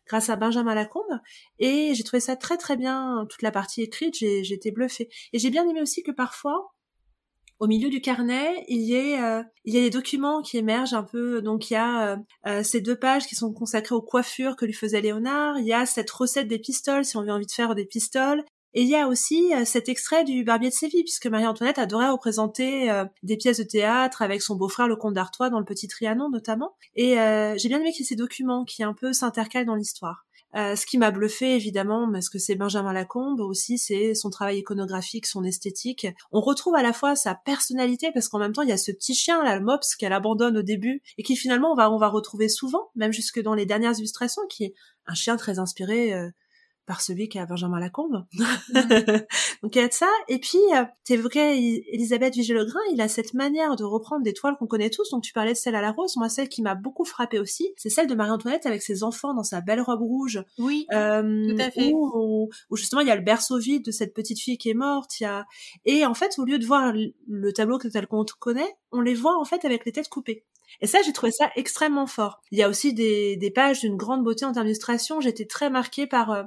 grâce 0.06 0.30
à 0.30 0.36
Benjamin 0.36 0.75
Lacombe 0.75 1.21
et 1.58 1.93
j'ai 1.95 2.04
trouvé 2.04 2.19
ça 2.19 2.36
très 2.36 2.58
très 2.58 2.75
bien 2.75 3.25
toute 3.30 3.41
la 3.41 3.52
partie 3.52 3.82
écrite 3.82 4.13
j'ai 4.15 4.54
été 4.54 4.71
bluffée 4.71 5.08
et 5.32 5.39
j'ai 5.39 5.49
bien 5.49 5.65
aimé 5.69 5.82
aussi 5.82 6.04
que 6.04 6.12
parfois 6.12 6.73
au 7.59 7.67
milieu 7.67 7.89
du 7.89 7.99
carnet, 8.01 8.63
il 8.69 8.81
y 8.81 8.95
a, 8.95 9.39
euh, 9.39 9.43
il 9.65 9.73
y 9.73 9.77
a 9.77 9.81
des 9.81 9.89
documents 9.89 10.41
qui 10.41 10.57
émergent 10.57 10.93
un 10.93 11.03
peu. 11.03 11.41
Donc 11.41 11.69
il 11.69 11.73
y 11.73 11.75
a 11.75 12.13
euh, 12.13 12.17
euh, 12.47 12.63
ces 12.63 12.79
deux 12.79 12.95
pages 12.95 13.27
qui 13.27 13.35
sont 13.35 13.51
consacrées 13.53 13.95
aux 13.95 14.01
coiffures 14.01 14.55
que 14.55 14.65
lui 14.65 14.73
faisait 14.73 15.01
Léonard. 15.01 15.59
Il 15.59 15.65
y 15.65 15.73
a 15.73 15.85
cette 15.85 16.09
recette 16.09 16.47
des 16.47 16.59
pistoles 16.59 17.03
si 17.03 17.17
on 17.17 17.27
a 17.27 17.33
envie 17.33 17.45
de 17.45 17.51
faire 17.51 17.75
des 17.75 17.85
pistoles. 17.85 18.43
Et 18.75 18.83
il 18.83 18.87
y 18.87 18.95
a 18.95 19.07
aussi 19.07 19.51
cet 19.65 19.89
extrait 19.89 20.23
du 20.23 20.43
Barbier 20.43 20.69
de 20.69 20.73
Séville, 20.75 21.01
puisque 21.01 21.25
Marie-Antoinette 21.25 21.79
adorait 21.79 22.11
représenter 22.11 22.87
des 23.23 23.35
pièces 23.35 23.57
de 23.57 23.63
théâtre 23.63 24.21
avec 24.21 24.43
son 24.43 24.55
beau-frère 24.55 24.87
le 24.87 24.95
comte 24.95 25.15
d'Artois 25.15 25.49
dans 25.49 25.57
le 25.57 25.65
Petit 25.65 25.87
Trianon 25.87 26.29
notamment. 26.29 26.75
Et 26.95 27.15
j'ai 27.15 27.67
bien 27.67 27.79
aimé 27.79 27.91
qu'il 27.91 28.01
y 28.01 28.03
ait 28.03 28.09
ces 28.09 28.15
documents 28.15 28.65
qui 28.65 28.83
un 28.83 28.93
peu 28.93 29.11
s'intercalent 29.11 29.65
dans 29.65 29.73
l'histoire. 29.73 30.27
Euh, 30.55 30.75
ce 30.75 30.85
qui 30.85 30.97
m'a 30.97 31.12
bluffé 31.12 31.55
évidemment, 31.55 32.12
parce 32.12 32.29
que 32.29 32.39
c'est 32.39 32.55
Benjamin 32.55 32.91
Lacombe 32.91 33.39
aussi, 33.39 33.77
c'est 33.77 34.15
son 34.15 34.29
travail 34.29 34.59
iconographique, 34.59 35.27
son 35.27 35.43
esthétique. 35.43 36.07
On 36.31 36.41
retrouve 36.41 36.75
à 36.75 36.81
la 36.81 36.91
fois 36.91 37.15
sa 37.15 37.35
personnalité, 37.35 38.12
parce 38.13 38.29
qu'en 38.29 38.39
même 38.39 38.53
temps 38.53 38.63
il 38.63 38.69
y 38.69 38.73
a 38.73 38.77
ce 38.77 38.91
petit 38.91 39.13
chien 39.13 39.43
là, 39.43 39.57
le 39.57 39.63
Mops, 39.63 39.95
qu'elle 39.95 40.13
abandonne 40.13 40.57
au 40.57 40.63
début 40.63 41.03
et 41.17 41.23
qui 41.23 41.35
finalement 41.35 41.71
on 41.71 41.75
va 41.75 41.91
on 41.91 41.97
va 41.97 42.07
retrouver 42.07 42.49
souvent, 42.49 42.89
même 42.95 43.13
jusque 43.13 43.39
dans 43.39 43.53
les 43.53 43.67
dernières 43.67 43.97
illustrations, 43.97 44.41
qui 44.49 44.65
est 44.65 44.73
un 45.05 45.13
chien 45.13 45.38
très 45.38 45.59
inspiré 45.59 46.13
euh, 46.13 46.29
par 46.89 47.02
celui 47.02 47.30
qui 47.30 47.38
a 47.38 47.45
Benjamin 47.45 47.80
Lacombe. 47.80 48.25
Donc 48.34 49.75
il 49.75 49.78
y 49.78 49.82
a 49.82 49.88
de 49.88 49.93
ça. 49.93 50.10
Et 50.28 50.39
puis, 50.39 50.58
euh, 50.75 50.84
t'évoquais 51.06 51.56
Elisabeth 51.93 52.34
Vigée-Legrain, 52.34 52.80
il 52.91 52.99
a 52.99 53.08
cette 53.08 53.36
manière 53.36 53.75
de 53.75 53.84
reprendre 53.84 54.23
des 54.23 54.34
toiles 54.34 54.56
qu'on 54.58 54.65
connaît 54.65 54.89
tous. 54.89 55.12
Donc 55.12 55.21
tu 55.21 55.32
parlais 55.32 55.54
de 55.54 55.58
celle 55.58 55.75
à 55.75 55.82
la 55.82 55.91
rose. 55.91 56.17
Moi, 56.17 56.30
celle 56.30 56.49
qui 56.49 56.63
m'a 56.63 56.73
beaucoup 56.73 57.06
frappée 57.06 57.38
aussi, 57.38 57.71
c'est 57.78 57.91
celle 57.91 58.08
de 58.08 58.15
Marie-Antoinette 58.15 58.65
avec 58.65 58.82
ses 58.82 59.04
enfants 59.04 59.36
dans 59.36 59.43
sa 59.43 59.62
belle 59.62 59.82
robe 59.82 60.02
rouge. 60.02 60.43
Oui, 60.58 60.88
euh, 60.91 61.56
tout 61.56 61.62
à 61.62 61.69
fait. 61.69 61.91
Où, 61.93 62.49
justement, 62.73 63.02
il 63.02 63.08
y 63.08 63.12
a 63.12 63.15
le 63.15 63.21
berceau 63.21 63.60
vide 63.60 63.86
de 63.86 63.91
cette 63.91 64.15
petite 64.15 64.39
fille 64.39 64.58
qui 64.58 64.71
est 64.71 64.73
morte. 64.73 65.19
Il 65.19 65.23
y 65.25 65.28
a... 65.28 65.45
Et 65.86 66.08
en 66.08 66.15
fait, 66.15 66.39
au 66.39 66.43
lieu 66.43 66.58
de 66.58 66.65
voir 66.65 66.91
le 67.28 67.54
tableau 67.54 67.78
tel 67.78 68.08
qu'on 68.08 68.25
connaît, 68.39 68.75
on 68.91 69.02
les 69.02 69.13
voit 69.13 69.39
en 69.39 69.45
fait 69.45 69.63
avec 69.63 69.86
les 69.86 69.91
têtes 69.91 70.10
coupées. 70.10 70.43
Et 70.82 70.88
ça, 70.88 70.99
j'ai 71.05 71.13
trouvé 71.13 71.32
ça 71.32 71.51
extrêmement 71.55 72.08
fort. 72.08 72.41
Il 72.51 72.58
y 72.58 72.63
a 72.63 72.69
aussi 72.69 72.93
des, 72.93 73.36
des 73.38 73.51
pages 73.51 73.82
d'une 73.82 73.97
grande 73.97 74.23
beauté 74.23 74.45
en 74.45 74.53
termes 74.53 74.65
d'illustration. 74.65 75.21
J'étais 75.21 75.45
très 75.45 75.69
marquée 75.69 76.08
par 76.08 76.32
euh, 76.32 76.43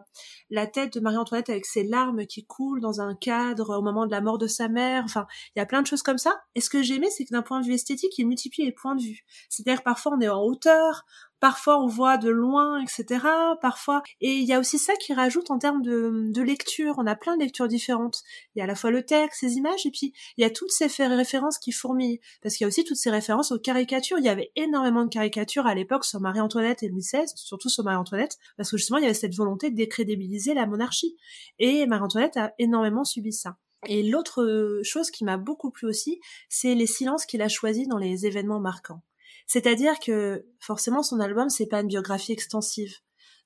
la 0.53 0.67
tête 0.67 0.93
de 0.93 1.01
Marie-Antoinette 1.01 1.49
avec 1.49 1.65
ses 1.65 1.83
larmes 1.83 2.27
qui 2.27 2.45
coulent 2.45 2.83
dans 2.83 3.01
un 3.01 3.15
cadre 3.15 3.79
au 3.79 3.83
moment 3.83 4.05
de 4.05 4.11
la 4.11 4.21
mort 4.21 4.37
de 4.37 4.47
sa 4.47 4.69
mère. 4.69 5.03
Enfin, 5.05 5.27
il 5.57 5.59
y 5.59 5.63
a 5.63 5.67
plein 5.67 5.81
de 5.81 5.87
choses 5.87 6.03
comme 6.03 6.19
ça. 6.19 6.43
Et 6.55 6.61
ce 6.61 6.69
que 6.69 6.83
j'ai 6.83 6.97
aimé, 6.97 7.09
c'est 7.11 7.25
que 7.25 7.33
d'un 7.33 7.43
point 7.43 7.61
de 7.61 7.67
vue 7.67 7.73
esthétique, 7.73 8.17
il 8.19 8.29
multiplie 8.29 8.67
les 8.67 8.73
points 8.73 8.95
de 8.95 9.03
vue. 9.03 9.25
C'est-à-dire 9.49 9.83
parfois 9.83 10.13
on 10.15 10.21
est 10.21 10.29
en 10.29 10.43
hauteur, 10.43 11.07
Parfois, 11.43 11.83
on 11.83 11.89
voit 11.89 12.19
de 12.19 12.31
loin, 12.31 12.81
etc. 12.81 13.27
Parfois, 13.61 14.05
et 14.21 14.31
il 14.31 14.45
y 14.45 14.53
a 14.53 14.61
aussi 14.61 14.79
ça 14.79 14.95
qui 14.95 15.13
rajoute 15.13 15.51
en 15.51 15.59
termes 15.59 15.83
de, 15.83 16.31
de 16.33 16.41
lecture. 16.41 16.95
On 16.99 17.07
a 17.09 17.17
plein 17.17 17.37
de 17.37 17.43
lectures 17.43 17.67
différentes. 17.67 18.23
Il 18.55 18.61
y 18.61 18.63
a 18.63 18.65
à 18.65 18.69
la 18.69 18.77
fois 18.77 18.93
le 18.93 19.05
texte, 19.05 19.43
les 19.43 19.55
images, 19.55 19.85
et 19.85 19.91
puis 19.91 20.13
il 20.37 20.43
y 20.43 20.45
a 20.45 20.51
toutes 20.51 20.71
ces 20.71 20.87
références 21.05 21.59
qui 21.59 21.73
fourmillent. 21.73 22.21
Parce 22.43 22.55
qu'il 22.55 22.65
y 22.65 22.67
a 22.67 22.69
aussi 22.69 22.85
toutes 22.85 22.97
ces 22.97 23.11
références 23.11 23.51
aux 23.51 23.59
caricatures. 23.59 24.19
Il 24.19 24.25
y 24.25 24.29
avait 24.29 24.53
énormément 24.55 25.03
de 25.03 25.09
caricatures 25.09 25.67
à 25.67 25.75
l'époque 25.75 26.05
sur 26.05 26.21
Marie-Antoinette 26.21 26.85
et 26.85 26.89
Louis 26.89 27.03
XVI, 27.03 27.25
surtout 27.35 27.69
sur 27.69 27.83
Marie-Antoinette, 27.83 28.39
parce 28.57 28.71
que 28.71 28.77
justement, 28.77 28.99
il 28.99 29.03
y 29.03 29.07
avait 29.07 29.15
cette 29.15 29.35
volonté 29.35 29.71
de 29.71 29.75
décrédibiliser 29.75 30.42
la 30.55 30.67
monarchie. 30.67 31.17
Et 31.59 31.87
Marie-Antoinette 31.87 32.37
a 32.37 32.53
énormément 32.59 33.05
subi 33.05 33.33
ça. 33.33 33.57
Et 33.87 34.03
l'autre 34.03 34.81
chose 34.85 35.11
qui 35.11 35.25
m'a 35.25 35.39
beaucoup 35.39 35.71
plu 35.71 35.89
aussi, 35.89 36.21
c'est 36.49 36.75
les 36.75 36.87
silences 36.87 37.27
qu'il 37.27 37.43
a 37.43 37.49
choisis 37.49 37.89
dans 37.89 37.99
les 37.99 38.27
événements 38.27 38.61
marquants. 38.61 39.03
C'est-à-dire 39.47 39.99
que 39.99 40.47
forcément 40.61 41.03
son 41.03 41.21
album 41.21 41.49
c'est 41.49 41.67
pas 41.67 41.81
une 41.81 41.89
biographie 41.89 42.33
extensive 42.33 42.95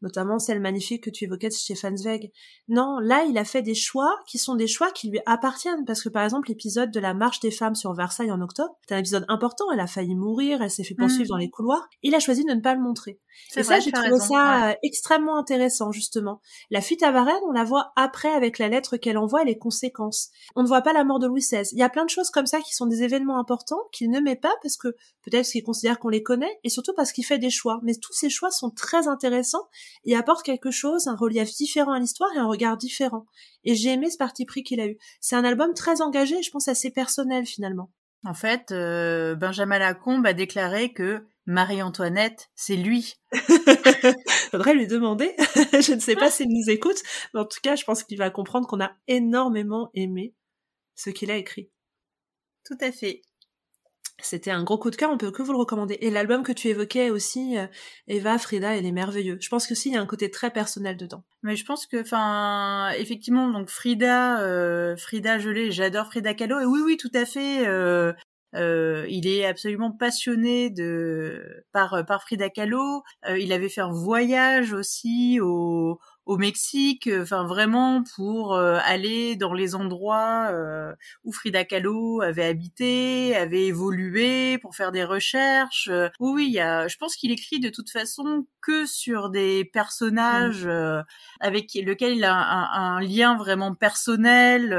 notamment 0.03 0.39
celle 0.39 0.61
magnifique 0.61 1.05
que 1.05 1.11
tu 1.11 1.25
évoquais 1.25 1.49
de 1.49 1.53
Stefan 1.53 1.97
Zweig. 1.97 2.33
Non, 2.69 2.99
là, 2.99 3.25
il 3.25 3.39
a 3.39 3.45
fait 3.45 3.63
des 3.63 3.75
choix 3.75 4.15
qui 4.27 4.39
sont 4.39 4.55
des 4.55 4.67
choix 4.67 4.91
qui 4.91 5.11
lui 5.11 5.21
appartiennent, 5.27 5.85
parce 5.85 6.03
que 6.03 6.09
par 6.09 6.25
exemple, 6.25 6.49
l'épisode 6.49 6.91
de 6.91 7.01
la 7.01 7.15
marche 7.15 7.41
des 7.41 7.51
femmes 7.51 7.75
sur 7.75 7.93
Versailles 7.95 8.33
en 8.33 8.41
octobre, 8.41 8.77
c'est 8.87 8.95
un 8.95 8.99
épisode 8.99 9.25
important, 9.29 9.65
elle 9.73 9.81
a 9.81 9.87
failli 9.87 10.15
mourir, 10.15 10.63
elle 10.63 10.71
s'est 10.71 10.85
fait 10.85 10.95
poursuivre 10.95 11.29
dans 11.29 11.37
les 11.37 11.51
couloirs, 11.51 11.89
il 12.03 12.15
a 12.15 12.21
choisi 12.21 12.45
de 12.45 12.53
ne 12.53 12.61
pas 12.61 12.75
le 12.75 12.81
montrer. 12.81 13.21
Et 13.57 13.63
ça, 13.63 13.81
j'ai 13.81 13.93
trouvé 13.93 14.19
ça 14.19 14.71
euh, 14.71 14.75
extrêmement 14.83 15.39
intéressant, 15.39 15.93
justement. 15.93 16.41
La 16.71 16.81
fuite 16.81 17.03
à 17.03 17.11
Varennes, 17.11 17.35
on 17.49 17.53
la 17.53 17.65
voit 17.65 17.93
après 17.97 18.31
avec 18.31 18.59
la 18.59 18.69
lettre 18.69 18.97
qu'elle 18.97 19.19
envoie 19.19 19.43
et 19.43 19.45
les 19.45 19.59
conséquences. 19.59 20.31
On 20.55 20.63
ne 20.63 20.69
voit 20.69 20.83
pas 20.83 20.93
la 20.93 21.05
mort 21.05 21.19
de 21.19 21.27
Louis 21.27 21.41
XVI. 21.41 21.69
Il 21.73 21.79
y 21.79 21.83
a 21.83 21.89
plein 21.89 22.05
de 22.05 22.11
choses 22.11 22.31
comme 22.31 22.47
ça 22.47 22.61
qui 22.61 22.75
sont 22.75 22.87
des 22.87 23.03
événements 23.03 23.39
importants 23.39 23.81
qu'il 23.93 24.11
ne 24.11 24.21
met 24.21 24.37
pas 24.37 24.55
parce 24.63 24.77
que 24.77 24.89
peut-être 25.23 25.49
qu'il 25.49 25.63
considère 25.63 25.99
qu'on 25.99 26.09
les 26.09 26.23
connaît 26.23 26.59
et 26.65 26.69
surtout 26.69 26.93
parce 26.95 27.13
qu'il 27.13 27.25
fait 27.25 27.39
des 27.39 27.51
choix. 27.51 27.81
Mais 27.83 27.95
tous 27.95 28.13
ces 28.13 28.31
choix 28.31 28.51
sont 28.51 28.71
très 28.71 29.09
intéressants 29.09 29.69
et 30.05 30.16
apportent 30.16 30.44
quelque 30.44 30.70
chose, 30.70 31.07
un 31.07 31.16
relief 31.16 31.55
différent 31.55 31.92
à 31.92 31.99
l'histoire 31.99 32.31
et 32.35 32.38
un 32.38 32.46
regard 32.46 32.77
différent. 32.77 33.27
Et 33.64 33.75
j'ai 33.75 33.90
aimé 33.90 34.11
ce 34.11 34.16
parti 34.16 34.44
pris 34.44 34.62
qu'il 34.62 34.81
a 34.81 34.87
eu. 34.87 34.99
C'est 35.20 35.37
un 35.37 35.44
album 35.44 35.75
très 35.75 36.03
engagé, 36.03 36.42
je 36.42 36.51
pense 36.51 36.68
assez 36.68 36.90
personnel 36.90 37.46
finalement. 37.46 37.90
En 38.25 38.35
fait, 38.35 38.72
euh, 38.72 39.35
Benjamin 39.35 39.79
Lacombe 39.79 40.27
a 40.27 40.33
déclaré 40.33 40.92
que 40.92 41.25
Marie-Antoinette, 41.46 42.51
c'est 42.57 42.75
lui. 42.75 43.14
Faudrait 44.51 44.75
lui 44.75 44.88
demander. 44.88 45.35
je 45.81 45.94
ne 45.94 46.01
sais 46.01 46.16
pas 46.16 46.31
s'il 46.31 46.49
nous 46.49 46.68
écoute, 46.68 47.01
mais 47.33 47.40
en 47.40 47.44
tout 47.44 47.61
cas, 47.62 47.77
je 47.77 47.85
pense 47.85 48.03
qu'il 48.03 48.18
va 48.18 48.31
comprendre 48.31 48.66
qu'on 48.66 48.81
a 48.81 48.92
énormément 49.07 49.90
aimé 49.94 50.35
ce 50.96 51.11
qu'il 51.11 51.31
a 51.31 51.37
écrit. 51.37 51.70
Tout 52.64 52.79
à 52.81 52.90
fait. 52.90 53.22
C'était 54.22 54.50
un 54.50 54.64
gros 54.64 54.79
coup 54.79 54.90
de 54.90 54.96
cœur, 54.96 55.11
on 55.11 55.18
peut 55.18 55.31
que 55.31 55.42
vous 55.42 55.52
le 55.52 55.59
recommander. 55.59 55.98
Et 56.00 56.11
l'album 56.11 56.42
que 56.42 56.52
tu 56.52 56.68
évoquais 56.68 57.11
aussi, 57.11 57.59
euh, 57.59 57.66
Eva, 58.09 58.38
Frida, 58.38 58.74
elle 58.74 58.87
est 58.87 58.92
merveilleux. 58.92 59.37
Je 59.40 59.48
pense 59.48 59.66
que 59.66 59.74
si, 59.74 59.90
il 59.90 59.94
y 59.94 59.96
a 59.96 60.00
un 60.00 60.07
côté 60.07 60.31
très 60.31 60.50
personnel 60.50 60.96
dedans. 60.96 61.22
Mais 61.42 61.55
je 61.55 61.64
pense 61.64 61.87
que, 61.87 62.00
enfin, 62.00 62.90
effectivement, 62.98 63.50
donc 63.50 63.68
Frida, 63.68 64.40
euh, 64.40 64.96
Frida, 64.96 65.38
je 65.38 65.50
l'ai, 65.50 65.70
j'adore 65.70 66.07
Frida 66.07 66.35
Kahlo. 66.35 66.61
Et 66.61 66.64
oui, 66.64 66.81
oui, 66.85 66.96
tout 66.96 67.11
à 67.14 67.26
fait. 67.26 67.66
Euh, 67.66 68.12
euh, 68.55 69.05
il 69.11 69.26
est 69.29 69.44
absolument 69.44 69.92
passionné 69.92 70.70
de 70.70 71.42
par 71.72 72.05
par 72.07 72.22
Frida 72.22 72.48
Kahlo. 72.48 73.02
Il 73.37 73.52
avait 73.52 73.68
fait 73.68 73.83
un 73.83 73.92
voyage 73.92 74.72
aussi 74.72 75.40
au 75.42 75.98
au 76.27 76.37
Mexique, 76.39 77.07
euh, 77.07 77.23
enfin 77.23 77.47
vraiment 77.47 78.03
pour 78.17 78.55
euh, 78.55 78.79
aller 78.83 79.37
dans 79.37 79.55
les 79.55 79.77
endroits 79.77 80.49
euh, 80.51 80.93
où 81.23 81.33
Frida 81.33 81.65
Kahlo 81.65 82.21
avait 82.21 82.45
habité, 82.45 83.37
avait 83.37 83.67
évolué, 83.67 84.59
pour 84.59 84.75
faire 84.75 84.91
des 84.91 85.05
recherches. 85.05 85.89
Oui, 86.19 86.33
oui, 86.35 86.47
il 86.49 86.53
y 86.53 86.61
a, 86.61 86.89
je 86.89 86.97
pense 86.97 87.15
qu'il 87.15 87.31
écrit 87.31 87.61
de 87.61 87.69
toute 87.69 87.91
façon 87.91 88.47
que 88.61 88.87
sur 88.87 89.31
des 89.31 89.65
personnages 89.65 90.67
mmh. 90.67 91.05
avec 91.39 91.73
lesquels 91.75 92.17
il 92.17 92.25
a 92.25 92.35
un, 92.35 92.97
un 92.97 93.01
lien 93.01 93.37
vraiment 93.37 93.75
personnel, 93.75 94.73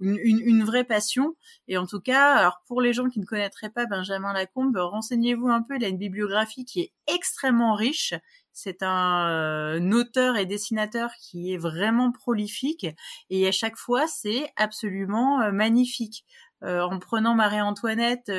une, 0.00 0.18
une, 0.22 0.40
une, 0.40 0.64
vraie 0.64 0.84
passion. 0.84 1.34
Et 1.68 1.78
en 1.78 1.86
tout 1.86 2.00
cas, 2.00 2.34
alors 2.34 2.62
pour 2.66 2.82
les 2.82 2.92
gens 2.92 3.08
qui 3.08 3.20
ne 3.20 3.24
connaîtraient 3.24 3.70
pas 3.70 3.86
Benjamin 3.86 4.34
Lacombe, 4.34 4.76
renseignez-vous 4.76 5.48
un 5.48 5.62
peu. 5.62 5.76
Il 5.76 5.84
a 5.84 5.88
une 5.88 5.96
bibliographie 5.96 6.66
qui 6.66 6.80
est 6.80 6.92
extrêmement 7.06 7.74
riche 7.74 8.12
c'est 8.52 8.82
un, 8.82 9.28
euh, 9.30 9.92
auteur 9.92 10.36
et 10.36 10.46
dessinateur 10.46 11.10
qui 11.20 11.52
est 11.52 11.58
vraiment 11.58 12.12
prolifique 12.12 12.86
et 13.30 13.46
à 13.46 13.52
chaque 13.52 13.76
fois 13.76 14.06
c'est 14.06 14.50
absolument 14.56 15.40
euh, 15.40 15.52
magnifique. 15.52 16.24
Euh, 16.64 16.80
en 16.80 17.00
prenant 17.00 17.34
Marie-Antoinette, 17.34 18.30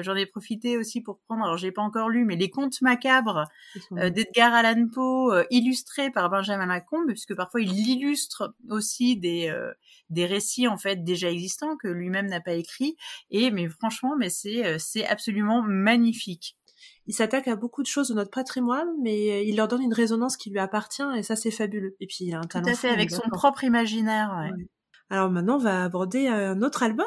j'en 0.00 0.14
ai 0.14 0.24
profité 0.24 0.78
aussi 0.78 1.02
pour 1.02 1.18
prendre, 1.18 1.44
alors 1.44 1.58
j'ai 1.58 1.72
pas 1.72 1.82
encore 1.82 2.08
lu, 2.08 2.24
mais 2.24 2.34
les 2.36 2.48
contes 2.48 2.80
macabres 2.80 3.44
d'Edgar 3.90 4.54
Allan 4.54 4.88
Poe, 4.90 5.44
illustrés 5.50 6.10
par 6.10 6.30
Benjamin 6.30 6.64
Lacombe, 6.64 7.08
puisque 7.08 7.36
parfois 7.36 7.60
il 7.60 7.78
illustre 7.78 8.54
aussi 8.70 9.18
des 9.18 9.54
des 10.08 10.24
récits 10.24 10.68
en 10.68 10.78
fait 10.78 11.04
déjà 11.04 11.30
existants 11.30 11.76
que 11.76 11.88
lui-même 11.88 12.28
n'a 12.28 12.40
pas 12.40 12.54
écrit. 12.54 12.96
Et 13.30 13.50
mais 13.50 13.68
franchement, 13.68 14.16
mais 14.18 14.30
c'est 14.30 14.78
c'est 14.78 15.06
absolument 15.06 15.60
magnifique 15.60 16.56
il 17.06 17.14
s'attaque 17.14 17.48
à 17.48 17.56
beaucoup 17.56 17.82
de 17.82 17.86
choses 17.86 18.08
de 18.08 18.14
notre 18.14 18.30
patrimoine, 18.30 18.88
mais 19.00 19.30
euh, 19.30 19.42
il 19.42 19.56
leur 19.56 19.68
donne 19.68 19.82
une 19.82 19.94
résonance 19.94 20.36
qui 20.36 20.50
lui 20.50 20.58
appartient, 20.58 21.06
et 21.16 21.22
ça 21.22 21.36
c'est 21.36 21.50
fabuleux. 21.50 21.96
Et 22.00 22.06
puis 22.06 22.18
il 22.20 22.34
a 22.34 22.38
un 22.38 22.42
talent. 22.42 22.64
Tout 22.64 22.70
à 22.70 22.74
fait, 22.74 22.88
avec 22.88 23.10
son 23.10 23.28
propre 23.30 23.64
imaginaire. 23.64 24.34
Ouais. 24.38 24.64
Alors 25.08 25.30
maintenant, 25.30 25.56
on 25.56 25.60
va 25.60 25.84
aborder 25.84 26.26
euh, 26.26 26.52
un 26.52 26.62
autre 26.62 26.82
album 26.82 27.06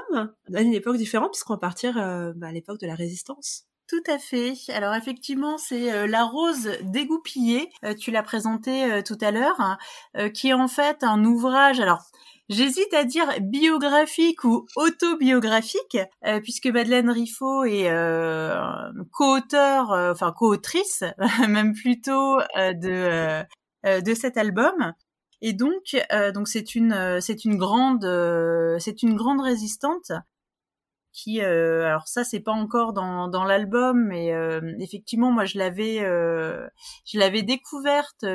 à 0.53 0.61
une 0.61 0.73
époque 0.73 0.97
différente, 0.97 1.31
puisqu'on 1.31 1.53
va 1.53 1.59
partir 1.59 1.97
euh, 1.97 2.31
bah, 2.35 2.47
à 2.47 2.51
l'époque 2.51 2.79
de 2.79 2.87
la 2.87 2.95
Résistance. 2.95 3.65
Tout 3.87 4.03
à 4.07 4.19
fait. 4.19 4.53
Alors 4.69 4.93
effectivement, 4.93 5.57
c'est 5.57 6.07
La 6.07 6.23
Rose 6.23 6.69
dégoupillée. 6.83 7.71
tu 7.99 8.11
l'as 8.11 8.21
présenté 8.21 9.01
tout 9.03 9.17
à 9.19 9.31
l'heure, 9.31 9.59
hein, 9.59 9.79
qui 10.29 10.49
est 10.49 10.53
en 10.53 10.67
fait 10.67 11.03
un 11.03 11.25
ouvrage. 11.25 11.79
Alors 11.79 12.03
J'hésite 12.49 12.91
à 12.95 13.03
dire 13.03 13.27
biographique 13.41 14.43
ou 14.43 14.65
autobiographique, 14.75 15.99
euh, 16.25 16.39
puisque 16.41 16.65
Madeleine 16.65 17.11
Riffaut 17.11 17.63
est 17.63 17.91
euh, 17.91 18.91
co-auteur, 19.11 19.91
euh, 19.91 20.11
enfin 20.11 20.33
co-autrice, 20.35 21.03
même 21.47 21.75
plutôt 21.75 22.39
de 22.55 23.43
de 23.85 24.13
cet 24.13 24.37
album. 24.37 24.93
Et 25.41 25.53
donc, 25.53 25.95
donc 26.33 26.47
c'est 26.47 26.73
une 26.73 27.21
c'est 27.21 27.45
une 27.45 27.57
grande 27.57 28.03
c'est 28.79 29.03
une 29.03 29.15
grande 29.15 29.41
résistante 29.41 30.11
qui 31.19 31.41
euh, 31.41 31.85
alors 31.85 32.07
ça 32.07 32.23
c'est 32.23 32.39
pas 32.39 32.51
encore 32.51 32.93
dans, 32.93 33.27
dans 33.27 33.43
l'album 33.43 34.05
mais 34.07 34.33
euh, 34.33 34.61
effectivement 34.79 35.31
moi 35.31 35.45
je 35.45 35.57
l'avais 35.57 35.99
euh, 36.01 36.67
je 37.05 37.19
l'avais 37.19 37.41
découverte 37.41 38.25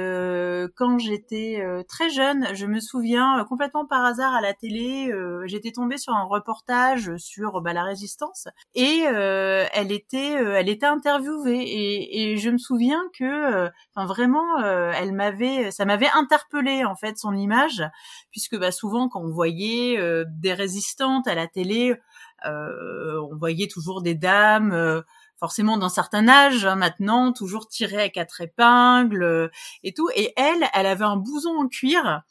quand 0.76 0.98
j'étais 0.98 1.64
très 1.88 2.10
jeune. 2.10 2.46
Je 2.54 2.66
me 2.66 2.80
souviens 2.80 3.44
complètement 3.48 3.86
par 3.86 4.04
hasard 4.04 4.34
à 4.34 4.40
la 4.40 4.54
télé 4.54 5.12
j'étais 5.46 5.72
tombée 5.72 5.98
sur 5.98 6.14
un 6.14 6.24
reportage 6.24 7.16
sur 7.16 7.60
bah, 7.60 7.72
la 7.72 7.84
résistance 7.84 8.48
et 8.74 9.02
elle 9.04 9.92
était 9.92 10.34
elle 10.34 10.68
était 10.68 10.86
interviewée 10.86 11.62
et, 11.62 12.32
et 12.32 12.36
je 12.36 12.50
me 12.50 12.58
souviens 12.58 13.02
que 13.18 13.68
enfin 13.94 14.06
vraiment 14.06 14.58
elle 14.58 15.12
m'avait 15.12 15.70
ça 15.70 15.84
m'avait 15.84 16.10
interpellée 16.14 16.84
en 16.84 16.96
fait 16.96 17.16
son 17.16 17.34
image 17.34 17.82
puisque 18.30 18.58
bah 18.58 18.72
souvent 18.72 19.08
quand 19.08 19.22
on 19.22 19.32
voyait 19.32 19.98
des 20.26 20.52
résistantes 20.52 21.26
à 21.26 21.34
la 21.34 21.46
télé 21.46 21.94
euh, 21.94 21.96
on 22.44 23.36
voyait 23.36 23.68
toujours 23.68 24.02
des 24.02 24.14
dames 24.14 24.72
euh, 24.72 25.02
forcément 25.38 25.76
d'un 25.76 25.88
certain 25.88 26.28
âge 26.28 26.64
hein, 26.64 26.76
maintenant, 26.76 27.32
toujours 27.32 27.68
tirées 27.68 28.02
à 28.02 28.08
quatre 28.08 28.40
épingles 28.40 29.22
euh, 29.22 29.48
et 29.82 29.92
tout. 29.92 30.08
Et 30.14 30.32
elle, 30.36 30.64
elle 30.72 30.86
avait 30.86 31.04
un 31.04 31.16
bouson 31.16 31.50
en 31.50 31.68
cuir. 31.68 32.22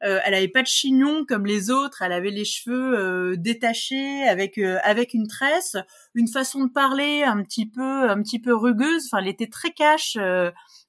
elle 0.00 0.34
avait 0.34 0.48
pas 0.48 0.62
de 0.62 0.66
chignon 0.66 1.24
comme 1.26 1.46
les 1.46 1.70
autres. 1.70 2.02
Elle 2.02 2.12
avait 2.12 2.30
les 2.30 2.44
cheveux 2.44 3.36
détachés 3.36 4.24
avec 4.28 4.58
avec 4.58 5.14
une 5.14 5.28
tresse, 5.28 5.76
une 6.14 6.28
façon 6.28 6.64
de 6.64 6.72
parler 6.72 7.22
un 7.22 7.42
petit 7.42 7.66
peu 7.66 8.10
un 8.10 8.20
petit 8.22 8.40
peu 8.40 8.54
rugueuse. 8.54 9.06
Enfin, 9.06 9.22
elle 9.22 9.28
était 9.28 9.48
très 9.48 9.70
cash 9.70 10.16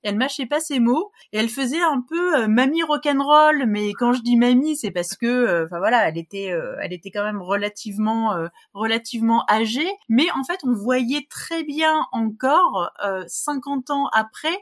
elle 0.03 0.17
mâchait 0.17 0.45
pas 0.45 0.59
ses 0.59 0.79
mots 0.79 1.11
et 1.31 1.37
elle 1.37 1.49
faisait 1.49 1.81
un 1.81 2.01
peu 2.07 2.43
euh, 2.43 2.47
mamie 2.47 2.83
rock'n'roll 2.83 3.65
mais 3.67 3.91
quand 3.93 4.13
je 4.13 4.21
dis 4.21 4.37
mamie 4.37 4.75
c'est 4.75 4.91
parce 4.91 5.15
que 5.15 5.25
euh, 5.25 5.65
enfin 5.65 5.79
voilà 5.79 6.07
elle 6.07 6.17
était 6.17 6.51
euh, 6.51 6.75
elle 6.81 6.93
était 6.93 7.11
quand 7.11 7.23
même 7.23 7.41
relativement 7.41 8.35
relativement 8.73 9.45
âgée. 9.49 9.89
Mais 10.09 10.29
en 10.31 10.43
fait 10.43 10.59
on 10.63 10.73
voyait 10.73 11.27
très 11.29 11.63
bien 11.63 12.05
encore 12.11 12.91
50 13.27 13.89
ans 13.89 14.07
après 14.13 14.57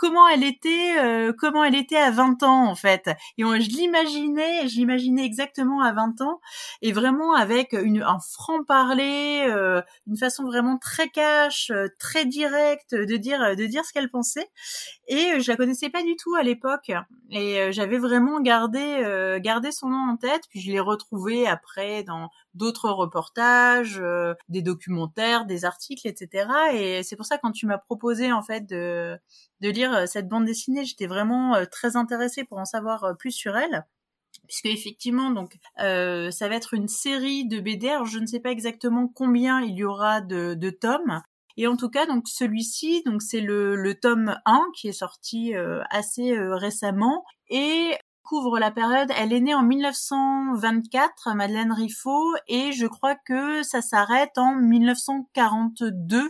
comment 0.00 0.26
elle 0.28 0.44
était, 0.44 0.98
euh, 0.98 1.34
comment 1.36 1.62
elle 1.62 1.74
était 1.74 1.98
à 1.98 2.10
20 2.10 2.42
ans 2.42 2.66
en 2.70 2.74
fait. 2.74 3.10
Et 3.36 3.42
je 3.42 3.68
l'imaginais, 3.68 4.66
je 4.66 4.76
l'imaginais 4.76 5.26
exactement 5.26 5.82
à 5.82 5.92
20 5.92 6.22
ans, 6.22 6.40
et 6.80 6.92
vraiment 6.92 7.34
avec 7.34 7.74
une, 7.74 8.02
un 8.02 8.18
franc 8.18 8.64
parler, 8.64 9.44
euh, 9.46 9.82
une 10.06 10.16
façon 10.16 10.44
vraiment 10.44 10.78
très 10.78 11.10
cash, 11.10 11.70
euh, 11.70 11.88
très 11.98 12.24
directe 12.24 12.94
de 12.94 13.16
dire 13.18 13.54
de 13.54 13.66
dire 13.66 13.84
ce 13.84 13.92
qu'elle 13.92 14.08
pensait. 14.10 14.48
Et 15.06 15.38
je 15.38 15.50
la 15.50 15.56
connaissais 15.58 15.90
pas 15.90 16.02
du 16.02 16.16
tout 16.16 16.34
à 16.34 16.42
l'époque, 16.42 16.90
et 17.30 17.70
j'avais 17.70 17.98
vraiment 17.98 18.40
gardé 18.40 19.38
gardé 19.42 19.70
son 19.70 19.88
nom 19.88 20.12
en 20.12 20.16
tête. 20.16 20.44
Puis 20.48 20.60
je 20.60 20.70
l'ai 20.70 20.80
retrouvé 20.80 21.46
après 21.46 22.04
dans 22.04 22.30
d'autres 22.54 22.90
reportages, 22.90 24.02
des 24.48 24.62
documentaires, 24.62 25.46
des 25.46 25.64
articles, 25.64 26.06
etc. 26.06 26.48
Et 26.74 27.02
c'est 27.02 27.16
pour 27.16 27.26
ça 27.26 27.38
quand 27.38 27.52
tu 27.52 27.66
m'as 27.66 27.78
proposé 27.78 28.32
en 28.32 28.42
fait 28.42 28.66
de 28.66 29.18
de 29.60 29.68
lire 29.68 29.92
euh, 29.94 30.06
cette 30.06 30.28
bande 30.28 30.44
dessinée. 30.44 30.84
J'étais 30.84 31.06
vraiment 31.06 31.54
euh, 31.54 31.64
très 31.64 31.96
intéressée 31.96 32.44
pour 32.44 32.58
en 32.58 32.64
savoir 32.64 33.04
euh, 33.04 33.14
plus 33.14 33.32
sur 33.32 33.56
elle 33.56 33.86
puisque 34.46 34.66
effectivement 34.66 35.30
donc 35.30 35.56
ça 35.76 36.48
va 36.48 36.54
être 36.54 36.74
une 36.74 36.88
série 36.88 37.46
de 37.46 37.60
BD. 37.60 37.88
Alors 37.88 38.06
je 38.06 38.18
ne 38.18 38.26
sais 38.26 38.40
pas 38.40 38.50
exactement 38.50 39.08
combien 39.08 39.60
il 39.60 39.76
y 39.76 39.84
aura 39.84 40.20
de, 40.20 40.54
de 40.54 40.70
tomes. 40.70 41.20
Et 41.56 41.66
en 41.66 41.76
tout 41.76 41.88
cas, 41.88 42.06
donc 42.06 42.28
celui-ci, 42.28 43.02
donc 43.04 43.22
c'est 43.22 43.40
le, 43.40 43.76
le, 43.76 43.94
tome 43.94 44.36
1 44.46 44.60
qui 44.74 44.88
est 44.88 44.92
sorti 44.92 45.52
assez 45.90 46.36
récemment 46.36 47.24
et 47.48 47.92
couvre 48.30 48.60
la 48.60 48.70
période. 48.70 49.10
Elle 49.18 49.32
est 49.32 49.40
née 49.40 49.56
en 49.56 49.64
1924, 49.64 51.34
Madeleine 51.34 51.72
Riffaut, 51.72 52.32
et 52.46 52.70
je 52.70 52.86
crois 52.86 53.16
que 53.16 53.64
ça 53.64 53.82
s'arrête 53.82 54.38
en 54.38 54.54
1942 54.54 56.28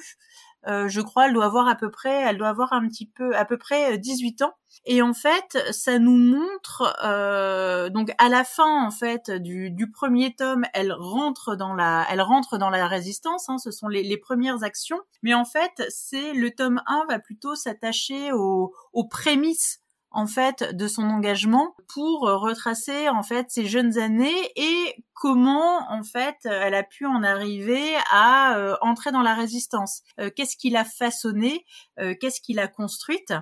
Euh, 0.66 0.88
je 0.88 1.00
crois, 1.00 1.26
elle 1.26 1.32
doit 1.32 1.46
avoir 1.46 1.68
à 1.68 1.74
peu 1.74 1.90
près, 1.90 2.20
elle 2.22 2.36
doit 2.36 2.48
avoir 2.48 2.74
un 2.74 2.86
petit 2.86 3.06
peu, 3.06 3.34
à 3.34 3.46
peu 3.46 3.56
près 3.56 3.96
18 3.96 4.42
ans. 4.42 4.52
Et 4.84 5.00
en 5.00 5.14
fait, 5.14 5.56
ça 5.72 5.98
nous 5.98 6.16
montre, 6.16 6.94
euh, 7.02 7.88
donc 7.88 8.12
à 8.18 8.28
la 8.28 8.44
fin 8.44 8.86
en 8.86 8.90
fait 8.90 9.30
du, 9.30 9.70
du, 9.70 9.90
premier 9.90 10.34
tome, 10.34 10.64
elle 10.74 10.92
rentre 10.92 11.56
dans 11.56 11.72
la, 11.72 12.06
elle 12.10 12.20
rentre 12.20 12.58
dans 12.58 12.68
la 12.68 12.86
résistance. 12.88 13.48
Hein, 13.48 13.56
ce 13.56 13.70
sont 13.70 13.88
les, 13.88 14.02
les, 14.02 14.18
premières 14.18 14.62
actions. 14.62 15.00
Mais 15.22 15.32
en 15.32 15.46
fait, 15.46 15.82
c'est 15.88 16.34
le 16.34 16.50
tome 16.50 16.82
1 16.86 17.06
va 17.08 17.18
plutôt 17.18 17.54
s'attacher 17.54 18.30
aux, 18.32 18.74
aux 18.92 19.08
prémices 19.08 19.80
en 20.10 20.26
fait 20.26 20.74
de 20.74 20.88
son 20.88 21.04
engagement 21.04 21.74
pour 21.88 22.22
retracer 22.22 23.08
en 23.08 23.22
fait 23.22 23.50
ses 23.50 23.66
jeunes 23.66 23.98
années 23.98 24.50
et 24.56 25.04
comment 25.20 25.90
en 25.92 26.02
fait 26.02 26.36
elle 26.44 26.74
a 26.74 26.82
pu 26.82 27.04
en 27.04 27.22
arriver 27.22 27.94
à 28.10 28.56
euh, 28.56 28.76
entrer 28.80 29.12
dans 29.12 29.22
la 29.22 29.34
résistance. 29.34 30.02
Euh, 30.18 30.30
qu'est-ce 30.34 30.56
qui 30.56 30.70
l'a 30.70 30.84
façonné 30.84 31.66
euh, 31.98 32.14
Qu'est-ce 32.18 32.40
qui 32.40 32.54
l'a 32.54 32.68
construite? 32.68 33.34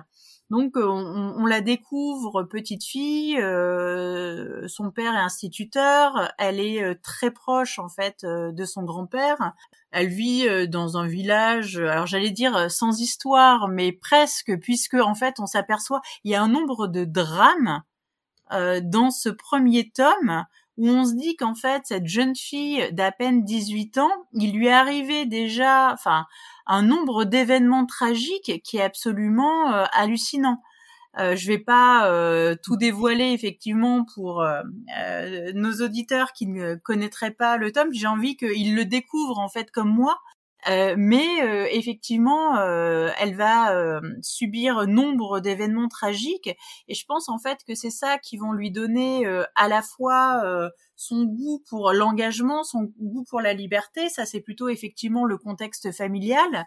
Donc 0.49 0.73
on, 0.75 1.33
on, 1.37 1.45
la 1.45 1.61
découvre 1.61 2.43
petite 2.43 2.83
fille, 2.83 3.35
son 3.35 4.91
père 4.91 5.13
est 5.13 5.19
instituteur, 5.19 6.31
elle 6.37 6.59
est 6.59 6.95
très 7.01 7.31
proche 7.31 7.79
en 7.79 7.89
fait 7.89 8.25
de 8.25 8.65
son 8.65 8.83
grand-père. 8.83 9.53
Elle 9.91 10.07
vit 10.07 10.67
dans 10.67 10.97
un 10.97 11.07
village, 11.07 11.77
alors 11.77 12.07
j'allais 12.07 12.31
dire 12.31 12.69
sans 12.69 12.99
histoire, 12.99 13.67
mais 13.67 13.91
presque, 13.91 14.57
puisque 14.59 14.95
en 14.95 15.15
fait 15.15 15.39
on 15.39 15.45
s'aperçoit 15.45 16.01
il 16.23 16.31
y 16.31 16.35
a 16.35 16.41
un 16.41 16.49
nombre 16.49 16.87
de 16.87 17.05
drames 17.05 17.83
dans 18.51 19.11
ce 19.11 19.29
premier 19.29 19.91
tome 19.91 20.45
où 20.79 20.87
on 20.87 21.05
se 21.05 21.13
dit 21.13 21.35
qu'en 21.35 21.53
fait 21.53 21.83
cette 21.85 22.07
jeune 22.07 22.35
fille 22.35 22.91
d'à 22.93 23.11
peine 23.11 23.43
18 23.43 23.99
ans, 23.99 24.25
il 24.33 24.53
lui 24.53 24.69
arrivé 24.69 25.25
déjà, 25.27 25.93
enfin 25.93 26.25
un 26.65 26.81
nombre 26.81 27.25
d'événements 27.25 27.85
tragiques 27.85 28.63
qui 28.63 28.77
est 28.77 28.81
absolument 28.83 29.71
euh, 29.71 29.85
hallucinant. 29.91 30.61
Euh, 31.17 31.35
je 31.35 31.47
vais 31.47 31.57
pas 31.57 32.09
euh, 32.09 32.55
tout 32.63 32.77
dévoiler 32.77 33.31
effectivement 33.31 34.05
pour 34.13 34.41
euh, 34.41 34.61
nos 35.53 35.81
auditeurs 35.81 36.33
qui 36.33 36.47
ne 36.47 36.75
connaîtraient 36.75 37.31
pas 37.31 37.57
le 37.57 37.71
tome. 37.71 37.91
J'ai 37.91 38.07
envie 38.07 38.37
qu'ils 38.37 38.75
le 38.75 38.85
découvrent 38.85 39.39
en 39.39 39.49
fait 39.49 39.71
comme 39.71 39.89
moi 39.89 40.19
euh, 40.67 40.95
mais 40.97 41.41
euh, 41.41 41.67
effectivement, 41.71 42.57
euh, 42.57 43.09
elle 43.17 43.35
va 43.35 43.99
subir 44.21 44.87
nombre 44.87 45.39
d'événements 45.39 45.87
tragiques, 45.87 46.49
et 46.87 46.93
je 46.93 47.05
pense 47.05 47.29
en 47.29 47.39
fait 47.39 47.59
que 47.67 47.75
c'est 47.75 47.91
ça 47.91 48.17
qui 48.17 48.37
vont 48.37 48.51
lui 48.51 48.71
donner 48.71 49.25
à 49.55 49.67
la 49.67 49.81
fois 49.81 50.41
son 50.95 51.23
goût 51.23 51.63
pour 51.69 51.93
l'engagement, 51.93 52.63
son 52.63 52.91
goût 52.99 53.23
pour 53.29 53.41
la 53.41 53.53
liberté, 53.53 54.09
ça 54.09 54.25
c'est 54.25 54.41
plutôt 54.41 54.69
effectivement 54.69 55.25
le 55.25 55.37
contexte 55.37 55.91
familial, 55.91 56.65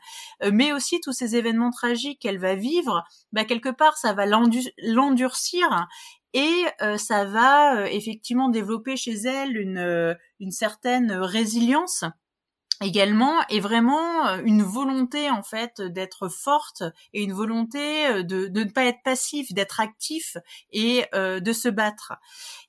mais 0.52 0.72
aussi 0.72 1.00
tous 1.00 1.12
ces 1.12 1.36
événements 1.36 1.70
tragiques 1.70 2.20
qu'elle 2.20 2.38
va 2.38 2.54
vivre, 2.54 3.04
bah, 3.32 3.44
quelque 3.44 3.68
part 3.68 3.96
ça 3.96 4.12
va 4.12 4.26
l'endurcir. 4.26 5.86
Et 6.34 6.64
ça 6.96 7.26
va 7.26 7.90
effectivement 7.90 8.48
développer 8.48 8.96
chez 8.96 9.12
elle 9.12 9.56
une, 9.56 10.16
une 10.40 10.50
certaine 10.50 11.12
résilience 11.12 12.04
également 12.80 13.46
et 13.48 13.60
vraiment 13.60 14.26
euh, 14.26 14.40
une 14.44 14.62
volonté 14.62 15.30
en 15.30 15.42
fait 15.42 15.80
d'être 15.80 16.28
forte 16.28 16.82
et 17.12 17.22
une 17.22 17.32
volonté 17.32 18.06
euh, 18.06 18.22
de, 18.22 18.48
de 18.48 18.64
ne 18.64 18.70
pas 18.70 18.84
être 18.84 19.02
passif, 19.04 19.52
d'être 19.52 19.80
actif 19.80 20.36
et 20.70 21.04
euh, 21.14 21.40
de 21.40 21.52
se 21.52 21.68
battre. 21.68 22.14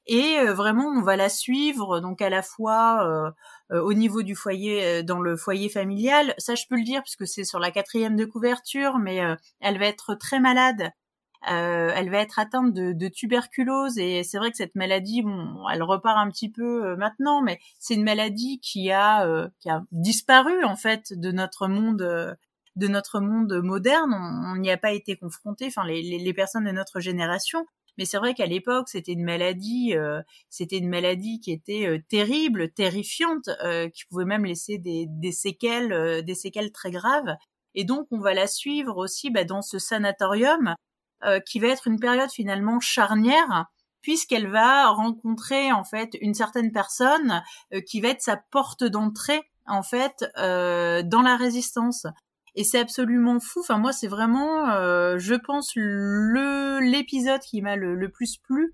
Et 0.06 0.38
vraiment 0.48 0.88
on 0.88 1.02
va 1.02 1.16
la 1.16 1.30
suivre 1.30 2.02
donc 2.02 2.22
à 2.22 2.30
la 2.30 2.42
fois 2.42 3.34
au 3.72 3.94
niveau 3.94 4.22
du 4.22 4.36
foyer 4.36 5.02
dans 5.02 5.22
le 5.22 5.38
foyer 5.38 5.70
familial, 5.70 6.36
ça 6.38 6.56
je 6.56 6.66
peux 6.70 6.76
le 6.76 6.84
dire 6.84 7.02
puisque 7.04 7.26
c'est 7.26 7.46
sur 7.46 7.58
la 7.58 7.72
quatrième 7.72 8.18
de 8.18 8.26
couverture, 8.26 8.98
mais 8.98 9.22
elle 9.62 9.80
va 9.80 9.86
être 9.86 10.16
très 10.16 10.42
malade 10.42 10.92
euh, 11.52 11.92
elle 11.96 12.10
va 12.10 12.20
être 12.20 12.40
atteinte 12.40 12.74
de, 12.74 13.08
tuberculose 13.10 13.98
et 13.98 14.24
c'est 14.24 14.38
vrai 14.38 14.52
que 14.52 14.58
cette 14.58 14.76
maladie, 14.76 15.24
bon, 15.24 15.68
elle 15.72 15.84
repart 15.84 16.18
un 16.18 16.30
petit 16.30 16.50
peu 16.50 16.86
euh, 16.86 16.96
maintenant, 16.96 17.42
mais 17.42 17.60
c'est 17.80 17.96
une 17.96 18.04
maladie 18.04 18.60
qui 18.62 18.92
a 18.92 19.28
euh, 19.28 19.50
qui 19.60 19.70
a 19.70 19.84
disparu 19.92 20.64
en 20.64 20.76
fait 20.76 21.12
de 21.14 21.32
notre 21.32 21.68
monde 21.68 22.38
de 22.76 22.88
notre 22.88 23.20
monde 23.20 23.62
moderne. 23.62 24.14
On 24.14 24.58
n'y 24.58 24.72
a 24.72 24.78
pas 24.78 24.94
été 24.94 25.18
confronté, 25.18 25.66
enfin 25.68 25.86
les, 25.86 26.02
les, 26.02 26.34
personnes 26.34 26.66
de 26.66 26.72
notre 26.72 27.00
génération. 27.00 27.66
Mais 27.98 28.06
c'est 28.06 28.18
vrai 28.18 28.34
qu'à 28.34 28.48
l'époque, 28.48 28.90
c'était 28.90 29.12
une 29.12 29.24
maladie, 29.24 29.94
c'était 30.50 30.80
une 30.80 30.90
maladie 30.90 31.40
qui 31.40 31.52
était 31.52 32.04
terrible, 32.10 32.72
terrifiante, 32.72 33.50
qui 33.94 34.06
pouvait 34.10 34.26
même 34.26 34.46
laisser 34.46 34.80
des, 34.80 35.06
des 35.08 35.32
séquelles, 35.32 36.24
des 36.24 36.36
séquelles 36.36 36.72
très 36.72 36.90
graves. 36.90 37.36
Et 37.76 37.84
donc, 37.84 38.08
on 38.12 38.20
va 38.20 38.34
la 38.34 38.48
suivre 38.48 38.98
aussi 38.98 39.30
bah, 39.30 39.44
dans 39.44 39.62
ce 39.62 39.78
sanatorium 39.78 40.70
euh, 40.70 40.74
qui 41.46 41.60
va 41.60 41.68
être 41.68 41.88
une 41.88 42.00
période 42.00 42.30
finalement 42.32 42.80
charnière 42.80 43.68
puisqu'elle 44.04 44.48
va 44.48 44.90
rencontrer 44.90 45.72
en 45.72 45.84
fait 45.84 46.16
une 46.22 46.36
certaine 46.36 46.72
personne 46.72 47.42
euh, 47.74 47.82
qui 47.82 48.02
va 48.02 48.10
être 48.10 48.22
sa 48.22 48.38
porte 48.38 48.84
d'entrée 48.84 49.42
en 49.66 49.82
fait 49.82 50.26
euh, 50.38 51.02
dans 51.02 51.24
la 51.24 51.38
résistance. 51.38 52.06
Et 52.56 52.64
c'est 52.64 52.80
absolument 52.80 53.40
fou. 53.40 53.62
Enfin 53.62 53.78
moi 53.78 53.94
c'est 53.94 54.08
vraiment, 54.08 54.68
je 55.18 55.34
pense 55.34 55.72
le 55.76 56.80
l'épisode 56.82 57.42
qui 57.42 57.64
m'a 57.64 57.76
le, 57.76 58.12
plus 58.12 58.38
plu. 58.38 58.74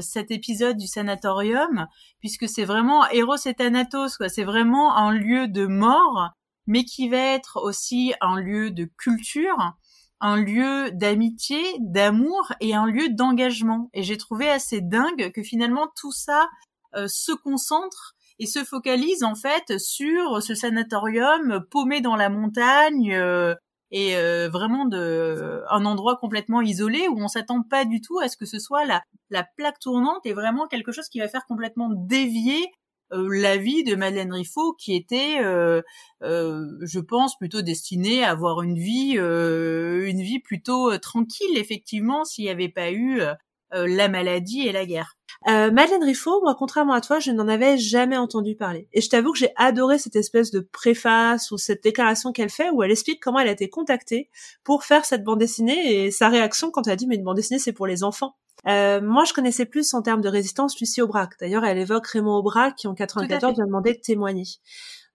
cet 0.00 0.30
épisode 0.30 0.78
du 0.78 0.86
sanatorium, 0.86 1.86
puisque 2.20 2.48
c'est 2.48 2.64
vraiment 2.64 3.06
Eros 3.10 3.36
et 3.44 3.52
Thanatos, 3.52 4.16
quoi. 4.16 4.30
C'est 4.30 4.44
vraiment 4.44 4.96
un 4.96 5.12
lieu 5.12 5.48
de 5.48 5.66
mort, 5.66 6.30
mais 6.66 6.84
qui 6.84 7.10
va 7.10 7.18
être 7.18 7.58
aussi 7.62 8.14
un 8.22 8.36
lieu 8.36 8.70
de 8.70 8.88
culture, 8.96 9.74
un 10.22 10.36
lieu 10.36 10.90
d'amitié, 10.92 11.60
d'amour 11.80 12.52
et 12.60 12.74
un 12.74 12.86
lieu 12.86 13.08
d'engagement. 13.10 13.90
Et 13.92 14.04
j'ai 14.04 14.16
trouvé 14.16 14.48
assez 14.48 14.80
dingue 14.80 15.32
que 15.32 15.42
finalement 15.42 15.88
tout 16.00 16.12
ça 16.12 16.48
euh, 16.94 17.08
se 17.08 17.32
concentre 17.32 18.14
et 18.38 18.46
se 18.46 18.64
focalise 18.64 19.24
en 19.24 19.34
fait 19.34 19.78
sur 19.78 20.40
ce 20.42 20.54
sanatorium 20.54 21.64
paumé 21.70 22.00
dans 22.00 22.16
la 22.16 22.30
montagne 22.30 23.12
euh, 23.12 23.54
et 23.90 24.16
euh, 24.16 24.48
vraiment 24.48 24.86
de 24.86 25.62
un 25.68 25.84
endroit 25.84 26.16
complètement 26.16 26.60
isolé 26.60 27.08
où 27.08 27.20
on 27.20 27.28
s'attend 27.28 27.62
pas 27.62 27.84
du 27.84 28.00
tout 28.00 28.18
à 28.20 28.28
ce 28.28 28.36
que 28.36 28.46
ce 28.46 28.60
soit 28.60 28.84
la, 28.84 29.02
la 29.28 29.44
plaque 29.56 29.80
tournante 29.80 30.24
et 30.24 30.32
vraiment 30.32 30.68
quelque 30.68 30.92
chose 30.92 31.08
qui 31.08 31.18
va 31.18 31.28
faire 31.28 31.46
complètement 31.46 31.90
dévier 31.92 32.70
la 33.12 33.56
vie 33.56 33.84
de 33.84 33.94
Madeleine 33.94 34.32
Riffaut 34.32 34.74
qui 34.74 34.94
était, 34.94 35.38
euh, 35.40 35.82
euh, 36.22 36.66
je 36.80 37.00
pense, 37.00 37.36
plutôt 37.36 37.62
destinée 37.62 38.24
à 38.24 38.30
avoir 38.30 38.62
une 38.62 38.76
vie, 38.76 39.12
une 39.16 40.22
vie 40.22 40.40
plutôt 40.40 40.96
tranquille, 40.98 41.56
effectivement, 41.56 42.24
s'il 42.24 42.44
n'y 42.44 42.50
avait 42.50 42.68
pas 42.68 42.92
eu 42.92 43.20
la 43.72 44.08
maladie 44.08 44.66
et 44.66 44.72
la 44.72 44.86
guerre. 44.86 45.16
Madeleine 45.46 46.04
Riffaut, 46.04 46.40
moi, 46.42 46.54
contrairement 46.56 46.92
à 46.92 47.00
toi, 47.00 47.18
je 47.18 47.32
n'en 47.32 47.48
avais 47.48 47.76
jamais 47.76 48.16
entendu 48.16 48.54
parler. 48.54 48.88
Et 48.92 49.00
je 49.00 49.08
t'avoue 49.08 49.32
que 49.32 49.38
j'ai 49.38 49.52
adoré 49.56 49.98
cette 49.98 50.14
espèce 50.14 50.52
de 50.52 50.60
préface 50.60 51.50
ou 51.50 51.58
cette 51.58 51.82
déclaration 51.82 52.32
qu'elle 52.32 52.50
fait 52.50 52.70
où 52.70 52.82
elle 52.82 52.92
explique 52.92 53.20
comment 53.20 53.40
elle 53.40 53.48
a 53.48 53.52
été 53.52 53.68
contactée 53.68 54.30
pour 54.62 54.84
faire 54.84 55.04
cette 55.04 55.24
bande 55.24 55.40
dessinée 55.40 56.04
et 56.04 56.10
sa 56.10 56.28
réaction 56.28 56.70
quand 56.70 56.86
elle 56.86 56.92
a 56.92 56.96
dit 56.96 57.06
mais 57.06 57.16
une 57.16 57.24
bande 57.24 57.36
dessinée 57.36 57.58
c'est 57.58 57.72
pour 57.72 57.86
les 57.86 58.04
enfants. 58.04 58.36
Euh, 58.68 59.00
moi, 59.00 59.24
je 59.24 59.32
connaissais 59.32 59.66
plus 59.66 59.92
en 59.94 60.02
termes 60.02 60.20
de 60.20 60.28
résistance 60.28 60.78
Lucie 60.78 61.02
Aubrac. 61.02 61.32
D'ailleurs, 61.40 61.64
elle 61.64 61.78
évoque 61.78 62.06
Raymond 62.06 62.36
Aubrac 62.36 62.76
qui 62.76 62.86
en 62.86 62.94
94 62.94 63.54
lui 63.54 63.62
a 63.62 63.66
demandé 63.66 63.94
de 63.94 64.00
témoigner. 64.00 64.44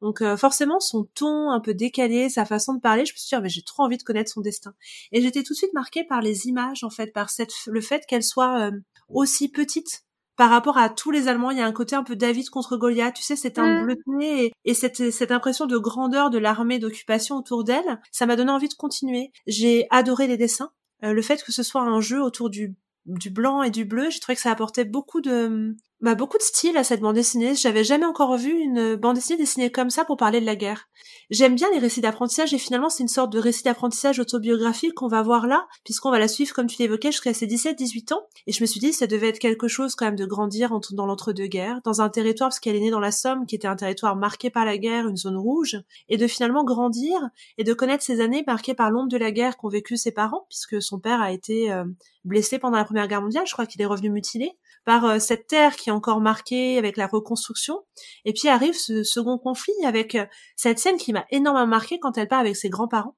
Donc 0.02 0.22
euh, 0.22 0.38
forcément, 0.38 0.80
son 0.80 1.06
ton 1.16 1.50
un 1.52 1.60
peu 1.60 1.74
décalé, 1.74 2.30
sa 2.30 2.46
façon 2.46 2.74
de 2.76 2.80
parler, 2.80 3.06
je 3.06 3.14
me 3.14 3.18
suis 3.18 3.30
dit, 3.30 3.36
ah, 3.36 3.42
mais 3.42 3.50
j'ai 3.50 3.64
trop 3.64 3.84
envie 3.84 3.98
de 3.98 4.04
connaître 4.04 4.32
son 4.32 4.42
destin. 4.42 4.74
Et 5.12 5.22
j'étais 5.22 5.44
tout 5.44 5.54
de 5.54 5.58
suite 5.58 5.74
marquée 5.74 6.04
par 6.04 6.22
les 6.22 6.48
images, 6.48 6.84
en 6.84 6.90
fait, 6.90 7.14
par 7.14 7.30
cette, 7.30 7.54
le 7.66 7.82
fait 7.82 8.06
qu'elle 8.08 8.24
soit 8.24 8.68
euh, 8.68 8.72
aussi 9.10 9.50
petite 9.50 10.04
par 10.36 10.52
rapport 10.52 10.78
à 10.78 10.90
tous 10.90 11.10
les 11.10 11.28
Allemands. 11.28 11.50
Il 11.50 11.58
y 11.58 11.62
a 11.62 11.66
un 11.66 11.72
côté 11.72 11.96
un 11.96 12.04
peu 12.04 12.16
David 12.16 12.50
contre 12.50 12.78
Goliath, 12.78 13.16
tu 13.16 13.24
sais, 13.24 13.36
c'est 13.36 13.58
un 13.58 13.82
mmh. 13.82 13.84
bleu 13.84 13.98
et, 14.22 14.52
et 14.66 14.74
cette, 14.76 15.12
cette 15.12 15.32
impression 15.32 15.66
de 15.66 15.78
grandeur 15.78 16.30
de 16.30 16.38
l'armée 16.38 16.78
d'occupation 16.78 17.38
autour 17.38 17.64
d'elle, 17.64 18.00
ça 18.12 18.28
m'a 18.28 18.36
donné 18.36 18.52
envie 18.52 18.70
de 18.70 18.76
continuer. 18.76 19.32
J'ai 19.48 19.88
adoré 19.90 20.28
les 20.28 20.38
dessins. 20.38 20.70
le 21.02 21.22
fait 21.24 21.44
que 21.44 21.52
ce 21.52 21.64
soit 21.64 21.82
un 21.82 22.02
jeu 22.02 22.22
autour 22.22 22.52
du 22.52 22.76
du 23.08 23.30
blanc 23.30 23.64
et 23.64 23.72
du 23.72 23.86
bleu, 23.86 24.10
j'ai 24.10 24.20
trouvé 24.20 24.36
que 24.36 24.42
ça 24.42 24.52
apportait 24.52 24.86
beaucoup 24.86 25.22
de 25.22 25.76
bah, 26.00 26.14
beaucoup 26.14 26.38
de 26.38 26.44
style 26.44 26.78
à 26.78 26.84
cette 26.84 27.02
bande 27.02 27.16
dessinée. 27.16 27.56
J'avais 27.56 27.84
jamais 27.84 28.06
encore 28.06 28.38
vu 28.38 28.52
une 28.52 28.96
bande 28.96 29.16
dessinée 29.16 29.40
dessinée 29.40 29.72
comme 29.72 29.90
ça 29.90 30.06
pour 30.06 30.16
parler 30.16 30.40
de 30.40 30.46
la 30.46 30.56
guerre. 30.56 30.90
J'aime 31.32 31.56
bien 31.56 31.68
les 31.72 31.80
récits 31.80 32.02
d'apprentissage 32.02 32.54
et 32.54 32.60
finalement 32.60 32.90
c'est 32.90 33.02
une 33.02 33.10
sorte 33.10 33.32
de 33.34 33.40
récit 33.40 33.64
d'apprentissage 33.64 34.20
autobiographique 34.20 34.94
qu'on 34.94 35.08
va 35.08 35.24
voir 35.24 35.48
là, 35.48 35.68
puisqu'on 35.84 36.12
va 36.12 36.20
la 36.20 36.28
suivre 36.28 36.54
comme 36.54 36.68
tu 36.68 36.78
l'évoquais 36.80 37.12
jusqu'à 37.12 37.34
ses 37.34 37.48
17-18 37.48 38.14
ans. 38.14 38.22
Et 38.46 38.52
je 38.52 38.62
me 38.62 38.68
suis 38.68 38.80
dit 38.80 38.94
ça 38.94 39.08
devait 39.08 39.30
être 39.30 39.40
quelque 39.40 39.68
chose 39.68 39.96
quand 39.96 40.06
même 40.06 40.16
de 40.16 40.26
grandir 40.26 40.72
dans 40.92 41.06
l'entre-deux-guerres, 41.08 41.82
dans 41.84 42.02
un 42.02 42.10
territoire 42.10 42.50
parce 42.50 42.60
qu'elle 42.60 42.76
est 42.76 42.82
née 42.82 42.92
dans 42.92 43.00
la 43.00 43.12
Somme, 43.12 43.48
qui 43.48 43.56
était 43.56 43.68
un 43.68 43.76
territoire 43.76 44.16
marqué 44.16 44.52
par 44.52 44.66
la 44.66 44.78
guerre, 44.78 45.08
une 45.08 45.18
zone 45.18 45.38
rouge, 45.38 45.82
et 46.10 46.18
de 46.18 46.28
finalement 46.28 46.64
grandir 46.64 47.18
et 47.58 47.64
de 47.64 47.74
connaître 47.74 48.04
ces 48.04 48.22
années 48.22 48.44
marquées 48.46 48.76
par 48.76 48.92
l'ombre 48.92 49.10
de 49.10 49.18
la 49.18 49.32
guerre 49.32 49.58
qu'ont 49.58 49.70
vécu 49.70 49.98
ses 49.98 50.12
parents, 50.12 50.46
puisque 50.50 50.80
son 50.80 51.00
père 51.00 51.22
a 51.22 51.32
été 51.32 51.72
euh, 51.72 51.86
blessé 52.24 52.60
pendant 52.60 52.78
la 52.78 52.86
Première 52.86 53.08
Guerre 53.08 53.22
mondiale, 53.22 53.48
je 53.48 53.54
crois 53.54 53.66
qu'il 53.66 53.82
est 53.82 53.86
revenu 53.86 54.10
mutilé, 54.10 54.52
par 54.88 55.20
cette 55.20 55.48
terre 55.48 55.76
qui 55.76 55.90
est 55.90 55.92
encore 55.92 56.22
marquée 56.22 56.78
avec 56.78 56.96
la 56.96 57.08
reconstruction. 57.08 57.84
Et 58.24 58.32
puis 58.32 58.48
arrive 58.48 58.74
ce 58.74 59.04
second 59.04 59.38
conflit 59.38 59.74
avec 59.86 60.18
cette 60.56 60.80
scène 60.80 60.96
qui 60.96 61.12
m'a 61.12 61.26
énormément 61.30 61.68
marqué 61.68 62.00
quand 62.00 62.18
elle 62.18 62.30
part 62.30 62.40
avec 62.40 62.56
ses 62.56 62.70
grands-parents, 62.70 63.18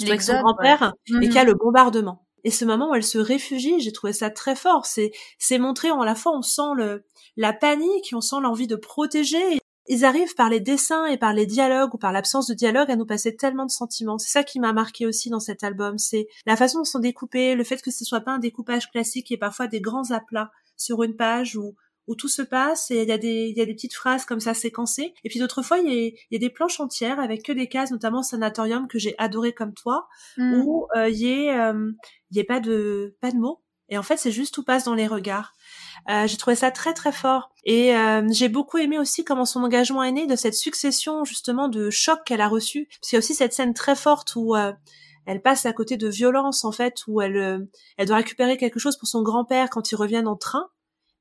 avec 0.00 0.22
son 0.22 0.40
grand-père, 0.40 0.94
et 1.20 1.26
qu'il 1.26 1.34
y 1.34 1.38
a 1.38 1.42
mhm. 1.42 1.48
le 1.48 1.54
bombardement. 1.54 2.24
Et 2.44 2.52
ce 2.52 2.64
moment 2.64 2.92
où 2.92 2.94
elle 2.94 3.02
se 3.02 3.18
réfugie, 3.18 3.80
j'ai 3.80 3.90
trouvé 3.90 4.12
ça 4.12 4.30
très 4.30 4.54
fort. 4.54 4.86
C'est, 4.86 5.10
c'est 5.36 5.58
montré 5.58 5.90
en 5.90 6.04
la 6.04 6.14
fois, 6.14 6.30
on 6.38 6.42
sent 6.42 6.74
le, 6.76 7.04
la 7.36 7.52
panique, 7.52 8.12
on 8.14 8.20
sent 8.20 8.36
l'envie 8.40 8.68
de 8.68 8.76
protéger. 8.76 9.58
Ils 9.88 10.04
arrivent 10.04 10.36
par 10.36 10.48
les 10.48 10.60
dessins 10.60 11.06
et 11.06 11.18
par 11.18 11.32
les 11.32 11.46
dialogues 11.46 11.92
ou 11.92 11.98
par 11.98 12.12
l'absence 12.12 12.46
de 12.46 12.54
dialogue 12.54 12.92
à 12.92 12.94
nous 12.94 13.04
passer 13.04 13.34
tellement 13.34 13.66
de 13.66 13.72
sentiments. 13.72 14.18
C'est 14.18 14.30
ça 14.30 14.44
qui 14.44 14.60
m'a 14.60 14.72
marqué 14.72 15.06
aussi 15.06 15.28
dans 15.28 15.40
cet 15.40 15.64
album. 15.64 15.98
C'est 15.98 16.28
la 16.46 16.56
façon 16.56 16.78
dont 16.78 16.84
sont 16.84 17.00
découpés, 17.00 17.56
le 17.56 17.64
fait 17.64 17.82
que 17.82 17.90
ce 17.90 18.04
soit 18.04 18.20
pas 18.20 18.30
un 18.30 18.38
découpage 18.38 18.92
classique 18.92 19.32
et 19.32 19.38
parfois 19.38 19.66
des 19.66 19.80
grands 19.80 20.12
aplats 20.12 20.52
sur 20.76 21.02
une 21.02 21.16
page 21.16 21.56
où 21.56 21.74
où 22.06 22.14
tout 22.14 22.28
se 22.28 22.42
passe 22.42 22.90
et 22.90 23.02
il 23.02 23.08
y 23.08 23.12
a 23.12 23.18
des 23.18 23.46
il 23.48 23.56
y 23.56 23.62
a 23.62 23.64
des 23.64 23.74
petites 23.74 23.94
phrases 23.94 24.24
comme 24.26 24.40
ça 24.40 24.52
séquencées. 24.52 25.14
Et 25.24 25.28
puis 25.28 25.38
d'autres 25.38 25.62
fois 25.62 25.78
il 25.78 25.86
y, 25.86 25.88
a, 25.88 26.06
il 26.06 26.16
y 26.32 26.36
a 26.36 26.38
des 26.38 26.50
planches 26.50 26.78
entières 26.80 27.18
avec 27.18 27.42
que 27.42 27.52
des 27.52 27.68
cases 27.68 27.90
notamment 27.90 28.22
sanatorium 28.22 28.88
que 28.88 28.98
j'ai 28.98 29.14
adoré 29.18 29.52
comme 29.52 29.72
toi 29.72 30.06
mm. 30.36 30.62
où 30.62 30.86
euh, 30.96 31.08
il 31.08 31.16
y 31.16 31.48
a 31.48 31.72
euh, 31.72 31.92
y 32.30 32.40
a 32.40 32.44
pas 32.44 32.60
de 32.60 33.16
pas 33.20 33.30
de 33.30 33.36
mots. 33.36 33.62
Et 33.88 33.96
en 33.96 34.02
fait 34.02 34.18
c'est 34.18 34.32
juste 34.32 34.52
tout 34.54 34.64
passe 34.64 34.84
dans 34.84 34.94
les 34.94 35.06
regards. 35.06 35.54
Euh, 36.10 36.26
j'ai 36.26 36.36
trouvé 36.36 36.56
ça 36.56 36.70
très 36.70 36.92
très 36.92 37.12
fort. 37.12 37.50
Et 37.64 37.96
euh, 37.96 38.26
j'ai 38.30 38.48
beaucoup 38.48 38.78
aimé 38.78 38.98
aussi 38.98 39.24
comment 39.24 39.44
son 39.44 39.62
engagement 39.62 40.02
est 40.02 40.12
né 40.12 40.26
de 40.26 40.36
cette 40.36 40.54
succession 40.54 41.24
justement 41.24 41.68
de 41.68 41.90
chocs 41.90 42.24
qu'elle 42.24 42.40
a 42.40 42.48
reçus. 42.48 42.88
Parce 43.00 43.10
qu'il 43.10 43.16
y 43.16 43.18
a 43.18 43.20
aussi 43.20 43.34
cette 43.34 43.52
scène 43.52 43.74
très 43.74 43.96
forte 43.96 44.36
où 44.36 44.54
euh, 44.54 44.72
elle 45.26 45.42
passe 45.42 45.66
à 45.66 45.72
côté 45.72 45.96
de 45.96 46.08
violence 46.08 46.64
en 46.64 46.72
fait 46.72 47.02
où 47.06 47.20
elle 47.20 47.68
elle 47.96 48.06
doit 48.06 48.16
récupérer 48.16 48.56
quelque 48.56 48.78
chose 48.78 48.96
pour 48.96 49.08
son 49.08 49.22
grand-père 49.22 49.70
quand 49.70 49.90
il 49.90 49.96
revient 49.96 50.24
en 50.26 50.36
train 50.36 50.68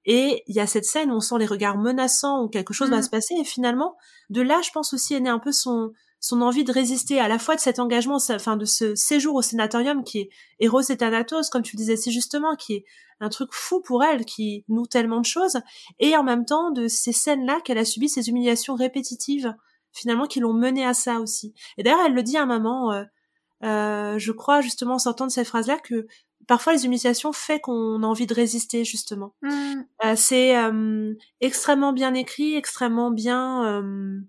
et 0.06 0.44
il 0.48 0.56
y 0.56 0.60
a 0.60 0.68
cette 0.68 0.86
scène 0.86 1.12
où 1.12 1.16
on 1.16 1.20
sent 1.20 1.36
les 1.40 1.46
regards 1.46 1.78
menaçants, 1.78 2.44
où 2.44 2.50
quelque 2.50 2.74
chose 2.74 2.90
va 2.90 3.00
mm. 3.00 3.04
se 3.04 3.10
passer. 3.10 3.36
Et 3.40 3.44
finalement, 3.44 3.96
de 4.30 4.42
là, 4.42 4.62
je 4.64 4.72
pense 4.72 4.94
aussi, 4.94 5.14
est 5.14 5.20
né 5.20 5.30
un 5.30 5.40
peu 5.40 5.52
son, 5.52 5.94
son 6.20 6.42
envie 6.42 6.64
de 6.64 6.72
résister 6.72 7.20
à 7.20 7.28
la 7.28 7.40
fois 7.40 7.56
de 7.56 7.62
cet 7.62 7.80
engagement, 7.80 8.18
enfin 8.30 8.58
de 8.58 8.66
ce 8.66 8.96
séjour 8.96 9.36
au 9.36 9.42
sénatorium 9.42 10.04
qui 10.04 10.20
est 10.20 10.30
Eros 10.60 10.82
et 10.82 10.98
Thanatos, 10.98 11.50
comme 11.50 11.64
tu 11.64 11.76
disais 11.76 11.96
si 11.96 12.12
justement, 12.12 12.56
qui 12.56 12.74
est 12.74 12.86
un 13.22 13.30
truc 13.30 13.50
fou 13.54 13.82
pour 13.82 14.04
elle, 14.04 14.26
qui 14.26 14.66
noue 14.68 14.88
tellement 14.88 15.22
de 15.22 15.26
choses, 15.26 15.60
et 16.00 16.18
en 16.18 16.24
même 16.24 16.46
temps 16.46 16.72
de 16.72 16.90
ces 16.90 17.14
scènes-là 17.14 17.62
qu'elle 17.64 17.78
a 17.78 17.86
subi, 17.86 18.10
ces 18.10 18.28
humiliations 18.28 18.76
répétitives, 18.76 19.54
finalement, 19.94 20.26
qui 20.26 20.42
l'ont 20.42 20.54
menée 20.54 20.86
à 20.86 20.94
ça 20.94 21.20
aussi. 21.20 21.54
Et 21.78 21.84
d'ailleurs, 21.84 22.02
elle 22.06 22.14
le 22.14 22.24
dit 22.24 22.36
à 22.36 22.44
un 22.44 22.48
moment, 22.48 22.92
euh, 22.92 23.04
euh, 23.64 24.18
je 24.20 24.32
crois 24.32 24.62
justement 24.62 24.96
en 24.96 25.00
sortant 25.00 25.26
de 25.26 25.32
cette 25.32 25.48
phrase-là 25.48 25.78
que 25.80 26.08
parfois 26.48 26.74
les 26.74 26.86
humiliations 26.86 27.34
fait 27.34 27.60
qu'on 27.60 28.04
a 28.04 28.06
envie 28.06 28.28
de 28.28 28.34
résister 28.34 28.84
justement. 28.84 29.34
Mmh. 29.42 29.50
Euh, 30.06 30.14
c'est 30.16 30.58
euh, 30.58 31.14
extrêmement 31.42 31.94
bien 31.94 32.14
écrit, 32.14 32.56
extrêmement 32.56 33.12
bien 33.12 33.66
euh, 33.66 34.20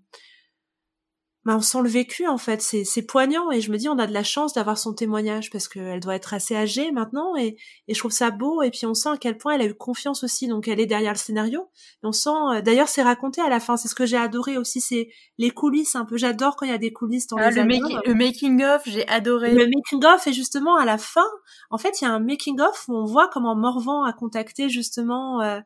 bah, 1.45 1.55
on 1.55 1.61
sent 1.61 1.81
le 1.83 1.89
vécu 1.89 2.27
en 2.27 2.39
fait, 2.39 2.61
c'est 2.61 3.01
poignant 3.03 3.51
et 3.51 3.61
je 3.61 3.71
me 3.71 3.77
dis 3.77 3.87
on 3.87 3.99
a 3.99 4.07
de 4.07 4.13
la 4.13 4.23
chance 4.23 4.53
d'avoir 4.53 4.79
son 4.79 4.93
témoignage 4.93 5.51
parce 5.51 5.67
qu'elle 5.67 5.99
doit 5.99 6.15
être 6.15 6.33
assez 6.33 6.55
âgée 6.55 6.91
maintenant 6.91 7.35
et, 7.35 7.55
et, 7.87 7.93
je 7.93 7.99
trouve 7.99 8.11
ça 8.11 8.31
beau 8.31 8.63
et 8.63 8.71
puis 8.71 8.87
on 8.87 8.95
sent 8.95 9.09
à 9.09 9.17
quel 9.17 9.37
point 9.37 9.53
elle 9.53 9.61
a 9.61 9.65
eu 9.65 9.75
confiance 9.75 10.23
aussi. 10.23 10.47
Donc 10.47 10.67
elle 10.67 10.79
est 10.79 10.87
derrière 10.87 11.13
le 11.13 11.19
scénario. 11.19 11.69
on 12.01 12.11
sent 12.11 12.29
euh, 12.29 12.61
d'ailleurs 12.61 12.89
c'est 12.89 13.03
raconté 13.03 13.41
à 13.41 13.49
la 13.49 13.59
fin, 13.59 13.77
c'est 13.77 13.87
ce 13.87 13.95
que 13.95 14.07
j'ai 14.07 14.17
adoré 14.17 14.57
aussi 14.57 14.81
c'est 14.81 15.09
les 15.37 15.51
coulisses 15.51 15.95
un 15.95 16.05
peu. 16.05 16.17
J'adore 16.17 16.55
quand 16.55 16.65
il 16.65 16.71
y 16.71 16.75
a 16.75 16.79
des 16.79 16.91
coulisses 16.91 17.27
dans 17.27 17.37
ah, 17.37 17.51
les 17.51 17.63
le, 17.63 18.07
le 18.07 18.15
making 18.15 18.63
of, 18.63 18.81
j'ai 18.85 19.07
adoré. 19.07 19.51
Le 19.51 19.67
making 19.67 20.03
of 20.03 20.25
et 20.25 20.33
justement 20.33 20.75
à 20.77 20.85
la 20.85 20.97
fin, 20.97 21.25
en 21.69 21.77
fait, 21.77 22.01
il 22.01 22.05
y 22.05 22.07
a 22.07 22.11
un 22.11 22.19
making 22.19 22.59
of 22.61 22.85
où 22.87 22.95
on 22.95 23.05
voit 23.05 23.27
comment 23.27 23.55
Morvan 23.55 24.03
a 24.03 24.13
contacté 24.13 24.69
justement 24.69 25.41
euh, 25.41 25.59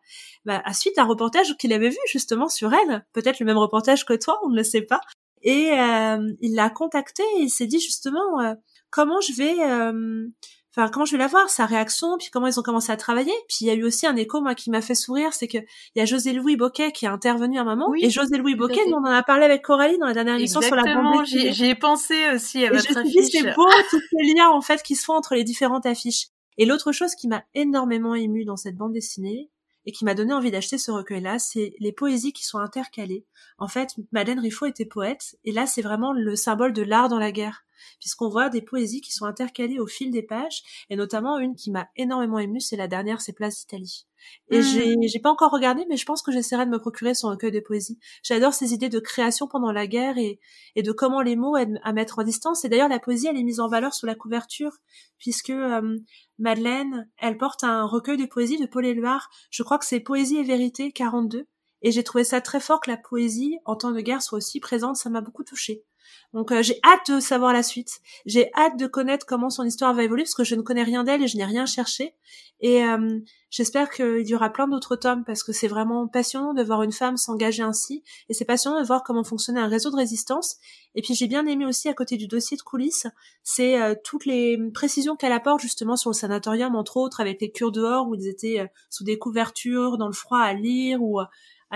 bah, 0.46 0.62
à 0.66 0.74
suite 0.74 0.96
d'un 0.96 1.06
reportage 1.06 1.56
qu'il 1.58 1.74
avait 1.74 1.90
vu 1.90 1.98
justement 2.12 2.48
sur 2.48 2.74
elle, 2.74 3.06
peut-être 3.14 3.40
le 3.40 3.46
même 3.46 3.58
reportage 3.58 4.06
que 4.06 4.14
toi, 4.14 4.40
on 4.44 4.50
ne 4.50 4.56
le 4.56 4.64
sait 4.64 4.82
pas, 4.82 5.02
et 5.42 5.72
euh, 5.72 6.34
il 6.42 6.56
l'a 6.56 6.70
contacté 6.70 7.24
et 7.38 7.44
il 7.44 7.50
s'est 7.50 7.68
dit 7.68 7.80
justement 7.80 8.42
euh, 8.42 8.54
comment 8.90 9.22
je 9.22 9.34
vais 9.34 9.56
euh, 9.64 10.28
enfin 10.76 10.90
comment 10.90 11.06
je 11.06 11.14
vais 11.14 11.18
la 11.18 11.28
voir 11.28 11.50
sa 11.50 11.66
réaction 11.66 12.18
puis 12.18 12.30
comment 12.32 12.48
ils 12.48 12.60
ont 12.60 12.64
commencé 12.64 12.92
à 12.92 12.98
travailler. 12.98 13.34
Puis 13.48 13.58
il 13.62 13.68
y 13.68 13.70
a 13.70 13.74
eu 13.74 13.84
aussi 13.84 14.06
un 14.06 14.16
écho 14.16 14.42
moi 14.42 14.56
qui 14.56 14.70
m'a 14.70 14.82
fait 14.82 14.96
sourire 14.96 15.34
c'est 15.34 15.48
que 15.48 15.58
il 15.58 16.00
y 16.00 16.02
a 16.02 16.06
José 16.06 16.34
Louis 16.34 16.56
Boquet 16.56 16.92
qui 16.92 17.06
a 17.06 17.12
intervenu 17.12 17.58
à 17.58 17.62
un 17.62 17.76
moment. 17.76 17.94
Et 18.02 18.10
José 18.10 18.38
Louis 18.38 18.56
Boquet 18.56 18.82
on 18.88 18.98
en 18.98 19.06
a 19.06 19.24
parlé 19.24 19.46
avec 19.46 19.62
Coralie 19.62 19.98
dans 19.98 20.08
la 20.08 20.14
dernière 20.14 20.36
émission 20.36 20.62
sur 20.62 20.76
la 20.76 20.84
bande 20.84 21.26
j'ai 21.26 21.76
pensé 21.76 22.16
aussi 22.34 22.66
à 22.66 22.72
votre 22.72 22.98
et 22.98 23.04
je 23.06 23.22
c'est 23.22 23.56
beau 23.56 23.68
tous 23.90 24.02
les 24.20 24.34
liens 24.34 24.50
en 24.50 24.62
fait 24.62 24.84
qui 24.84 24.96
se 24.96 25.06
font 25.06 25.14
entre 25.14 25.36
les 25.36 25.44
différentes 25.44 25.86
affiches. 25.86 26.28
Et 26.58 26.66
l'autre 26.66 26.92
chose 26.92 27.16
qui 27.16 27.30
m'a 27.30 27.44
énormément 27.54 28.16
ému 28.16 28.44
dans 28.44 28.58
cette 28.58 28.76
bande 28.76 28.92
dessinée 28.92 29.50
et 29.90 29.92
qui 29.92 30.06
m'a 30.06 30.14
donné 30.14 30.34
envie 30.34 30.52
d'acheter 30.52 30.78
ce 30.78 30.92
recueil-là, 30.92 31.40
c'est 31.40 31.74
les 31.80 31.92
poésies 31.92 32.32
qui 32.32 32.46
sont 32.46 32.60
intercalées. 32.60 33.26
En 33.58 33.68
fait, 33.68 33.96
Madeleine 34.12 34.40
Riffaut 34.40 34.68
était 34.68 34.86
poète, 34.86 35.36
et 35.46 35.52
là, 35.52 35.66
c'est 35.66 35.82
vraiment 35.82 36.14
le 36.14 36.36
symbole 36.36 36.74
de 36.74 36.84
l'art 36.84 37.10
dans 37.10 37.18
la 37.18 37.32
guerre, 37.32 37.66
puisqu'on 38.00 38.30
voit 38.30 38.50
des 38.50 38.62
poésies 38.62 39.02
qui 39.02 39.12
sont 39.12 39.26
intercalées 39.26 39.80
au 39.80 39.88
fil 39.88 40.12
des 40.12 40.24
pages, 40.24 40.62
et 40.90 40.96
notamment 40.96 41.38
une 41.38 41.56
qui 41.56 41.72
m'a 41.72 41.90
énormément 41.96 42.40
émue, 42.40 42.62
c'est 42.62 42.78
la 42.78 42.88
dernière, 42.88 43.22
c'est 43.22 43.34
Place 43.34 43.60
d'Italie. 43.60 44.06
Et 44.50 44.60
mmh. 44.60 45.08
j'ai, 45.08 45.20
pas 45.20 45.32
encore 45.32 45.52
regardé, 45.52 45.86
mais 45.90 45.98
je 45.98 46.06
pense 46.06 46.22
que 46.22 46.32
j'essaierai 46.32 46.66
de 46.66 46.72
me 46.72 46.80
procurer 46.80 47.14
son 47.14 47.30
recueil 47.30 47.52
de 47.52 47.60
poésie. 47.60 48.00
J'adore 48.24 48.54
ces 48.54 48.74
idées 48.74 48.90
de 48.90 49.00
création 49.00 49.48
pendant 49.48 49.72
la 49.72 49.88
guerre 49.88 50.18
et, 50.18 50.40
et 50.76 50.84
de 50.84 50.92
comment 50.92 51.22
les 51.22 51.36
mots 51.36 51.56
aident 51.56 51.80
à 51.84 51.94
mettre 51.94 52.20
en 52.20 52.24
distance. 52.24 52.66
Et 52.66 52.70
d'ailleurs, 52.70 52.90
la 52.90 53.00
poésie, 53.00 53.28
elle 53.28 53.38
est 53.38 53.44
mise 53.44 53.60
en 53.60 53.68
valeur 53.68 53.94
sous 53.94 54.06
la 54.06 54.16
couverture, 54.16 54.74
puisque 55.18 55.52
euh, 55.52 55.98
Madeleine, 56.38 57.10
elle 57.18 57.38
porte 57.38 57.64
un 57.64 57.86
recueil 57.86 58.18
de 58.18 58.26
poésie 58.26 58.58
de 58.58 58.66
Paul 58.66 58.86
Éluard. 58.86 59.30
Je 59.52 59.64
crois 59.64 59.78
que 59.78 59.86
c'est 59.86 60.00
Poésie 60.00 60.38
et 60.38 60.44
vérité 60.44 60.92
42. 60.92 61.48
Et 61.82 61.92
j'ai 61.92 62.04
trouvé 62.04 62.24
ça 62.24 62.42
très 62.42 62.60
fort 62.60 62.82
que 62.82 62.92
la 62.92 62.98
poésie, 62.98 63.58
en 63.66 63.76
temps 63.76 63.92
de 63.92 64.02
guerre, 64.02 64.22
soit 64.22 64.38
aussi 64.38 64.60
présente. 64.60 64.98
Ça 64.98 65.10
m'a 65.10 65.22
beaucoup 65.22 65.44
touchée. 65.44 65.86
Donc 66.34 66.52
euh, 66.52 66.62
j'ai 66.62 66.80
hâte 66.84 67.12
de 67.12 67.20
savoir 67.20 67.54
la 67.54 67.64
suite. 67.64 68.00
J'ai 68.26 68.52
hâte 68.56 68.78
de 68.78 68.88
connaître 68.88 69.26
comment 69.26 69.50
son 69.50 69.64
histoire 69.64 69.94
va 69.94 70.04
évoluer 70.04 70.24
parce 70.24 70.36
que 70.36 70.44
je 70.44 70.56
ne 70.56 70.62
connais 70.62 70.84
rien 70.84 71.04
d'elle 71.04 71.24
et 71.24 71.28
je 71.28 71.38
n'ai 71.38 71.46
rien 71.46 71.66
cherché. 71.66 72.16
Et 72.62 72.84
euh, 72.84 73.20
j'espère 73.50 73.90
qu'il 73.90 74.28
y 74.28 74.36
aura 74.36 74.50
plein 74.50 74.68
d'autres 74.68 74.98
tomes 74.98 75.24
parce 75.24 75.44
que 75.44 75.54
c'est 75.54 75.68
vraiment 75.68 76.08
passionnant 76.08 76.54
de 76.54 76.62
voir 76.62 76.84
une 76.84 76.92
femme 76.92 77.16
s'engager 77.16 77.64
ainsi 77.64 78.04
et 78.28 78.34
c'est 78.34 78.46
passionnant 78.46 78.82
de 78.82 78.86
voir 78.86 79.04
comment 79.04 79.24
fonctionnait 79.24 79.62
un 79.62 79.68
réseau 79.68 79.92
de 79.92 79.96
résistance. 79.96 80.58
Et 80.94 81.02
puis 81.02 81.16
j'ai 81.16 81.28
bien 81.28 81.46
aimé 81.48 81.66
aussi 81.66 81.88
à 81.88 81.94
côté 81.94 82.18
du 82.18 82.28
dossier 82.28 82.58
de 82.58 82.62
coulisses, 82.62 83.08
c'est 83.44 83.82
euh, 83.82 83.96
toutes 84.04 84.26
les 84.26 84.58
précisions 84.74 85.16
qu'elle 85.16 85.32
apporte 85.32 85.62
justement 85.62 85.96
sur 85.96 86.10
le 86.10 86.16
sanatorium 86.16 86.76
entre 86.76 86.98
autres 86.98 87.22
avec 87.22 87.40
les 87.42 87.52
cures 87.52 87.72
dehors 87.72 88.08
où 88.08 88.16
ils 88.16 88.28
étaient 88.28 88.70
sous 88.90 89.06
des 89.06 89.18
couvertures 89.18 89.98
dans 89.98 90.08
le 90.08 90.14
froid 90.14 90.40
à 90.40 90.54
lire 90.54 91.02
ou 91.02 91.20
à 91.20 91.30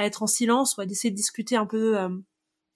être 0.06 0.24
en 0.24 0.28
silence 0.28 0.76
ou 0.78 0.82
à 0.82 0.86
essayer 0.86 1.12
de 1.12 1.16
discuter 1.16 1.56
un 1.56 1.66
peu 1.66 1.98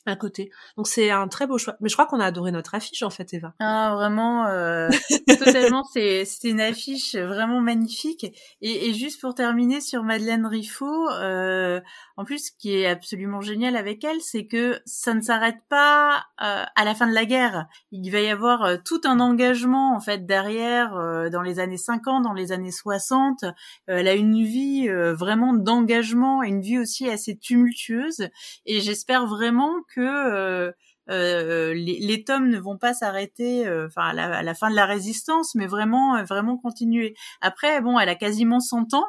à 0.07 0.15
côté. 0.15 0.49
Donc 0.77 0.87
c'est 0.87 1.09
un 1.09 1.27
très 1.27 1.47
beau 1.47 1.57
choix. 1.57 1.75
Mais 1.81 1.89
je 1.89 1.95
crois 1.95 2.05
qu'on 2.05 2.19
a 2.19 2.25
adoré 2.25 2.51
notre 2.51 2.75
affiche 2.75 3.03
en 3.03 3.09
fait, 3.09 3.33
Eva. 3.33 3.53
Ah 3.59 3.93
vraiment, 3.95 4.45
euh, 4.47 4.89
totalement. 5.27 5.83
C'est 5.93 6.25
c'est 6.25 6.49
une 6.49 6.61
affiche 6.61 7.15
vraiment 7.15 7.61
magnifique. 7.61 8.25
Et, 8.61 8.89
et, 8.89 8.93
juste 8.93 9.21
pour 9.21 9.35
terminer 9.35 9.81
sur 9.81 10.03
Madeleine 10.03 10.45
Riffaut, 10.45 11.09
euh, 11.11 11.79
en 12.19 12.25
plus, 12.25 12.47
ce 12.47 12.51
qui 12.57 12.73
est 12.73 12.87
absolument 12.87 13.41
génial 13.41 13.75
avec 13.75 14.03
elle, 14.03 14.21
c'est 14.21 14.47
que 14.47 14.79
ça 14.85 15.13
ne 15.13 15.21
s'arrête 15.21 15.59
pas 15.69 16.25
euh, 16.41 16.63
à 16.75 16.83
la 16.83 16.95
fin 16.95 17.07
de 17.07 17.13
la 17.13 17.25
guerre. 17.25 17.67
Il 17.91 18.09
va 18.09 18.21
y 18.21 18.29
avoir 18.29 18.63
euh, 18.63 18.77
tout 18.83 19.01
un 19.05 19.19
engagement 19.19 19.95
en 19.95 19.99
fait 19.99 20.25
derrière 20.25 20.95
euh, 20.95 21.29
dans 21.29 21.43
les 21.43 21.59
années 21.59 21.77
50, 21.77 22.23
dans 22.23 22.33
les 22.33 22.51
années 22.51 22.71
60. 22.71 23.45
elle 23.85 24.07
a 24.07 24.15
une 24.15 24.43
vie 24.43 24.87
vraiment 24.87 25.53
d'engagement 25.53 26.43
et 26.43 26.47
une 26.47 26.61
vie 26.61 26.79
aussi 26.79 27.07
assez 27.07 27.37
tumultueuse. 27.37 28.29
Et 28.65 28.81
j'espère 28.81 29.27
vraiment 29.27 29.75
que 29.93 29.96
que 29.97 30.01
euh, 30.01 30.71
euh, 31.09 31.73
les, 31.73 32.23
tomes 32.23 32.49
ne 32.49 32.59
vont 32.59 32.77
pas 32.77 32.93
s'arrêter, 32.93 33.65
euh, 33.67 33.87
enfin 33.87 34.15
à, 34.15 34.43
la, 34.43 34.53
fin 34.53 34.69
de 34.69 34.75
la 34.75 34.85
résistance, 34.85 35.55
mais 35.55 35.65
vraiment, 35.65 36.23
vraiment 36.23 36.57
continuer. 36.57 37.15
Après, 37.41 37.81
bon, 37.81 37.97
elle 37.97 38.09
a 38.09 38.15
quasiment 38.15 38.59
100 38.59 38.93
ans. 38.93 39.07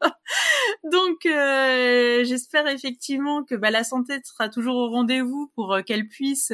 Donc, 0.92 1.18
j'espère 1.24 2.68
effectivement 2.68 3.42
que 3.42 3.54
bah, 3.54 3.70
la 3.70 3.84
santé 3.84 4.18
sera 4.24 4.48
toujours 4.48 4.76
au 4.76 4.88
rendez-vous 4.90 5.50
pour 5.56 5.78
qu'elle 5.84 6.08
puisse 6.08 6.52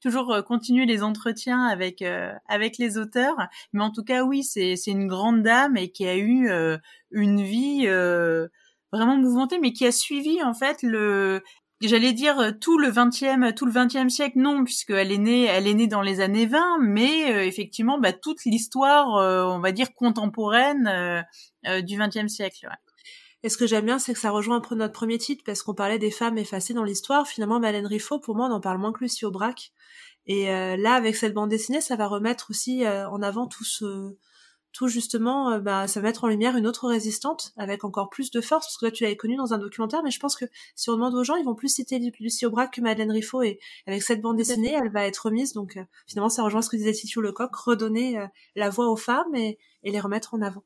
toujours 0.00 0.42
continuer 0.46 0.86
les 0.86 1.02
entretiens 1.02 1.64
avec 1.64 2.02
avec 2.48 2.78
les 2.78 2.96
auteurs. 2.96 3.36
Mais 3.72 3.82
en 3.82 3.90
tout 3.90 4.04
cas, 4.04 4.22
oui, 4.22 4.44
c'est 4.44 4.76
c'est 4.76 4.92
une 4.92 5.08
grande 5.08 5.42
dame 5.42 5.76
et 5.76 5.90
qui 5.90 6.06
a 6.06 6.16
eu 6.16 6.48
une 7.10 7.42
vie 7.42 7.88
vraiment 8.92 9.16
mouvementée, 9.16 9.58
mais 9.58 9.72
qui 9.72 9.84
a 9.84 9.92
suivi 9.92 10.42
en 10.44 10.54
fait 10.54 10.82
le 10.82 11.42
j'allais 11.80 12.12
dire 12.12 12.38
euh, 12.38 12.50
tout 12.58 12.78
le 12.78 12.90
20e 12.90 13.54
tout 13.54 13.66
le 13.66 13.72
20e 13.72 14.08
siècle 14.08 14.38
non 14.38 14.64
puisqu'elle 14.64 15.12
est 15.12 15.18
née 15.18 15.44
elle 15.44 15.66
est 15.66 15.74
née 15.74 15.86
dans 15.86 16.02
les 16.02 16.20
années 16.20 16.46
20 16.46 16.78
mais 16.80 17.32
euh, 17.32 17.44
effectivement 17.44 17.98
bah, 17.98 18.12
toute 18.12 18.44
l'histoire 18.44 19.16
euh, 19.16 19.44
on 19.44 19.60
va 19.60 19.72
dire 19.72 19.92
contemporaine 19.94 21.24
du 21.64 21.98
20e 21.98 22.28
siècle 22.28 22.66
ouais. 22.66 22.76
Et 23.42 23.48
ce 23.48 23.58
que 23.58 23.66
j'aime 23.66 23.84
bien, 23.84 24.00
c'est 24.00 24.12
que 24.12 24.18
ça 24.18 24.30
rejoint 24.30 24.56
un 24.56 24.60
peu 24.60 24.74
notre 24.74 24.94
premier 24.94 25.18
titre, 25.18 25.44
parce 25.46 25.62
qu'on 25.62 25.74
parlait 25.74 26.00
des 26.00 26.10
femmes 26.10 26.36
effacées 26.36 26.74
dans 26.74 26.82
l'histoire. 26.82 27.28
Finalement, 27.28 27.60
Malène 27.60 27.86
Riffaut, 27.86 28.18
pour 28.18 28.34
moi, 28.34 28.48
on 28.48 28.52
en 28.52 28.60
parle 28.60 28.78
moins 28.78 28.92
que 28.92 29.04
Lucie 29.04 29.24
Aubrac. 29.24 29.72
Et 30.26 30.46
là, 30.46 30.94
avec 30.94 31.14
cette 31.14 31.34
bande 31.34 31.50
dessinée, 31.50 31.80
ça 31.80 31.94
va 31.94 32.08
remettre 32.08 32.46
aussi 32.50 32.84
en 32.88 33.22
avant 33.22 33.46
tout 33.46 33.62
ce, 33.62 34.16
tout 34.76 34.88
justement, 34.88 35.52
euh, 35.52 35.58
bah, 35.58 35.88
ça 35.88 36.00
va 36.00 36.08
mettre 36.08 36.24
en 36.24 36.28
lumière 36.28 36.54
une 36.56 36.66
autre 36.66 36.86
résistante 36.86 37.54
avec 37.56 37.82
encore 37.82 38.10
plus 38.10 38.30
de 38.30 38.42
force, 38.42 38.66
parce 38.66 38.76
que 38.76 38.84
là 38.84 38.90
tu 38.90 39.04
l'avais 39.04 39.16
connue 39.16 39.36
dans 39.36 39.54
un 39.54 39.58
documentaire, 39.58 40.02
mais 40.02 40.10
je 40.10 40.20
pense 40.20 40.36
que 40.36 40.44
si 40.74 40.90
on 40.90 40.92
demande 40.92 41.14
aux 41.14 41.24
gens, 41.24 41.36
ils 41.36 41.44
vont 41.46 41.54
plus 41.54 41.68
citer 41.68 41.98
Lucie 42.20 42.44
Aubrac 42.44 42.74
que 42.74 42.82
Madeleine 42.82 43.10
Riffaut, 43.10 43.42
et 43.42 43.58
avec 43.86 44.02
cette 44.02 44.20
bande 44.20 44.36
dessinée, 44.36 44.74
elle 44.74 44.90
va 44.90 45.06
être 45.06 45.16
remise, 45.26 45.54
donc 45.54 45.78
finalement 46.06 46.28
ça 46.28 46.42
rejoint 46.42 46.60
ce 46.60 46.68
que 46.68 46.76
disait 46.76 46.92
Titu 46.92 47.22
Lecoq, 47.22 47.54
redonner 47.56 48.18
la 48.54 48.68
voix 48.68 48.90
aux 48.90 48.96
femmes 48.96 49.34
et, 49.34 49.58
et 49.82 49.90
les 49.90 50.00
remettre 50.00 50.34
en 50.34 50.42
avant. 50.42 50.64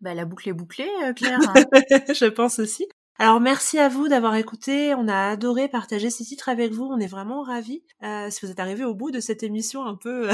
Bah, 0.00 0.14
la 0.14 0.24
boucle 0.24 0.48
est 0.48 0.52
bouclée, 0.52 0.88
Claire. 1.16 1.40
je 2.14 2.26
pense 2.26 2.60
aussi. 2.60 2.86
Alors 3.20 3.40
merci 3.40 3.80
à 3.80 3.88
vous 3.88 4.06
d'avoir 4.06 4.36
écouté, 4.36 4.94
on 4.94 5.08
a 5.08 5.30
adoré 5.30 5.66
partager 5.66 6.08
ces 6.08 6.24
titres 6.24 6.48
avec 6.48 6.70
vous, 6.70 6.84
on 6.84 7.00
est 7.00 7.08
vraiment 7.08 7.42
ravis. 7.42 7.82
Euh, 8.04 8.30
si 8.30 8.46
vous 8.46 8.52
êtes 8.52 8.60
arrivés 8.60 8.84
au 8.84 8.94
bout 8.94 9.10
de 9.10 9.18
cette 9.18 9.42
émission 9.42 9.84
un 9.84 9.96
peu 9.96 10.28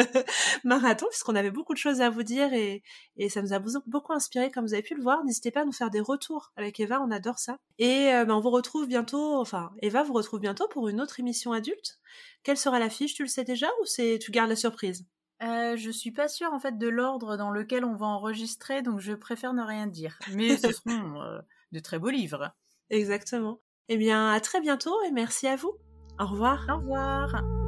marathon, 0.64 1.04
puisqu'on 1.10 1.36
avait 1.36 1.50
beaucoup 1.50 1.74
de 1.74 1.78
choses 1.78 2.00
à 2.00 2.08
vous 2.08 2.22
dire 2.22 2.54
et, 2.54 2.82
et 3.18 3.28
ça 3.28 3.42
nous 3.42 3.52
a 3.52 3.58
beaucoup 3.58 4.14
inspiré 4.14 4.50
comme 4.50 4.64
vous 4.64 4.72
avez 4.72 4.82
pu 4.82 4.94
le 4.94 5.02
voir. 5.02 5.22
N'hésitez 5.24 5.50
pas 5.50 5.60
à 5.60 5.64
nous 5.66 5.72
faire 5.72 5.90
des 5.90 6.00
retours 6.00 6.52
avec 6.56 6.80
Eva, 6.80 7.02
on 7.02 7.10
adore 7.10 7.38
ça. 7.38 7.58
Et 7.78 8.14
euh, 8.14 8.24
ben, 8.24 8.34
on 8.34 8.40
vous 8.40 8.48
retrouve 8.48 8.86
bientôt, 8.86 9.38
enfin 9.38 9.70
Eva 9.82 10.02
vous 10.02 10.14
retrouve 10.14 10.40
bientôt 10.40 10.66
pour 10.68 10.88
une 10.88 11.02
autre 11.02 11.20
émission 11.20 11.52
adulte. 11.52 11.98
Quelle 12.44 12.56
sera 12.56 12.78
l'affiche, 12.78 13.12
tu 13.12 13.24
le 13.24 13.28
sais 13.28 13.44
déjà 13.44 13.68
ou 13.82 13.84
c'est 13.84 14.18
tu 14.18 14.30
gardes 14.30 14.48
la 14.48 14.56
surprise? 14.56 15.04
Euh, 15.42 15.76
je 15.76 15.90
suis 15.90 16.12
pas 16.12 16.28
sûre 16.28 16.54
en 16.54 16.60
fait 16.60 16.78
de 16.78 16.88
l'ordre 16.88 17.36
dans 17.36 17.50
lequel 17.50 17.84
on 17.84 17.94
va 17.94 18.06
enregistrer, 18.06 18.80
donc 18.80 19.00
je 19.00 19.12
préfère 19.12 19.52
ne 19.52 19.62
rien 19.62 19.86
dire. 19.86 20.18
Mais 20.32 20.56
ce 20.56 20.72
seront 20.72 21.20
euh, 21.20 21.40
de 21.72 21.80
très 21.80 21.98
beaux 21.98 22.10
livres. 22.10 22.54
Exactement. 22.90 23.60
Eh 23.88 23.96
bien, 23.96 24.30
à 24.30 24.40
très 24.40 24.60
bientôt 24.60 24.94
et 25.06 25.10
merci 25.10 25.46
à 25.46 25.56
vous. 25.56 25.72
Au 26.18 26.26
revoir. 26.26 26.66
Au 26.70 26.76
revoir. 26.76 27.61